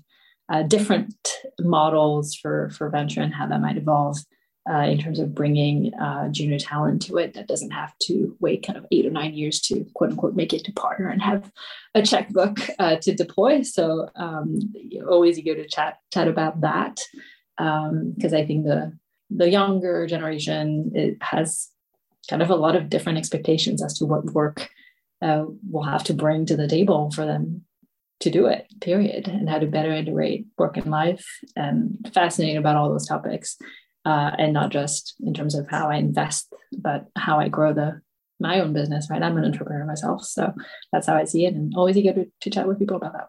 uh, 0.49 0.63
different 0.63 1.15
models 1.61 2.35
for, 2.35 2.71
for 2.71 2.89
venture 2.89 3.21
and 3.21 3.35
how 3.35 3.47
that 3.47 3.61
might 3.61 3.77
evolve 3.77 4.19
uh, 4.71 4.83
in 4.83 4.99
terms 4.99 5.19
of 5.19 5.35
bringing 5.35 5.93
uh, 5.95 6.29
junior 6.29 6.59
talent 6.59 7.03
to 7.03 7.17
it 7.17 7.35
that 7.35 7.49
doesn't 7.49 7.73
have 7.73 7.97
to 7.99 8.37
wait 8.41 8.65
kind 8.65 8.79
of 8.79 8.87
eight 8.93 9.07
or 9.07 9.11
nine 9.11 9.35
years 9.35 9.61
to 9.61 9.85
quote 9.95 10.11
unquote 10.11 10.37
make 10.37 10.53
it 10.53 10.65
to 10.65 10.73
partner 10.73 11.09
and 11.09 11.21
have 11.21 11.51
a 11.95 12.03
checkbook 12.03 12.59
uh, 12.79 12.97
to 12.97 13.15
deploy. 13.15 13.63
So 13.63 14.09
um, 14.15 14.61
always 15.09 15.39
eager 15.39 15.57
to 15.57 15.67
chat 15.67 15.99
chat 16.13 16.29
about 16.29 16.61
that 16.61 17.01
because 17.57 18.33
um, 18.33 18.39
I 18.39 18.47
think 18.47 18.65
the 18.65 18.97
the 19.37 19.51
younger 19.51 20.07
generation 20.07 20.91
it 20.95 21.17
has 21.21 21.69
kind 22.29 22.43
of 22.43 22.51
a 22.51 22.57
lot 22.57 22.77
of 22.77 22.89
different 22.89 23.19
expectations 23.19 23.83
as 23.83 23.99
to 23.99 24.05
what 24.05 24.25
work 24.27 24.69
uh, 25.23 25.45
will 25.71 25.83
have 25.83 26.05
to 26.05 26.15
bring 26.15 26.47
to 26.47 26.57
the 26.57 26.69
table 26.69 27.11
for 27.11 27.25
them 27.25 27.65
to 28.21 28.31
do 28.31 28.47
it 28.47 28.67
period 28.81 29.27
and 29.27 29.49
how 29.49 29.59
to 29.59 29.67
better 29.67 29.93
integrate 29.93 30.47
work 30.57 30.77
and 30.77 30.87
life 30.87 31.27
and 31.57 31.97
fascinating 32.15 32.57
about 32.57 32.77
all 32.77 32.91
those 32.91 33.07
topics 33.07 33.57
uh, 34.05 34.31
and 34.39 34.53
not 34.53 34.71
just 34.71 35.15
in 35.21 35.35
terms 35.35 35.55
of 35.55 35.69
how 35.69 35.89
I 35.89 35.97
invest, 35.97 36.53
but 36.77 37.07
how 37.17 37.39
I 37.39 37.49
grow 37.49 37.73
the 37.73 38.01
my 38.41 38.61
own 38.61 38.73
business. 38.73 39.09
Right, 39.09 39.23
I'm 39.23 39.37
an 39.37 39.45
entrepreneur 39.45 39.85
myself, 39.85 40.25
so 40.25 40.53
that's 40.93 41.07
how 41.07 41.17
I 41.17 41.25
see 41.25 41.47
it, 41.47 41.55
and 41.55 41.73
always 41.77 41.97
eager 41.97 42.13
to, 42.15 42.27
to 42.41 42.51
chat 42.51 42.67
with 42.67 42.79
people 42.79 42.97
about 42.97 43.13
that. 43.13 43.29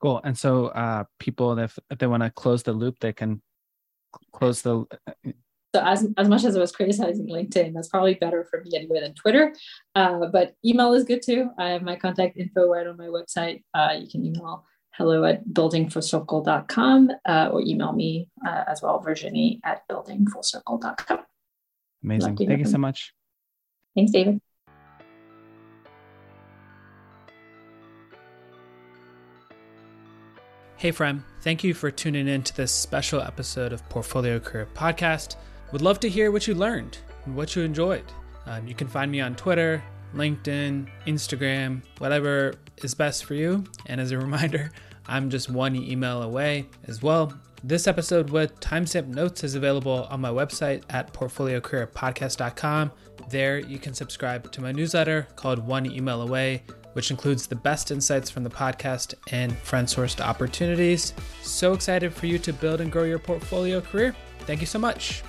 Cool. 0.00 0.20
And 0.24 0.36
so, 0.36 0.66
uh, 0.66 1.04
people, 1.18 1.58
if, 1.58 1.76
if 1.90 1.98
they 1.98 2.06
want 2.06 2.22
to 2.22 2.30
close 2.30 2.62
the 2.62 2.72
loop, 2.72 2.98
they 3.00 3.12
can 3.12 3.42
close 4.32 4.62
the. 4.62 4.86
So 5.74 5.82
as, 5.84 6.06
as 6.16 6.28
much 6.28 6.44
as 6.44 6.56
I 6.56 6.60
was 6.60 6.72
criticizing 6.72 7.28
LinkedIn, 7.28 7.74
that's 7.74 7.88
probably 7.88 8.14
better 8.14 8.46
for 8.50 8.62
me 8.62 8.70
anyway 8.74 9.00
than 9.00 9.14
Twitter. 9.14 9.54
Uh, 9.94 10.26
but 10.32 10.54
email 10.64 10.94
is 10.94 11.04
good 11.04 11.20
too. 11.22 11.50
I 11.58 11.70
have 11.70 11.82
my 11.82 11.96
contact 11.96 12.38
info 12.38 12.68
right 12.68 12.86
on 12.86 12.96
my 12.96 13.06
website. 13.06 13.62
Uh, 13.74 13.94
you 14.00 14.08
can 14.08 14.24
email 14.24 14.64
hello 14.92 15.24
at 15.24 15.46
buildingfullcircle.com 15.46 17.10
uh, 17.28 17.50
or 17.52 17.60
email 17.60 17.92
me 17.92 18.28
uh, 18.46 18.64
as 18.66 18.82
well, 18.82 18.98
Virginie 18.98 19.60
at 19.62 19.86
buildingfullcircle.com. 19.88 21.20
Amazing. 22.02 22.36
Thank 22.36 22.58
you 22.58 22.64
so 22.64 22.78
much. 22.78 23.12
Thanks, 23.94 24.12
David. 24.12 24.40
Hey, 30.78 30.92
friend. 30.92 31.24
Thank 31.40 31.64
you 31.64 31.74
for 31.74 31.90
tuning 31.90 32.28
in 32.28 32.44
to 32.44 32.56
this 32.56 32.70
special 32.70 33.20
episode 33.20 33.72
of 33.72 33.86
Portfolio 33.88 34.38
Career 34.38 34.68
Podcast. 34.74 35.34
Would 35.72 35.82
love 35.82 35.98
to 35.98 36.08
hear 36.08 36.30
what 36.30 36.46
you 36.46 36.54
learned 36.54 36.98
and 37.24 37.34
what 37.34 37.56
you 37.56 37.62
enjoyed. 37.62 38.04
Um, 38.46 38.64
you 38.68 38.76
can 38.76 38.86
find 38.86 39.10
me 39.10 39.20
on 39.20 39.34
Twitter, 39.34 39.82
LinkedIn, 40.14 40.86
Instagram, 41.04 41.82
whatever 41.98 42.54
is 42.76 42.94
best 42.94 43.24
for 43.24 43.34
you. 43.34 43.64
And 43.86 44.00
as 44.00 44.12
a 44.12 44.18
reminder, 44.20 44.70
I'm 45.08 45.30
just 45.30 45.50
one 45.50 45.74
email 45.74 46.22
away 46.22 46.68
as 46.86 47.02
well. 47.02 47.36
This 47.64 47.88
episode 47.88 48.30
with 48.30 48.60
timestamp 48.60 49.08
notes 49.08 49.42
is 49.42 49.56
available 49.56 50.06
on 50.10 50.20
my 50.20 50.30
website 50.30 50.84
at 50.90 51.12
portfoliocareerpodcast.com. 51.12 52.92
There, 53.30 53.58
you 53.58 53.80
can 53.80 53.94
subscribe 53.94 54.52
to 54.52 54.60
my 54.60 54.70
newsletter 54.70 55.26
called 55.34 55.58
One 55.58 55.86
Email 55.86 56.22
Away, 56.22 56.62
which 56.98 57.12
includes 57.12 57.46
the 57.46 57.54
best 57.54 57.92
insights 57.92 58.28
from 58.28 58.42
the 58.42 58.50
podcast 58.50 59.14
and 59.30 59.56
friend 59.58 59.86
sourced 59.86 60.20
opportunities. 60.20 61.14
So 61.42 61.72
excited 61.72 62.12
for 62.12 62.26
you 62.26 62.40
to 62.40 62.52
build 62.52 62.80
and 62.80 62.90
grow 62.90 63.04
your 63.04 63.20
portfolio 63.20 63.80
career. 63.80 64.16
Thank 64.40 64.60
you 64.60 64.66
so 64.66 64.80
much. 64.80 65.22